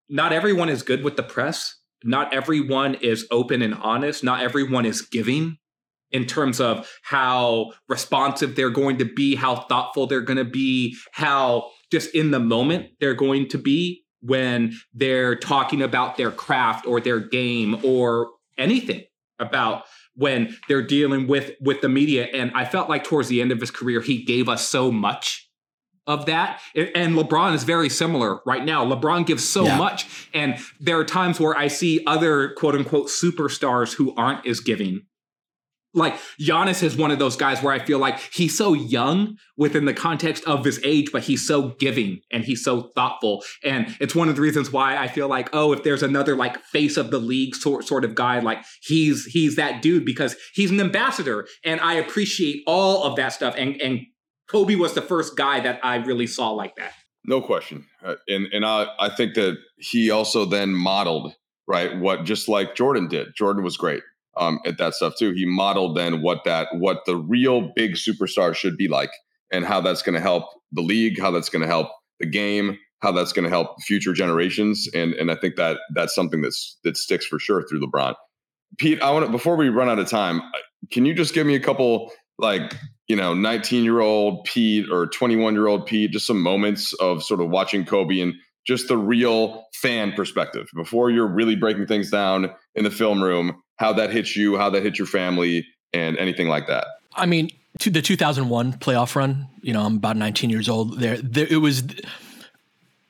not 0.08 0.32
everyone 0.32 0.68
is 0.68 0.82
good 0.82 1.04
with 1.04 1.16
the 1.16 1.22
press 1.22 1.80
not 2.04 2.32
everyone 2.32 2.94
is 2.94 3.26
open 3.30 3.62
and 3.62 3.74
honest. 3.74 4.24
Not 4.24 4.42
everyone 4.42 4.86
is 4.86 5.02
giving 5.02 5.58
in 6.12 6.26
terms 6.26 6.60
of 6.60 6.90
how 7.02 7.72
responsive 7.88 8.56
they're 8.56 8.70
going 8.70 8.98
to 8.98 9.04
be, 9.04 9.34
how 9.34 9.56
thoughtful 9.56 10.06
they're 10.06 10.20
going 10.20 10.36
to 10.36 10.44
be, 10.44 10.96
how 11.12 11.70
just 11.90 12.14
in 12.14 12.30
the 12.30 12.40
moment 12.40 12.88
they're 13.00 13.14
going 13.14 13.48
to 13.48 13.58
be 13.58 14.04
when 14.22 14.74
they're 14.92 15.36
talking 15.36 15.82
about 15.82 16.16
their 16.16 16.30
craft 16.30 16.86
or 16.86 17.00
their 17.00 17.20
game 17.20 17.78
or 17.84 18.30
anything 18.58 19.02
about 19.38 19.84
when 20.14 20.54
they're 20.68 20.86
dealing 20.86 21.26
with 21.26 21.52
with 21.62 21.80
the 21.80 21.88
media 21.88 22.26
and 22.34 22.50
i 22.54 22.62
felt 22.64 22.90
like 22.90 23.02
towards 23.02 23.28
the 23.28 23.40
end 23.40 23.50
of 23.50 23.58
his 23.58 23.70
career 23.70 24.02
he 24.02 24.22
gave 24.22 24.50
us 24.50 24.68
so 24.68 24.92
much 24.92 25.50
of 26.10 26.26
that. 26.26 26.60
And 26.74 27.14
LeBron 27.14 27.54
is 27.54 27.64
very 27.64 27.88
similar 27.88 28.40
right 28.44 28.64
now. 28.64 28.84
LeBron 28.84 29.26
gives 29.26 29.48
so 29.48 29.64
yeah. 29.64 29.78
much. 29.78 30.28
And 30.34 30.56
there 30.80 30.98
are 30.98 31.04
times 31.04 31.38
where 31.38 31.56
I 31.56 31.68
see 31.68 32.02
other 32.06 32.50
quote 32.54 32.74
unquote 32.74 33.08
superstars 33.08 33.94
who 33.94 34.14
aren't 34.16 34.46
as 34.46 34.60
giving. 34.60 35.02
Like 35.92 36.14
Giannis 36.40 36.82
is 36.82 36.96
one 36.96 37.10
of 37.10 37.18
those 37.18 37.36
guys 37.36 37.62
where 37.62 37.72
I 37.72 37.78
feel 37.80 37.98
like 37.98 38.18
he's 38.32 38.56
so 38.56 38.74
young 38.74 39.36
within 39.56 39.86
the 39.86 39.94
context 39.94 40.44
of 40.44 40.64
his 40.64 40.80
age, 40.84 41.10
but 41.12 41.22
he's 41.22 41.46
so 41.46 41.70
giving 41.80 42.20
and 42.30 42.44
he's 42.44 42.62
so 42.62 42.90
thoughtful. 42.94 43.42
And 43.64 43.96
it's 44.00 44.14
one 44.14 44.28
of 44.28 44.36
the 44.36 44.42
reasons 44.42 44.72
why 44.72 44.96
I 44.96 45.08
feel 45.08 45.28
like, 45.28 45.50
oh, 45.52 45.72
if 45.72 45.82
there's 45.82 46.02
another 46.02 46.36
like 46.36 46.62
face 46.64 46.96
of 46.96 47.10
the 47.10 47.18
league 47.18 47.56
sort 47.56 47.84
sort 47.86 48.04
of 48.04 48.14
guy, 48.14 48.38
like 48.38 48.64
he's 48.82 49.24
he's 49.26 49.56
that 49.56 49.82
dude 49.82 50.04
because 50.04 50.36
he's 50.54 50.70
an 50.70 50.80
ambassador. 50.80 51.46
And 51.64 51.80
I 51.80 51.94
appreciate 51.94 52.62
all 52.66 53.04
of 53.04 53.16
that 53.16 53.30
stuff. 53.30 53.54
And 53.56 53.80
and 53.80 54.00
Kobe 54.48 54.76
was 54.76 54.94
the 54.94 55.02
first 55.02 55.36
guy 55.36 55.60
that 55.60 55.80
I 55.82 55.96
really 55.96 56.26
saw 56.26 56.50
like 56.50 56.76
that. 56.76 56.92
No 57.24 57.40
question. 57.40 57.86
Uh, 58.04 58.14
and 58.28 58.46
and 58.52 58.64
I, 58.64 58.86
I 58.98 59.08
think 59.08 59.34
that 59.34 59.58
he 59.76 60.10
also 60.10 60.44
then 60.44 60.72
modeled, 60.72 61.34
right, 61.66 61.98
what 61.98 62.24
just 62.24 62.48
like 62.48 62.76
Jordan 62.76 63.08
did. 63.08 63.34
Jordan 63.34 63.64
was 63.64 63.76
great 63.76 64.02
um, 64.36 64.60
at 64.64 64.78
that 64.78 64.94
stuff 64.94 65.14
too. 65.18 65.32
He 65.32 65.44
modeled 65.44 65.96
then 65.96 66.22
what 66.22 66.44
that 66.44 66.68
what 66.72 67.04
the 67.06 67.16
real 67.16 67.72
big 67.74 67.94
superstar 67.94 68.54
should 68.54 68.76
be 68.76 68.88
like, 68.88 69.10
and 69.50 69.64
how 69.64 69.80
that's 69.80 70.02
going 70.02 70.14
to 70.14 70.20
help 70.20 70.44
the 70.72 70.82
league, 70.82 71.20
how 71.20 71.30
that's 71.30 71.48
going 71.48 71.62
to 71.62 71.68
help 71.68 71.88
the 72.20 72.26
game, 72.26 72.78
how 73.00 73.12
that's 73.12 73.32
going 73.32 73.44
to 73.44 73.50
help 73.50 73.82
future 73.82 74.12
generations. 74.12 74.88
And 74.94 75.14
and 75.14 75.30
I 75.30 75.34
think 75.34 75.56
that 75.56 75.78
that's 75.94 76.14
something 76.14 76.42
that's 76.42 76.78
that 76.84 76.96
sticks 76.96 77.26
for 77.26 77.38
sure 77.38 77.66
through 77.66 77.80
LeBron. 77.80 78.14
Pete, 78.78 79.02
I 79.02 79.10
want 79.10 79.26
to 79.26 79.32
before 79.32 79.56
we 79.56 79.68
run 79.68 79.88
out 79.88 79.98
of 79.98 80.08
time, 80.08 80.40
can 80.90 81.04
you 81.04 81.14
just 81.14 81.34
give 81.34 81.46
me 81.46 81.54
a 81.54 81.60
couple 81.60 82.12
like 82.38 82.74
you 83.08 83.16
know 83.16 83.34
19 83.34 83.84
year 83.84 84.00
old 84.00 84.44
Pete 84.44 84.86
or 84.90 85.06
21 85.06 85.54
year 85.54 85.66
old 85.66 85.86
Pete, 85.86 86.12
just 86.12 86.26
some 86.26 86.40
moments 86.40 86.92
of 86.94 87.22
sort 87.22 87.40
of 87.40 87.50
watching 87.50 87.84
Kobe 87.84 88.20
and 88.20 88.34
just 88.66 88.88
the 88.88 88.96
real 88.96 89.64
fan 89.74 90.12
perspective 90.12 90.68
before 90.74 91.10
you're 91.10 91.26
really 91.26 91.56
breaking 91.56 91.86
things 91.86 92.10
down 92.10 92.50
in 92.74 92.84
the 92.84 92.90
film 92.90 93.22
room 93.22 93.60
how 93.80 93.94
that 93.94 94.12
hits 94.12 94.36
you, 94.36 94.58
how 94.58 94.68
that 94.68 94.82
hits 94.82 94.98
your 94.98 95.06
family, 95.06 95.66
and 95.94 96.18
anything 96.18 96.48
like 96.48 96.66
that. 96.66 96.86
I 97.14 97.24
mean, 97.24 97.48
to 97.78 97.88
the 97.88 98.02
2001 98.02 98.74
playoff 98.74 99.16
run, 99.16 99.48
you 99.62 99.72
know, 99.72 99.80
I'm 99.80 99.96
about 99.96 100.18
19 100.18 100.50
years 100.50 100.68
old. 100.68 101.00
There, 101.00 101.16
there 101.16 101.46
it 101.48 101.56
was 101.56 101.82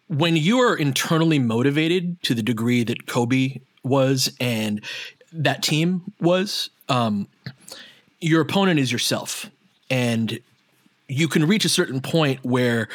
when 0.07 0.37
you 0.37 0.61
are 0.61 0.77
internally 0.77 1.41
motivated 1.41 2.23
to 2.23 2.35
the 2.35 2.43
degree 2.43 2.85
that 2.85 3.09
Kobe 3.09 3.57
was 3.83 4.33
and 4.39 4.81
that 5.33 5.65
team 5.65 6.13
was, 6.21 6.71
um, 6.89 7.27
your 8.21 8.41
opponent 8.41 8.79
is 8.79 8.93
yourself, 8.93 9.51
and 9.91 10.39
you 11.09 11.27
can 11.27 11.49
reach 11.49 11.65
a 11.65 11.69
certain 11.69 12.01
point 12.01 12.45
where, 12.45 12.89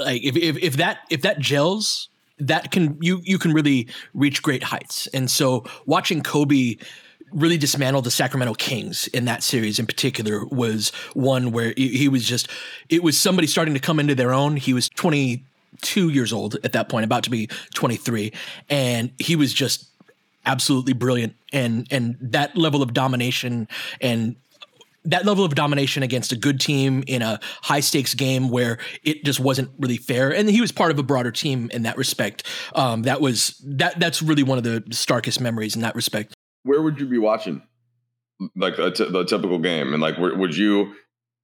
like, 0.00 0.24
if 0.24 0.36
if, 0.36 0.56
if 0.56 0.76
that 0.78 0.98
if 1.10 1.22
that 1.22 1.38
gels 1.38 2.08
that 2.40 2.70
can 2.70 2.96
you 3.00 3.20
you 3.24 3.38
can 3.38 3.52
really 3.52 3.88
reach 4.14 4.42
great 4.42 4.62
heights. 4.62 5.06
And 5.08 5.30
so 5.30 5.64
watching 5.86 6.22
Kobe 6.22 6.76
really 7.32 7.58
dismantle 7.58 8.02
the 8.02 8.10
Sacramento 8.10 8.54
Kings 8.54 9.06
in 9.08 9.26
that 9.26 9.42
series 9.42 9.78
in 9.78 9.86
particular 9.86 10.44
was 10.46 10.90
one 11.14 11.52
where 11.52 11.74
he, 11.76 12.08
was 12.08 12.24
just 12.24 12.48
it 12.88 13.02
was 13.02 13.18
somebody 13.18 13.46
starting 13.46 13.74
to 13.74 13.80
come 13.80 14.00
into 14.00 14.14
their 14.14 14.32
own. 14.32 14.56
He 14.56 14.72
was 14.72 14.88
22 14.90 16.08
years 16.08 16.32
old 16.32 16.56
at 16.64 16.72
that 16.72 16.88
point, 16.88 17.04
about 17.04 17.24
to 17.24 17.30
be 17.30 17.48
23, 17.74 18.32
and 18.70 19.10
he 19.18 19.36
was 19.36 19.52
just 19.52 19.86
absolutely 20.46 20.94
brilliant 20.94 21.34
and 21.52 21.86
and 21.90 22.16
that 22.20 22.56
level 22.56 22.82
of 22.82 22.94
domination 22.94 23.68
and 24.00 24.34
that 25.04 25.24
level 25.24 25.44
of 25.44 25.54
domination 25.54 26.02
against 26.02 26.32
a 26.32 26.36
good 26.36 26.60
team 26.60 27.04
in 27.06 27.22
a 27.22 27.40
high 27.62 27.80
stakes 27.80 28.14
game 28.14 28.48
where 28.48 28.78
it 29.02 29.24
just 29.24 29.40
wasn't 29.40 29.70
really 29.78 29.96
fair. 29.96 30.32
And 30.32 30.48
he 30.48 30.60
was 30.60 30.72
part 30.72 30.90
of 30.90 30.98
a 30.98 31.02
broader 31.02 31.30
team 31.30 31.70
in 31.72 31.82
that 31.82 31.96
respect. 31.96 32.44
Um, 32.74 33.02
that 33.02 33.20
was 33.20 33.62
that 33.64 33.98
that's 34.00 34.22
really 34.22 34.42
one 34.42 34.58
of 34.58 34.64
the 34.64 34.84
starkest 34.90 35.40
memories 35.40 35.76
in 35.76 35.82
that 35.82 35.94
respect. 35.94 36.34
Where 36.64 36.82
would 36.82 37.00
you 37.00 37.06
be 37.06 37.18
watching? 37.18 37.62
Like 38.54 38.76
the 38.76 39.24
typical 39.28 39.58
game, 39.58 39.92
and 39.92 40.00
like, 40.00 40.16
would 40.18 40.56
you 40.56 40.94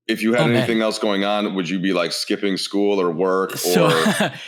if 0.06 0.22
you 0.22 0.34
had 0.34 0.42
oh, 0.42 0.52
anything 0.52 0.78
man. 0.78 0.84
else 0.84 0.98
going 0.98 1.24
on, 1.24 1.54
would 1.54 1.68
you 1.68 1.78
be 1.78 1.92
like 1.92 2.12
skipping 2.12 2.56
school 2.56 3.00
or 3.00 3.10
work? 3.10 3.54
Or? 3.54 3.56
So, 3.56 3.90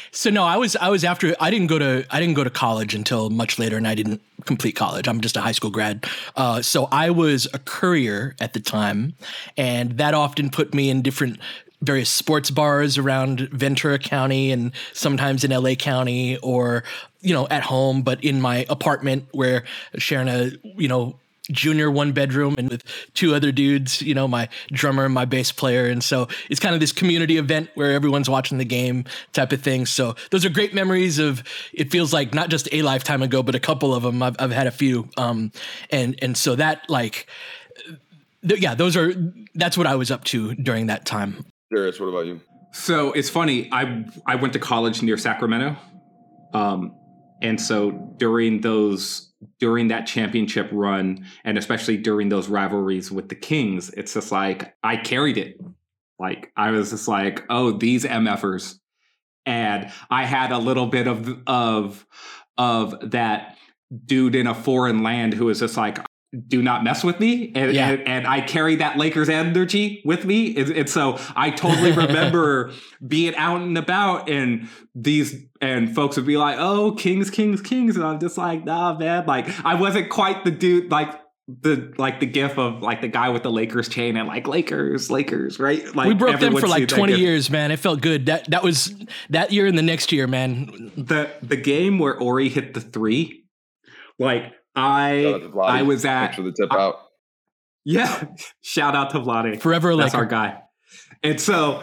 so 0.11 0.31
no, 0.31 0.45
I 0.45 0.57
was 0.57 0.77
I 0.77 0.89
was 0.91 1.05
after 1.05 1.35
I 1.41 1.51
didn't 1.51 1.69
go 1.69 1.79
to 1.79 2.05
I 2.11 2.21
didn't 2.21 2.35
go 2.35 2.45
to 2.45 2.51
college 2.51 2.95
until 2.95 3.31
much 3.31 3.59
later, 3.59 3.77
and 3.77 3.89
I 3.89 3.95
didn't 3.95 4.21
complete 4.45 4.73
college. 4.73 5.09
I'm 5.09 5.21
just 5.21 5.37
a 5.37 5.41
high 5.41 5.53
school 5.53 5.71
grad. 5.71 6.07
Uh, 6.37 6.61
so 6.61 6.89
I 6.93 7.11
was 7.11 7.49
a 7.55 7.59
courier 7.59 8.37
at 8.41 8.53
the 8.53 8.61
time, 8.61 9.15
and 9.57 9.97
that 9.99 10.13
often 10.13 10.51
put 10.51 10.75
me 10.75 10.91
in 10.91 11.01
different 11.03 11.41
various 11.83 12.11
sports 12.11 12.51
bars 12.51 12.99
around 12.99 13.41
Ventura 13.51 13.99
County 13.99 14.51
and 14.51 14.73
sometimes 14.93 15.45
in 15.45 15.51
LA 15.51 15.75
County 15.75 16.37
or 16.39 16.85
you 17.21 17.35
know 17.35 17.47
at 17.49 17.63
home 17.63 18.03
but 18.03 18.23
in 18.25 18.41
my 18.41 18.65
apartment 18.69 19.27
where 19.33 19.63
sharing 19.99 20.29
a 20.29 20.53
you 20.77 20.89
know 20.89 21.17
junior 21.51 21.91
one 21.91 22.13
bedroom 22.13 22.55
and 22.59 22.69
with 22.69 22.83
two 23.15 23.35
other 23.35 23.53
dudes, 23.53 24.03
you 24.03 24.15
know, 24.15 24.27
my 24.27 24.49
drummer 24.73 25.05
and 25.05 25.15
my 25.15 25.25
bass 25.25 25.53
player. 25.53 25.87
And 25.87 26.03
so 26.03 26.29
it's 26.51 26.61
kind 26.61 26.75
of 26.75 26.81
this 26.81 26.93
community 26.93 27.37
event 27.37 27.71
where 27.75 27.93
everyone's 27.93 28.29
watching 28.29 28.59
the 28.59 28.65
game 28.65 29.05
type 29.33 29.53
of 29.53 29.63
thing. 29.63 29.87
So 29.87 30.17
those 30.31 30.45
are 30.45 30.51
great 30.51 30.75
memories 30.75 31.19
of 31.19 31.43
it 31.73 31.91
feels 31.91 32.13
like 32.13 32.35
not 32.35 32.49
just 32.49 32.69
a 32.73 32.83
lifetime 32.83 33.23
ago, 33.23 33.43
but 33.43 33.55
a 33.55 33.61
couple 33.61 33.95
of 33.95 34.03
them. 34.03 34.23
I've, 34.23 34.37
I've 34.39 34.53
had 34.53 34.67
a 34.67 34.73
few. 34.73 35.09
Um, 35.17 35.53
and, 35.91 36.19
and 36.23 36.37
so 36.37 36.57
that 36.57 36.89
like, 36.89 37.27
th- 38.47 38.61
yeah, 38.61 38.75
those 38.75 38.97
are, 38.97 39.13
that's 39.55 39.79
what 39.79 39.87
I 39.87 39.95
was 39.95 40.11
up 40.11 40.25
to 40.25 40.55
during 40.55 40.87
that 40.87 41.05
time. 41.05 41.45
Darius, 41.71 42.01
what 42.01 42.07
about 42.07 42.27
you? 42.27 42.41
So 42.73 43.13
it's 43.13 43.31
funny. 43.31 43.69
I, 43.73 44.05
I 44.27 44.35
went 44.35 44.53
to 44.53 44.59
college 44.59 45.03
near 45.03 45.17
Sacramento. 45.17 45.77
Um, 46.53 46.95
and 47.43 47.61
so 47.61 47.91
during 48.17 48.61
those 48.61 49.26
during 49.59 49.89
that 49.89 50.07
championship 50.07 50.69
run 50.73 51.27
and 51.45 51.59
especially 51.59 51.97
during 51.97 52.29
those 52.29 52.49
rivalries 52.49 53.11
with 53.11 53.29
the 53.29 53.35
Kings, 53.35 53.91
it's 53.91 54.15
just 54.15 54.33
like 54.33 54.75
I 54.83 54.97
carried 54.97 55.39
it. 55.39 55.61
Like 56.19 56.53
I 56.57 56.71
was 56.71 56.91
just 56.91 57.09
like, 57.09 57.45
oh, 57.51 57.73
these 57.73 58.05
MFers. 58.05 58.79
And 59.45 59.93
I 60.11 60.25
had 60.25 60.51
a 60.51 60.59
little 60.59 60.87
bit 60.87 61.07
of 61.07 61.41
of 61.47 62.07
of 62.59 63.11
that 63.11 63.57
dude 64.05 64.35
in 64.35 64.47
a 64.47 64.55
foreign 64.55 65.03
land 65.03 65.35
who 65.35 65.47
was 65.47 65.61
just 65.61 65.77
like, 65.77 65.99
do 66.49 66.61
not 66.61 66.83
mess 66.83 67.05
with 67.05 67.21
me 67.21 67.53
and, 67.55 67.73
yeah. 67.73 67.91
and, 67.91 68.09
and, 68.09 68.27
i 68.27 68.41
carry 68.41 68.77
that 68.77 68.99
lakers 68.99 69.29
energy 69.29 70.03
with 70.05 70.25
me 70.25 70.57
and, 70.57 70.71
and 70.71 70.91
so 70.91 71.19
i 71.35 71.51
totally 71.51 71.93
remember 72.07 72.73
being 73.07 73.35
out 73.37 73.61
and 73.61 73.79
about 73.79 74.29
and 74.29 74.69
these 74.95 75.45
and 75.61 75.95
folks 75.95 76.17
would 76.17 76.27
be 76.27 76.37
like 76.37 76.57
oh 76.59 76.93
kings 76.93 77.31
kings 77.31 77.61
kings 77.61 77.97
and 77.97 78.05
i'm 78.05 78.19
just 78.19 78.37
like 78.37 78.65
nah 78.65 78.97
man 78.99 79.25
like 79.27 79.47
i 79.65 79.75
wasn't 79.75 80.11
quite 80.11 80.45
the 80.45 80.51
dude 80.51 80.91
like 80.91 81.21
the 81.49 81.95
like 81.97 82.19
the 82.19 82.27
gif 82.27 82.59
of 82.59 82.83
like 82.83 83.01
the 83.01 83.09
guy 83.09 83.29
with 83.29 83.45
the 83.45 83.51
Lakers 83.53 83.89
chain 83.89 84.17
and 84.17 84.27
like 84.27 84.49
Lakers, 84.49 85.11
Lakers, 85.11 85.61
right? 85.61 85.95
Like 85.95 86.09
we 86.09 86.15
broke 86.15 86.41
them 86.41 86.57
for 86.57 86.67
like 86.67 86.89
twenty 86.89 87.15
years, 87.15 87.51
man. 87.51 87.71
It 87.71 87.79
felt 87.79 88.01
good. 88.01 88.27
That 88.27 88.51
that 88.51 88.65
was 88.65 88.93
that 89.31 89.53
year 89.53 89.67
and 89.67 89.79
the 89.79 89.83
next 89.83 90.11
year, 90.11 90.27
man. 90.27 90.91
The 90.97 91.31
the 91.43 91.57
game 91.57 92.01
where 92.01 92.19
Horry 92.19 92.49
hit 92.49 92.75
the 92.75 92.81
three, 92.81 93.45
like 94.19 94.53
I 94.77 95.43
I 95.63 95.83
was 95.83 96.05
at 96.05 96.35
for 96.35 96.43
the 96.43 96.53
tip 96.53 96.73
I, 96.73 96.79
out. 96.79 96.97
Yeah, 97.85 98.25
shout 98.61 98.95
out 98.95 99.11
to 99.11 99.21
Vlade. 99.21 99.61
Forever, 99.61 99.97
that's 99.97 100.15
our 100.15 100.27
guy. 100.27 100.63
And 101.23 101.41
so 101.41 101.83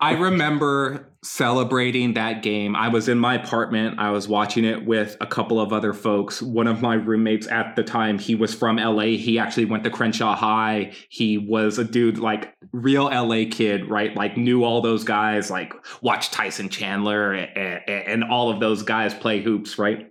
I 0.00 0.12
remember 0.12 1.12
celebrating 1.22 2.14
that 2.14 2.42
game. 2.42 2.76
I 2.76 2.88
was 2.88 3.08
in 3.08 3.18
my 3.18 3.34
apartment. 3.34 3.98
I 3.98 4.10
was 4.10 4.28
watching 4.28 4.64
it 4.64 4.84
with 4.84 5.16
a 5.20 5.26
couple 5.26 5.58
of 5.58 5.72
other 5.72 5.92
folks. 5.92 6.42
One 6.42 6.66
of 6.66 6.82
my 6.82 6.94
roommates 6.94 7.46
at 7.48 7.76
the 7.76 7.82
time, 7.82 8.18
he 8.18 8.34
was 8.34 8.54
from 8.54 8.76
LA. 8.76 9.16
He 9.16 9.38
actually 9.38 9.64
went 9.64 9.84
to 9.84 9.90
Crenshaw 9.90 10.36
High. 10.36 10.92
He 11.08 11.38
was 11.38 11.78
a 11.78 11.84
dude 11.84 12.18
like 12.18 12.54
real 12.72 13.04
LA 13.06 13.44
kid, 13.50 13.88
right? 13.88 14.14
Like 14.14 14.36
knew 14.36 14.64
all 14.64 14.82
those 14.82 15.02
guys, 15.02 15.50
like 15.50 15.72
watched 16.02 16.32
Tyson 16.32 16.68
Chandler 16.68 17.32
and, 17.32 17.88
and 17.88 18.24
all 18.24 18.50
of 18.50 18.60
those 18.60 18.82
guys 18.82 19.14
play 19.14 19.42
hoops, 19.42 19.78
right? 19.78 20.10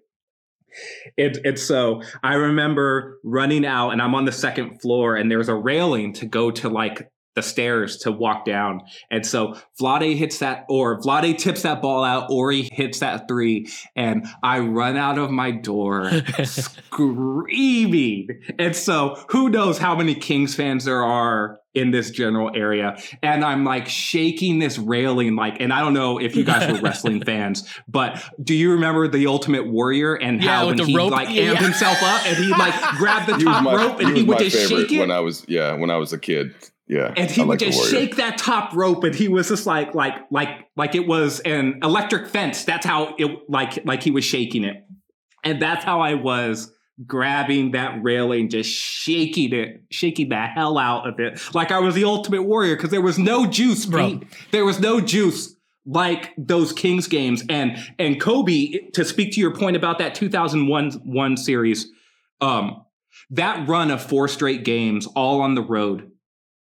It, 1.17 1.39
it's 1.43 1.63
so 1.63 2.01
I 2.23 2.35
remember 2.35 3.19
running 3.23 3.65
out 3.65 3.91
and 3.91 4.01
I'm 4.01 4.15
on 4.15 4.25
the 4.25 4.31
second 4.31 4.81
floor 4.81 5.15
and 5.15 5.29
there's 5.31 5.49
a 5.49 5.55
railing 5.55 6.13
to 6.13 6.25
go 6.25 6.51
to 6.51 6.69
like 6.69 7.09
the 7.35 7.41
stairs 7.41 7.97
to 7.97 8.11
walk 8.11 8.45
down. 8.45 8.81
And 9.11 9.25
so 9.25 9.55
Vlade 9.79 10.15
hits 10.15 10.39
that, 10.39 10.65
or 10.69 10.99
Vlade 11.01 11.37
tips 11.37 11.63
that 11.63 11.81
ball 11.81 12.03
out, 12.03 12.27
or 12.31 12.51
he 12.51 12.69
hits 12.71 12.99
that 12.99 13.27
three, 13.27 13.67
and 13.95 14.25
I 14.41 14.59
run 14.59 14.95
out 14.97 15.17
of 15.17 15.29
my 15.29 15.51
door 15.51 16.11
screaming. 16.43 18.27
And 18.57 18.75
so 18.75 19.21
who 19.29 19.49
knows 19.49 19.77
how 19.77 19.95
many 19.95 20.15
Kings 20.15 20.55
fans 20.55 20.85
there 20.85 21.03
are 21.03 21.59
in 21.75 21.91
this 21.91 22.09
general 22.09 22.51
area. 22.55 22.97
And 23.21 23.43
I'm 23.43 23.63
like 23.63 23.87
shaking 23.87 24.59
this 24.59 24.77
railing, 24.77 25.35
like, 25.35 25.57
and 25.59 25.71
I 25.71 25.81
don't 25.81 25.93
know 25.93 26.17
if 26.19 26.35
you 26.35 26.43
guys 26.43 26.71
were 26.71 26.79
wrestling 26.81 27.23
fans, 27.23 27.67
but 27.87 28.23
do 28.41 28.55
you 28.55 28.71
remember 28.71 29.07
the 29.07 29.27
Ultimate 29.27 29.67
Warrior 29.67 30.15
and 30.15 30.41
yeah, 30.41 30.59
how 30.59 30.67
when 30.67 30.79
he 30.79 30.95
rope. 30.95 31.11
like 31.11 31.29
yeah. 31.29 31.53
amped 31.53 31.61
himself 31.61 32.01
up 32.01 32.25
and 32.25 32.37
he 32.37 32.49
like 32.49 32.73
grabbed 32.97 33.27
the 33.27 33.43
top 33.43 33.63
my, 33.63 33.75
rope 33.75 33.99
and 33.99 34.09
he, 34.09 34.21
he 34.21 34.23
would 34.23 34.39
just 34.39 34.69
shake 34.69 34.91
it? 34.91 34.99
When 34.99 35.11
I 35.11 35.19
was, 35.19 35.45
yeah, 35.47 35.73
when 35.73 35.91
I 35.91 35.97
was 35.97 36.13
a 36.13 36.17
kid. 36.17 36.55
Yeah. 36.87 37.13
And 37.17 37.29
he 37.29 37.43
would 37.43 37.59
just 37.59 37.89
shake 37.89 38.17
that 38.17 38.37
top 38.37 38.73
rope 38.73 39.03
and 39.03 39.15
he 39.15 39.27
was 39.27 39.49
just 39.49 39.65
like 39.65 39.95
like 39.95 40.13
like 40.29 40.49
like 40.75 40.93
it 40.93 41.07
was 41.07 41.39
an 41.39 41.79
electric 41.81 42.27
fence. 42.27 42.63
That's 42.63 42.85
how 42.85 43.15
it 43.17 43.49
like 43.49 43.83
like 43.85 44.03
he 44.03 44.11
was 44.11 44.23
shaking 44.23 44.63
it. 44.63 44.85
And 45.43 45.61
that's 45.61 45.83
how 45.83 46.01
I 46.01 46.13
was 46.13 46.71
grabbing 47.05 47.71
that 47.71 48.01
railing, 48.03 48.49
just 48.49 48.69
shaking 48.69 49.53
it, 49.53 49.83
shaking 49.89 50.29
the 50.29 50.45
hell 50.45 50.77
out 50.77 51.07
of 51.07 51.19
it, 51.19 51.41
like 51.53 51.71
I 51.71 51.79
was 51.79 51.95
the 51.95 52.05
ultimate 52.05 52.43
warrior 52.43 52.75
because 52.75 52.91
there 52.91 53.01
was 53.01 53.19
no 53.19 53.45
juice, 53.45 53.85
Bro. 53.85 54.19
Pete. 54.19 54.23
There 54.51 54.65
was 54.65 54.79
no 54.79 55.01
juice 55.01 55.55
like 55.85 56.31
those 56.37 56.73
Kings 56.73 57.07
games. 57.07 57.43
And 57.49 57.77
and 57.99 58.19
Kobe, 58.19 58.89
to 58.93 59.05
speak 59.05 59.33
to 59.33 59.39
your 59.39 59.53
point 59.53 59.75
about 59.75 59.99
that 59.99 60.15
2001 60.15 60.91
one 61.03 61.37
series, 61.37 61.87
um, 62.41 62.85
that 63.29 63.67
run 63.67 63.91
of 63.91 64.01
four 64.01 64.27
straight 64.27 64.63
games, 64.63 65.07
all 65.15 65.41
on 65.41 65.55
the 65.55 65.61
road. 65.61 66.11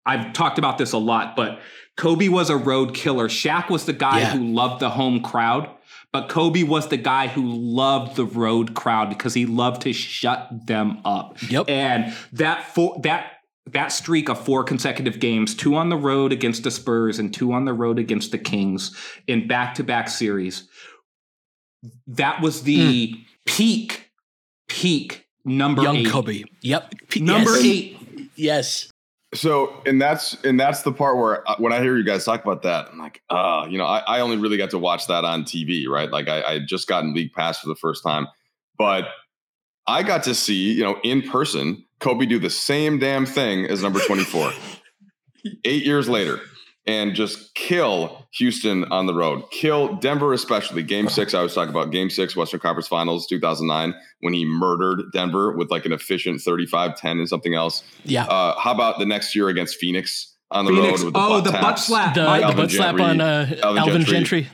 I've 0.05 0.33
talked 0.33 0.59
about 0.59 0.79
this 0.79 0.93
a 0.93 0.99
lot, 0.99 1.37
but 1.37 1.61
Kobe 1.97 2.29
was 2.29 2.51
a 2.51 2.57
road 2.57 2.95
killer. 2.95 3.29
Shaq 3.29 3.71
was 3.71 3.85
the 3.87 3.93
guy 3.93 4.21
yeah. 4.21 4.33
who 4.33 4.53
loved 4.53 4.81
the 4.81 4.91
home 4.91 5.23
crowd, 5.23 5.71
but 6.13 6.29
Kobe 6.29 6.63
was 6.63 6.89
the 6.89 6.97
guy 6.97 7.27
who 7.27 7.43
loved 7.53 8.17
the 8.17 8.25
road 8.25 8.75
crowd 8.75 9.09
because 9.09 9.35
he 9.35 9.47
loved 9.47 9.83
to 9.83 9.93
shut 9.93 10.67
them 10.67 11.01
up. 11.05 11.37
Yep. 11.51 11.69
And 11.69 12.15
that 12.33 12.65
for 12.75 13.01
that 13.03 13.33
that 13.67 13.89
streak 13.89 14.29
of 14.29 14.45
four 14.45 14.65
consecutive 14.65 15.21
games, 15.21 15.55
two 15.55 15.77
on 15.77 15.89
the 15.89 15.97
road 15.97 16.33
against 16.33 16.65
the 16.65 16.71
Spurs 16.71 17.19
and 17.19 17.33
two 17.33 17.53
on 17.53 17.65
the 17.65 17.73
road 17.73 17.99
against 17.99 18.33
the 18.33 18.39
Kings 18.39 18.95
in 19.27 19.47
back-to-back 19.47 20.09
series. 20.09 20.69
That 22.09 22.43
was 22.43 22.65
the 22.65 23.13
mm. 23.13 23.25
peak, 23.47 24.11
peak 24.69 25.29
number 25.45 25.83
Young 25.83 25.97
eight. 25.97 26.09
Kobe. 26.09 26.43
Yep. 26.63 26.95
P- 27.09 27.21
number 27.21 27.53
yes. 27.53 27.65
eight. 27.65 28.31
Yes. 28.35 28.92
So, 29.35 29.83
and 29.87 30.01
that's 30.01 30.35
and 30.45 30.61
that's 30.61 30.83
the 30.83 30.93
part 30.93 31.17
where 31.17 31.49
uh, 31.49 31.57
when 31.59 31.73
I 31.73 31.81
hear 31.81 31.97
you 31.97 32.05
guys 32.05 32.25
talk 32.25 32.45
about 32.45 32.63
that, 32.63 32.89
I'm 32.93 32.99
like, 32.99 33.23
uh, 33.31 33.67
you 33.69 33.79
know, 33.79 33.87
I, 33.87 34.01
I 34.01 34.21
only 34.21 34.37
really 34.37 34.59
got 34.59 34.71
to 34.71 34.79
watch 34.79 35.07
that 35.07 35.25
on 35.25 35.45
TV, 35.45 35.89
right? 35.89 36.11
Like 36.11 36.29
I, 36.29 36.43
I 36.43 36.59
just 36.59 36.87
gotten 36.87 37.15
League 37.15 37.33
Pass 37.33 37.61
for 37.61 37.69
the 37.69 37.75
first 37.75 38.03
time, 38.03 38.29
but 38.77 39.09
I 39.87 40.03
got 40.03 40.25
to 40.25 40.35
see, 40.35 40.73
you 40.73 40.85
know, 40.85 40.99
in 41.03 41.23
person, 41.23 41.85
Kobe 41.99 42.27
do 42.27 42.39
the 42.39 42.51
same 42.51 42.99
damn 42.99 43.25
thing 43.25 43.65
as 43.65 43.83
number 43.83 44.01
24. 44.01 44.53
Eight 45.65 45.85
years 45.85 46.09
later, 46.09 46.41
and 46.87 47.15
just 47.15 47.55
kill 47.55 48.27
Houston 48.33 48.85
on 48.87 49.07
the 49.07 49.15
road. 49.15 49.45
Kill 49.51 49.97
Denver, 49.97 50.33
especially. 50.33 50.83
Game 50.83 51.09
six, 51.09 51.35
I 51.35 51.43
was 51.43 51.55
talking 51.55 51.71
about 51.71 51.91
game 51.91 52.11
six, 52.11 52.35
Western 52.35 52.61
Conference 52.61 52.89
Finals 52.89 53.27
2009, 53.27 53.95
when 54.21 54.35
he 54.35 54.45
murdered 54.45 55.13
Denver 55.13 55.53
with 55.53 55.71
like 55.71 55.85
an 55.85 55.93
efficient 55.93 56.41
35 56.41 56.97
10 56.97 57.19
and 57.19 57.29
something 57.29 57.55
else. 57.55 57.83
Yeah. 58.05 58.25
Uh, 58.25 58.59
how 58.59 58.73
about 58.73 58.99
the 58.99 59.07
next 59.07 59.35
year 59.35 59.49
against 59.49 59.77
Phoenix 59.77 60.35
on 60.51 60.65
the 60.65 60.73
Phoenix, 60.73 61.01
road 61.01 61.05
with 61.07 61.15
the 61.15 61.21
oh, 61.21 61.29
butt 61.29 61.45
the 61.45 61.51
taps? 61.53 61.65
butt 61.65 61.79
slap. 61.79 62.15
The, 62.15 62.47
the 62.49 62.55
butt 62.55 62.71
slap 62.71 63.01
on 63.01 63.21
uh, 63.21 63.57
Alvin, 63.63 63.79
Alvin 63.79 64.03
Gentry. 64.03 64.43
Gentry. 64.43 64.49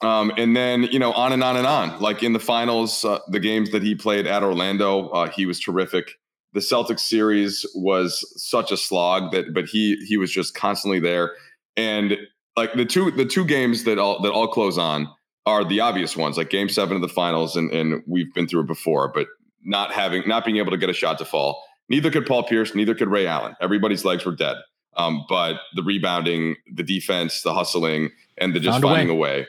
Um, 0.00 0.32
and 0.36 0.56
then 0.56 0.84
you 0.84 1.00
know 1.00 1.12
on 1.12 1.32
and 1.32 1.42
on 1.42 1.56
and 1.56 1.66
on. 1.66 2.00
Like 2.00 2.22
in 2.22 2.32
the 2.32 2.38
finals, 2.38 3.04
uh, 3.04 3.18
the 3.28 3.40
games 3.40 3.72
that 3.72 3.82
he 3.82 3.96
played 3.96 4.28
at 4.28 4.44
Orlando, 4.44 5.08
uh, 5.08 5.28
he 5.28 5.44
was 5.44 5.58
terrific 5.58 6.12
the 6.54 6.60
Celtics 6.60 7.00
series 7.00 7.66
was 7.74 8.24
such 8.36 8.72
a 8.72 8.76
slog 8.76 9.32
that, 9.32 9.52
but 9.52 9.66
he 9.66 9.96
he 10.06 10.16
was 10.16 10.32
just 10.32 10.54
constantly 10.54 11.00
there. 11.00 11.32
And 11.78 12.18
like 12.56 12.74
the 12.74 12.84
two 12.84 13.10
the 13.10 13.24
two 13.24 13.46
games 13.46 13.84
that 13.84 13.98
all 13.98 14.20
that 14.22 14.32
all 14.32 14.48
close 14.48 14.76
on 14.76 15.08
are 15.46 15.64
the 15.64 15.80
obvious 15.80 16.16
ones, 16.16 16.36
like 16.36 16.50
Game 16.50 16.68
Seven 16.68 16.96
of 16.96 17.02
the 17.02 17.08
finals, 17.08 17.56
and 17.56 17.70
and 17.72 18.02
we've 18.06 18.32
been 18.34 18.46
through 18.46 18.62
it 18.62 18.66
before, 18.66 19.10
but 19.14 19.28
not 19.64 19.92
having 19.92 20.24
not 20.26 20.44
being 20.44 20.58
able 20.58 20.72
to 20.72 20.76
get 20.76 20.90
a 20.90 20.94
shot 20.94 21.18
to 21.18 21.24
fall. 21.24 21.62
Neither 21.88 22.10
could 22.10 22.26
Paul 22.26 22.42
Pierce, 22.42 22.74
neither 22.74 22.94
could 22.94 23.08
Ray 23.08 23.26
Allen. 23.26 23.56
Everybody's 23.62 24.04
legs 24.04 24.26
were 24.26 24.34
dead. 24.34 24.56
Um, 24.96 25.24
but 25.28 25.60
the 25.74 25.82
rebounding, 25.82 26.56
the 26.74 26.82
defense, 26.82 27.42
the 27.42 27.54
hustling, 27.54 28.10
and 28.36 28.52
the 28.52 28.60
just 28.60 28.80
Found 28.80 28.82
finding 28.82 29.10
a 29.10 29.14
way. 29.14 29.30
a 29.30 29.40
way. 29.40 29.46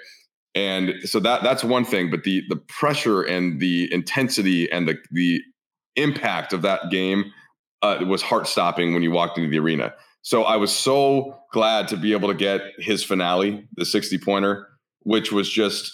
And 0.56 0.94
so 1.04 1.20
that 1.20 1.44
that's 1.44 1.64
one 1.64 1.86
thing, 1.86 2.12
but 2.12 2.24
the 2.24 2.44
the 2.50 2.56
pressure 2.56 3.24
and 3.24 3.60
the 3.60 3.92
intensity 3.92 4.72
and 4.72 4.88
the 4.88 4.98
the 5.12 5.42
impact 5.96 6.54
of 6.54 6.62
that 6.62 6.92
game 6.92 7.32
uh, 7.82 8.04
was 8.08 8.22
heart 8.22 8.48
stopping 8.48 8.94
when 8.94 9.02
you 9.02 9.12
walked 9.12 9.38
into 9.38 9.50
the 9.50 9.60
arena. 9.60 9.94
So 10.22 10.44
I 10.44 10.58
was 10.58 10.76
so 10.76 11.40
glad 11.52 11.88
to 11.90 11.98
be 11.98 12.12
able 12.12 12.28
to 12.30 12.36
get 12.36 12.62
his 12.78 13.04
finale, 13.04 13.68
the 13.76 13.86
60 13.86 14.18
pointer, 14.20 14.68
which 15.02 15.32
was 15.32 15.50
just 15.50 15.92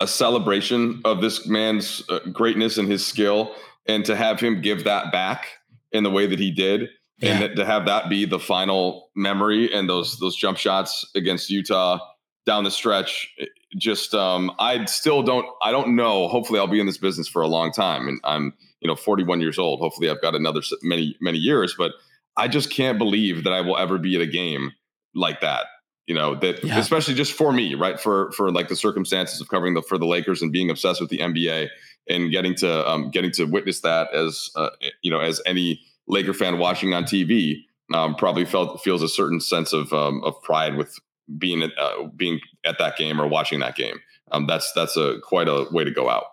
a 0.00 0.06
celebration 0.06 1.00
of 1.04 1.20
this 1.20 1.46
man's 1.46 2.02
uh, 2.08 2.20
greatness 2.32 2.78
and 2.78 2.90
his 2.90 3.04
skill, 3.06 3.54
and 3.86 4.04
to 4.04 4.14
have 4.14 4.40
him 4.40 4.60
give 4.60 4.84
that 4.84 5.12
back 5.12 5.46
in 5.92 6.04
the 6.04 6.10
way 6.10 6.26
that 6.26 6.38
he 6.38 6.50
did, 6.50 6.88
yeah. 7.18 7.32
and 7.32 7.42
that, 7.42 7.56
to 7.56 7.64
have 7.64 7.86
that 7.86 8.08
be 8.08 8.24
the 8.24 8.38
final 8.38 9.10
memory 9.16 9.72
and 9.72 9.88
those 9.88 10.18
those 10.18 10.36
jump 10.36 10.58
shots 10.58 11.04
against 11.14 11.50
Utah 11.50 11.98
down 12.46 12.64
the 12.64 12.70
stretch. 12.70 13.32
Just 13.76 14.14
um, 14.14 14.52
I 14.58 14.84
still 14.84 15.22
don't 15.22 15.46
I 15.62 15.72
don't 15.72 15.96
know. 15.96 16.28
Hopefully, 16.28 16.58
I'll 16.58 16.66
be 16.66 16.80
in 16.80 16.86
this 16.86 16.98
business 16.98 17.28
for 17.28 17.42
a 17.42 17.48
long 17.48 17.72
time, 17.72 18.08
and 18.08 18.20
I'm 18.24 18.54
you 18.80 18.88
know 18.88 18.96
41 18.96 19.40
years 19.40 19.58
old. 19.58 19.80
Hopefully, 19.80 20.10
I've 20.10 20.22
got 20.22 20.34
another 20.34 20.60
many 20.82 21.16
many 21.20 21.38
years, 21.38 21.74
but 21.76 21.92
I 22.38 22.48
just 22.48 22.70
can't 22.70 22.98
believe 22.98 23.44
that 23.44 23.52
I 23.52 23.60
will 23.60 23.76
ever 23.76 23.98
be 23.98 24.14
at 24.14 24.22
a 24.22 24.26
game 24.26 24.72
like 25.14 25.40
that. 25.40 25.66
You 26.06 26.14
know 26.14 26.36
that, 26.36 26.64
yeah. 26.64 26.78
especially 26.78 27.14
just 27.14 27.34
for 27.34 27.52
me, 27.52 27.74
right? 27.74 28.00
For 28.00 28.32
for 28.32 28.50
like 28.50 28.68
the 28.68 28.76
circumstances 28.76 29.42
of 29.42 29.48
covering 29.48 29.74
the 29.74 29.82
for 29.82 29.98
the 29.98 30.06
Lakers 30.06 30.40
and 30.40 30.50
being 30.50 30.70
obsessed 30.70 31.02
with 31.02 31.10
the 31.10 31.18
NBA 31.18 31.68
and 32.08 32.30
getting 32.30 32.54
to 32.56 32.88
um, 32.88 33.10
getting 33.10 33.30
to 33.32 33.44
witness 33.44 33.80
that 33.82 34.14
as 34.14 34.48
uh, 34.56 34.70
you 35.02 35.10
know 35.10 35.20
as 35.20 35.42
any 35.44 35.82
Laker 36.06 36.32
fan 36.32 36.58
watching 36.58 36.94
on 36.94 37.04
TV 37.04 37.64
um, 37.92 38.14
probably 38.14 38.46
felt 38.46 38.82
feels 38.82 39.02
a 39.02 39.08
certain 39.08 39.40
sense 39.40 39.74
of 39.74 39.92
um, 39.92 40.22
of 40.24 40.40
pride 40.42 40.76
with 40.76 40.98
being 41.36 41.62
at, 41.62 41.72
uh, 41.78 42.04
being 42.16 42.40
at 42.64 42.78
that 42.78 42.96
game 42.96 43.20
or 43.20 43.26
watching 43.26 43.60
that 43.60 43.76
game. 43.76 44.00
Um, 44.32 44.46
that's 44.46 44.72
that's 44.72 44.96
a 44.96 45.18
quite 45.22 45.48
a 45.48 45.66
way 45.72 45.84
to 45.84 45.90
go 45.90 46.08
out. 46.08 46.24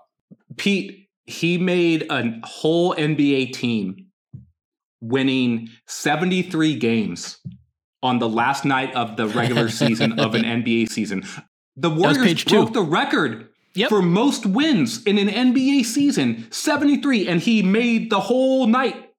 Pete, 0.55 1.09
he 1.25 1.57
made 1.57 2.05
a 2.09 2.39
whole 2.45 2.95
NBA 2.95 3.53
team 3.53 4.04
winning 5.09 5.69
73 5.87 6.75
games 6.75 7.39
on 8.03 8.19
the 8.19 8.29
last 8.29 8.65
night 8.65 8.93
of 8.95 9.17
the 9.17 9.27
regular 9.27 9.69
season 9.81 10.19
of 10.19 10.35
an 10.35 10.43
NBA 10.43 10.89
season. 10.89 11.23
The 11.75 11.89
Warriors 11.89 12.43
broke 12.43 12.73
the 12.73 12.81
record 12.81 13.49
yep. 13.73 13.89
for 13.89 14.01
most 14.01 14.45
wins 14.45 15.03
in 15.03 15.17
an 15.17 15.27
NBA 15.27 15.85
season, 15.85 16.47
73, 16.51 17.27
and 17.27 17.41
he 17.41 17.61
made 17.61 18.09
the 18.09 18.21
whole 18.21 18.67
night 18.67 19.11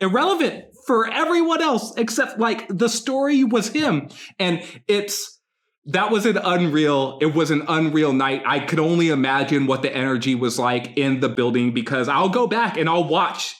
irrelevant 0.00 0.64
for 0.86 1.10
everyone 1.10 1.62
else 1.62 1.94
except 1.96 2.38
like 2.38 2.66
the 2.68 2.88
story 2.88 3.42
was 3.42 3.68
him. 3.68 4.08
And 4.38 4.62
it's 4.86 5.40
that 5.86 6.10
was 6.10 6.24
an 6.24 6.38
unreal 6.38 7.18
it 7.20 7.34
was 7.34 7.50
an 7.50 7.62
unreal 7.68 8.14
night 8.14 8.42
i 8.46 8.58
could 8.58 8.78
only 8.78 9.10
imagine 9.10 9.66
what 9.66 9.82
the 9.82 9.94
energy 9.94 10.34
was 10.34 10.58
like 10.58 10.96
in 10.96 11.20
the 11.20 11.28
building 11.28 11.74
because 11.74 12.08
i'll 12.08 12.30
go 12.30 12.46
back 12.46 12.78
and 12.78 12.88
i'll 12.88 13.06
watch 13.06 13.54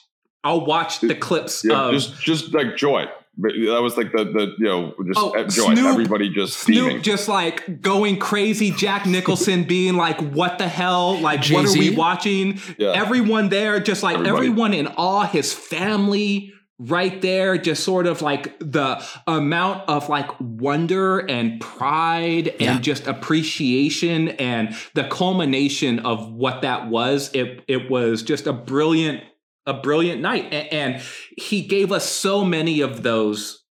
i'll 0.45 0.65
watch 0.65 1.01
the 1.01 1.15
clips 1.15 1.65
yeah, 1.65 1.87
of 1.87 1.91
just 1.91 2.15
just 2.21 2.53
like 2.53 2.77
joy 2.77 3.05
that 3.37 3.79
was 3.81 3.97
like 3.97 4.11
the 4.13 4.23
the 4.23 4.55
you 4.57 4.65
know 4.65 4.93
just 5.05 5.19
oh, 5.19 5.33
joy 5.47 5.73
Snoop, 5.73 5.85
everybody 5.85 6.29
just 6.29 6.57
Snoop 6.59 7.01
just 7.01 7.27
like 7.27 7.81
going 7.81 8.17
crazy 8.17 8.71
Jack 8.71 9.05
Nicholson 9.05 9.65
being 9.65 9.95
like 9.95 10.19
what 10.21 10.57
the 10.57 10.67
hell 10.67 11.19
like 11.19 11.41
Jay-Z? 11.41 11.55
what 11.55 11.75
are 11.75 11.79
we 11.79 11.89
watching 11.89 12.59
yeah. 12.77 12.91
everyone 12.91 13.49
there 13.49 13.79
just 13.79 14.03
like 14.03 14.15
everybody. 14.15 14.47
everyone 14.47 14.73
in 14.73 14.87
awe 14.87 15.27
his 15.27 15.53
family 15.53 16.53
right 16.77 17.21
there 17.21 17.57
just 17.57 17.83
sort 17.83 18.05
of 18.05 18.21
like 18.21 18.57
the 18.59 19.03
amount 19.27 19.87
of 19.89 20.09
like 20.09 20.29
wonder 20.39 21.19
and 21.19 21.59
pride 21.61 22.53
yeah. 22.59 22.73
and 22.73 22.83
just 22.83 23.07
appreciation 23.07 24.29
and 24.29 24.75
the 24.93 25.05
culmination 25.05 25.99
of 25.99 26.31
what 26.31 26.61
that 26.61 26.89
was 26.89 27.31
it 27.33 27.63
it 27.67 27.89
was 27.89 28.23
just 28.23 28.47
a 28.47 28.53
brilliant 28.53 29.23
a 29.65 29.73
brilliant 29.73 30.21
night 30.21 30.53
and 30.53 31.01
he 31.37 31.61
gave 31.61 31.91
us 31.91 32.07
so 32.07 32.45
many 32.45 32.81
of 32.81 33.03
those 33.03 33.63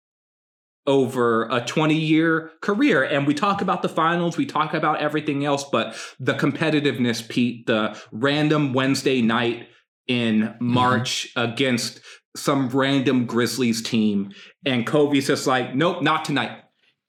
over 0.86 1.48
a 1.50 1.62
20 1.62 1.96
year 1.96 2.52
career. 2.62 3.04
And 3.04 3.26
we 3.26 3.34
talk 3.34 3.62
about 3.62 3.82
the 3.82 3.90
finals, 3.90 4.38
we 4.38 4.46
talk 4.46 4.74
about 4.74 5.00
everything 5.00 5.46
else, 5.46 5.64
but 5.64 5.96
the 6.20 6.34
competitiveness, 6.34 7.28
Pete, 7.28 7.68
the 7.68 7.98
random 8.12 8.74
Wednesday 8.74 9.22
night 9.22 9.68
in 10.08 10.42
mm-hmm. 10.42 10.66
March 10.66 11.30
mm-hmm. 11.36 11.52
against 11.52 12.02
some 12.36 12.70
random 12.70 13.26
Grizzlies 13.26 13.82
team. 13.82 14.32
And 14.66 14.86
Kobe's 14.86 15.28
just 15.28 15.48
like, 15.48 15.76
nope, 15.76 16.02
not 16.02 16.26
tonight. 16.26 16.52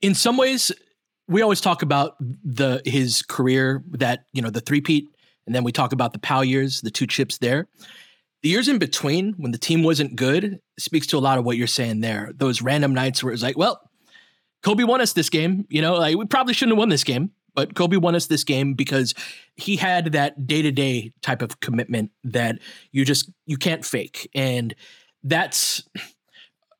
In 0.02 0.14
some 0.14 0.36
ways, 0.36 0.70
we 1.26 1.40
always 1.40 1.60
talk 1.60 1.82
about 1.82 2.16
the 2.20 2.82
his 2.84 3.22
career 3.22 3.82
that, 3.92 4.26
you 4.34 4.42
know, 4.42 4.50
the 4.50 4.60
three-peat, 4.60 5.08
and 5.46 5.54
then 5.54 5.64
we 5.64 5.72
talk 5.72 5.92
about 5.92 6.12
the 6.12 6.18
Pau 6.18 6.42
years, 6.42 6.82
the 6.82 6.90
two 6.90 7.06
chips 7.06 7.38
there. 7.38 7.66
The 8.44 8.50
years 8.50 8.68
in 8.68 8.76
between, 8.76 9.32
when 9.38 9.52
the 9.52 9.58
team 9.58 9.82
wasn't 9.82 10.16
good, 10.16 10.60
speaks 10.78 11.06
to 11.06 11.16
a 11.16 11.18
lot 11.18 11.38
of 11.38 11.46
what 11.46 11.56
you're 11.56 11.66
saying 11.66 12.00
there. 12.00 12.30
Those 12.36 12.60
random 12.60 12.92
nights 12.92 13.24
where 13.24 13.32
it's 13.32 13.42
like, 13.42 13.56
well, 13.56 13.80
Kobe 14.62 14.84
won 14.84 15.00
us 15.00 15.14
this 15.14 15.30
game. 15.30 15.64
You 15.70 15.80
know, 15.80 15.94
like 15.94 16.14
we 16.18 16.26
probably 16.26 16.52
shouldn't 16.52 16.72
have 16.72 16.78
won 16.78 16.90
this 16.90 17.04
game, 17.04 17.30
but 17.54 17.74
Kobe 17.74 17.96
won 17.96 18.14
us 18.14 18.26
this 18.26 18.44
game 18.44 18.74
because 18.74 19.14
he 19.56 19.76
had 19.76 20.12
that 20.12 20.46
day 20.46 20.60
to 20.60 20.70
day 20.70 21.14
type 21.22 21.40
of 21.40 21.60
commitment 21.60 22.10
that 22.22 22.58
you 22.92 23.06
just 23.06 23.30
you 23.46 23.56
can't 23.56 23.82
fake. 23.82 24.28
And 24.34 24.74
that's 25.22 25.82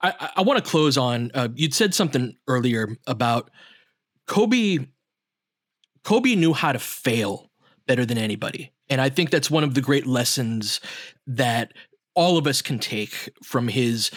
I, 0.03 0.33
I 0.37 0.43
want 0.43 0.62
to 0.62 0.71
close 0.71 0.99
on. 0.99 1.31
Uh, 1.33 1.49
you'd 1.55 1.73
said 1.73 1.95
something 1.95 2.37
earlier 2.47 2.95
about 3.07 3.51
Kobe. 4.27 4.81
Kobe 6.03 6.35
knew 6.35 6.53
how 6.53 6.73
to 6.73 6.79
fail 6.79 7.51
better 7.87 8.05
than 8.05 8.19
anybody. 8.19 8.74
And 8.91 9.01
I 9.01 9.09
think 9.09 9.30
that's 9.30 9.51
one 9.51 9.64
of 9.64 9.74
the 9.74 9.80
great 9.80 10.07
lessons 10.07 10.80
that 11.26 11.72
all 12.14 12.37
of 12.39 12.47
us 12.47 12.62
can 12.62 12.78
take 12.78 13.32
from 13.43 13.68
his 13.68 14.11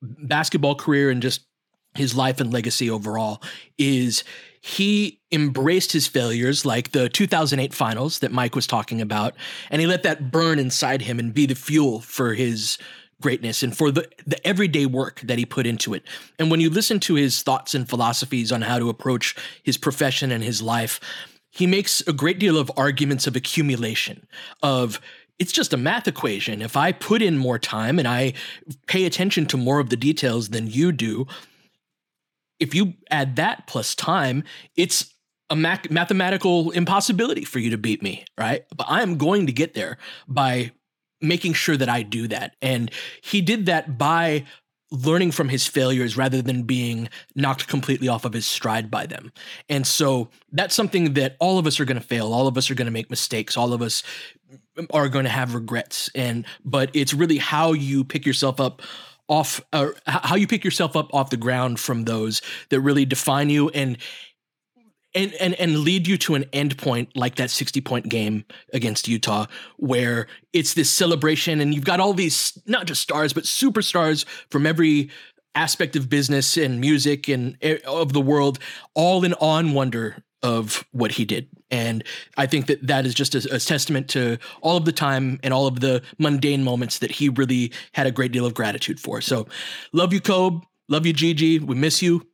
basketball 0.00 0.74
career 0.74 1.10
and 1.10 1.22
just 1.22 1.42
his 1.94 2.16
life 2.16 2.40
and 2.40 2.52
legacy 2.52 2.88
overall 2.88 3.42
is 3.78 4.24
he 4.62 5.20
embraced 5.30 5.92
his 5.92 6.06
failures 6.06 6.64
like 6.64 6.92
the 6.92 7.08
2008 7.08 7.74
finals 7.74 8.20
that 8.20 8.32
Mike 8.32 8.54
was 8.54 8.66
talking 8.66 9.00
about 9.00 9.34
and 9.70 9.80
he 9.80 9.86
let 9.86 10.02
that 10.04 10.30
burn 10.30 10.58
inside 10.58 11.02
him 11.02 11.18
and 11.18 11.34
be 11.34 11.46
the 11.46 11.54
fuel 11.54 12.00
for 12.00 12.34
his 12.34 12.78
greatness 13.20 13.62
and 13.62 13.76
for 13.76 13.90
the, 13.90 14.08
the 14.26 14.44
everyday 14.46 14.84
work 14.84 15.20
that 15.20 15.38
he 15.38 15.46
put 15.46 15.66
into 15.66 15.94
it. 15.94 16.02
And 16.38 16.50
when 16.50 16.60
you 16.60 16.68
listen 16.68 17.00
to 17.00 17.14
his 17.14 17.42
thoughts 17.42 17.74
and 17.74 17.88
philosophies 17.88 18.52
on 18.52 18.62
how 18.62 18.78
to 18.78 18.88
approach 18.88 19.36
his 19.62 19.78
profession 19.78 20.30
and 20.30 20.42
his 20.42 20.60
life, 20.60 21.00
he 21.52 21.66
makes 21.66 22.00
a 22.08 22.12
great 22.12 22.38
deal 22.38 22.56
of 22.56 22.72
arguments 22.76 23.26
of 23.26 23.36
accumulation 23.36 24.26
of 24.62 25.00
it's 25.38 25.52
just 25.52 25.72
a 25.72 25.76
math 25.76 26.08
equation. 26.08 26.62
If 26.62 26.76
I 26.76 26.92
put 26.92 27.20
in 27.20 27.36
more 27.36 27.58
time 27.58 27.98
and 27.98 28.08
I 28.08 28.32
pay 28.86 29.04
attention 29.04 29.46
to 29.46 29.56
more 29.56 29.78
of 29.78 29.90
the 29.90 29.96
details 29.96 30.48
than 30.48 30.66
you 30.66 30.92
do, 30.92 31.26
if 32.58 32.74
you 32.74 32.94
add 33.10 33.36
that 33.36 33.66
plus 33.66 33.94
time, 33.94 34.44
it's 34.76 35.12
a 35.50 35.56
mathematical 35.56 36.70
impossibility 36.70 37.44
for 37.44 37.58
you 37.58 37.70
to 37.70 37.78
beat 37.78 38.02
me, 38.02 38.24
right? 38.38 38.64
But 38.74 38.86
I 38.88 39.02
am 39.02 39.18
going 39.18 39.46
to 39.46 39.52
get 39.52 39.74
there 39.74 39.98
by 40.26 40.72
making 41.20 41.52
sure 41.52 41.76
that 41.76 41.88
I 41.88 42.02
do 42.02 42.28
that. 42.28 42.56
And 42.62 42.90
he 43.22 43.42
did 43.42 43.66
that 43.66 43.98
by 43.98 44.46
learning 44.92 45.32
from 45.32 45.48
his 45.48 45.66
failures 45.66 46.16
rather 46.16 46.42
than 46.42 46.62
being 46.62 47.08
knocked 47.34 47.66
completely 47.66 48.08
off 48.08 48.24
of 48.24 48.34
his 48.34 48.46
stride 48.46 48.90
by 48.90 49.06
them. 49.06 49.32
And 49.68 49.86
so 49.86 50.28
that's 50.52 50.74
something 50.74 51.14
that 51.14 51.36
all 51.40 51.58
of 51.58 51.66
us 51.66 51.80
are 51.80 51.84
going 51.84 52.00
to 52.00 52.06
fail. 52.06 52.32
All 52.32 52.46
of 52.46 52.58
us 52.58 52.70
are 52.70 52.74
going 52.74 52.86
to 52.86 52.92
make 52.92 53.10
mistakes. 53.10 53.56
All 53.56 53.72
of 53.72 53.80
us 53.82 54.02
are 54.90 55.08
going 55.08 55.24
to 55.24 55.30
have 55.30 55.54
regrets. 55.54 56.10
And 56.14 56.44
but 56.64 56.90
it's 56.94 57.14
really 57.14 57.38
how 57.38 57.72
you 57.72 58.04
pick 58.04 58.26
yourself 58.26 58.60
up 58.60 58.82
off 59.28 59.62
how 60.06 60.36
you 60.36 60.46
pick 60.46 60.62
yourself 60.64 60.94
up 60.94 61.12
off 61.14 61.30
the 61.30 61.36
ground 61.36 61.80
from 61.80 62.04
those 62.04 62.42
that 62.68 62.80
really 62.80 63.06
define 63.06 63.48
you 63.48 63.70
and 63.70 63.96
and 65.14 65.32
and 65.34 65.54
and 65.54 65.78
lead 65.80 66.06
you 66.06 66.16
to 66.18 66.34
an 66.34 66.44
end 66.52 66.78
point 66.78 67.14
like 67.16 67.36
that 67.36 67.50
60 67.50 67.80
point 67.80 68.08
game 68.08 68.44
against 68.72 69.08
Utah 69.08 69.46
where 69.76 70.26
it's 70.52 70.74
this 70.74 70.90
celebration 70.90 71.60
and 71.60 71.74
you've 71.74 71.84
got 71.84 72.00
all 72.00 72.14
these 72.14 72.58
not 72.66 72.86
just 72.86 73.02
stars 73.02 73.32
but 73.32 73.44
superstars 73.44 74.24
from 74.50 74.66
every 74.66 75.10
aspect 75.54 75.96
of 75.96 76.08
business 76.08 76.56
and 76.56 76.80
music 76.80 77.28
and 77.28 77.56
of 77.84 78.12
the 78.12 78.20
world 78.20 78.58
all 78.94 79.22
in 79.24 79.34
on 79.34 79.74
wonder 79.74 80.16
of 80.42 80.84
what 80.92 81.12
he 81.12 81.24
did 81.24 81.48
and 81.70 82.04
I 82.36 82.46
think 82.46 82.66
that 82.66 82.86
that 82.86 83.06
is 83.06 83.14
just 83.14 83.34
a, 83.34 83.54
a, 83.54 83.58
testament 83.58 84.08
to 84.10 84.38
all 84.60 84.76
of 84.76 84.84
the 84.84 84.92
time 84.92 85.40
and 85.42 85.54
all 85.54 85.66
of 85.66 85.80
the 85.80 86.02
mundane 86.18 86.62
moments 86.62 86.98
that 86.98 87.10
he 87.10 87.30
really 87.30 87.72
had 87.92 88.06
a 88.06 88.10
great 88.10 88.30
deal 88.30 88.44
of 88.44 88.52
gratitude 88.52 89.00
for. 89.00 89.22
So, 89.22 89.48
love 89.92 90.12
you, 90.12 90.20
Kobe. 90.20 90.64
Love 90.88 91.06
you, 91.06 91.14
Gigi. 91.14 91.58
We 91.58 91.74
miss 91.74 92.02
you. 92.02 92.26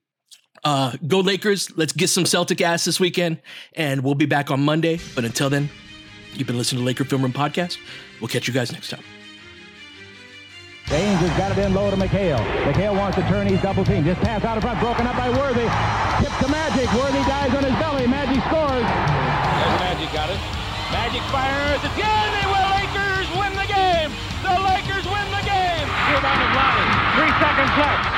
Uh, 0.65 0.97
go 1.07 1.21
Lakers. 1.21 1.77
Let's 1.77 1.93
get 1.93 2.09
some 2.09 2.27
Celtic 2.27 2.61
ass 2.61 2.85
this 2.85 2.99
weekend. 3.01 3.41
And 3.75 4.03
we'll 4.03 4.15
be 4.15 4.27
back 4.27 4.51
on 4.51 4.61
Monday. 4.61 4.99
But 5.15 5.25
until 5.25 5.51
then, 5.51 5.69
you've 6.35 6.47
been 6.47 6.59
listening 6.59 6.83
to 6.83 6.87
Laker 6.87 7.05
Film 7.05 7.23
Room 7.23 7.33
Podcast. 7.33 7.79
We'll 8.21 8.29
catch 8.29 8.49
you 8.49 8.55
guys 8.55 8.73
next 8.73 8.91
time. 8.91 9.03
James 10.89 11.21
has 11.21 11.37
got 11.37 11.53
it 11.53 11.61
in 11.61 11.75
low 11.75 11.91
to 11.91 11.97
McHale. 11.97 12.41
McHale 12.65 12.97
wants 12.97 13.17
to 13.21 13.23
turn. 13.29 13.47
He's 13.47 13.61
double 13.61 13.85
team. 13.85 14.05
Just 14.05 14.21
pass 14.25 14.43
out 14.45 14.57
of 14.57 14.65
front. 14.65 14.81
Broken 14.81 15.07
up 15.07 15.17
by 15.21 15.29
Worthy. 15.29 15.69
Tip 16.25 16.33
to 16.41 16.49
Magic. 16.49 16.89
Worthy 16.97 17.21
dies 17.29 17.53
on 17.53 17.61
his 17.61 17.77
belly. 17.77 18.09
Magic 18.09 18.41
scores. 18.49 18.89
There's 18.89 19.79
Magic 19.85 20.09
got 20.17 20.33
it. 20.33 20.41
Magic 20.89 21.21
fires 21.29 21.85
again. 21.93 22.29
They 22.41 22.47
will. 22.49 22.69
Lakers 22.73 23.29
win 23.37 23.53
the 23.53 23.69
game. 23.69 24.09
The 24.41 24.57
Lakers 24.65 25.05
win 25.05 25.29
the 25.29 25.45
game. 25.45 25.87
Rebound 26.09 26.41
of 26.41 26.51
Lonnie. 26.57 26.89
Three 27.21 27.33
seconds 27.37 27.73
left. 27.77 28.18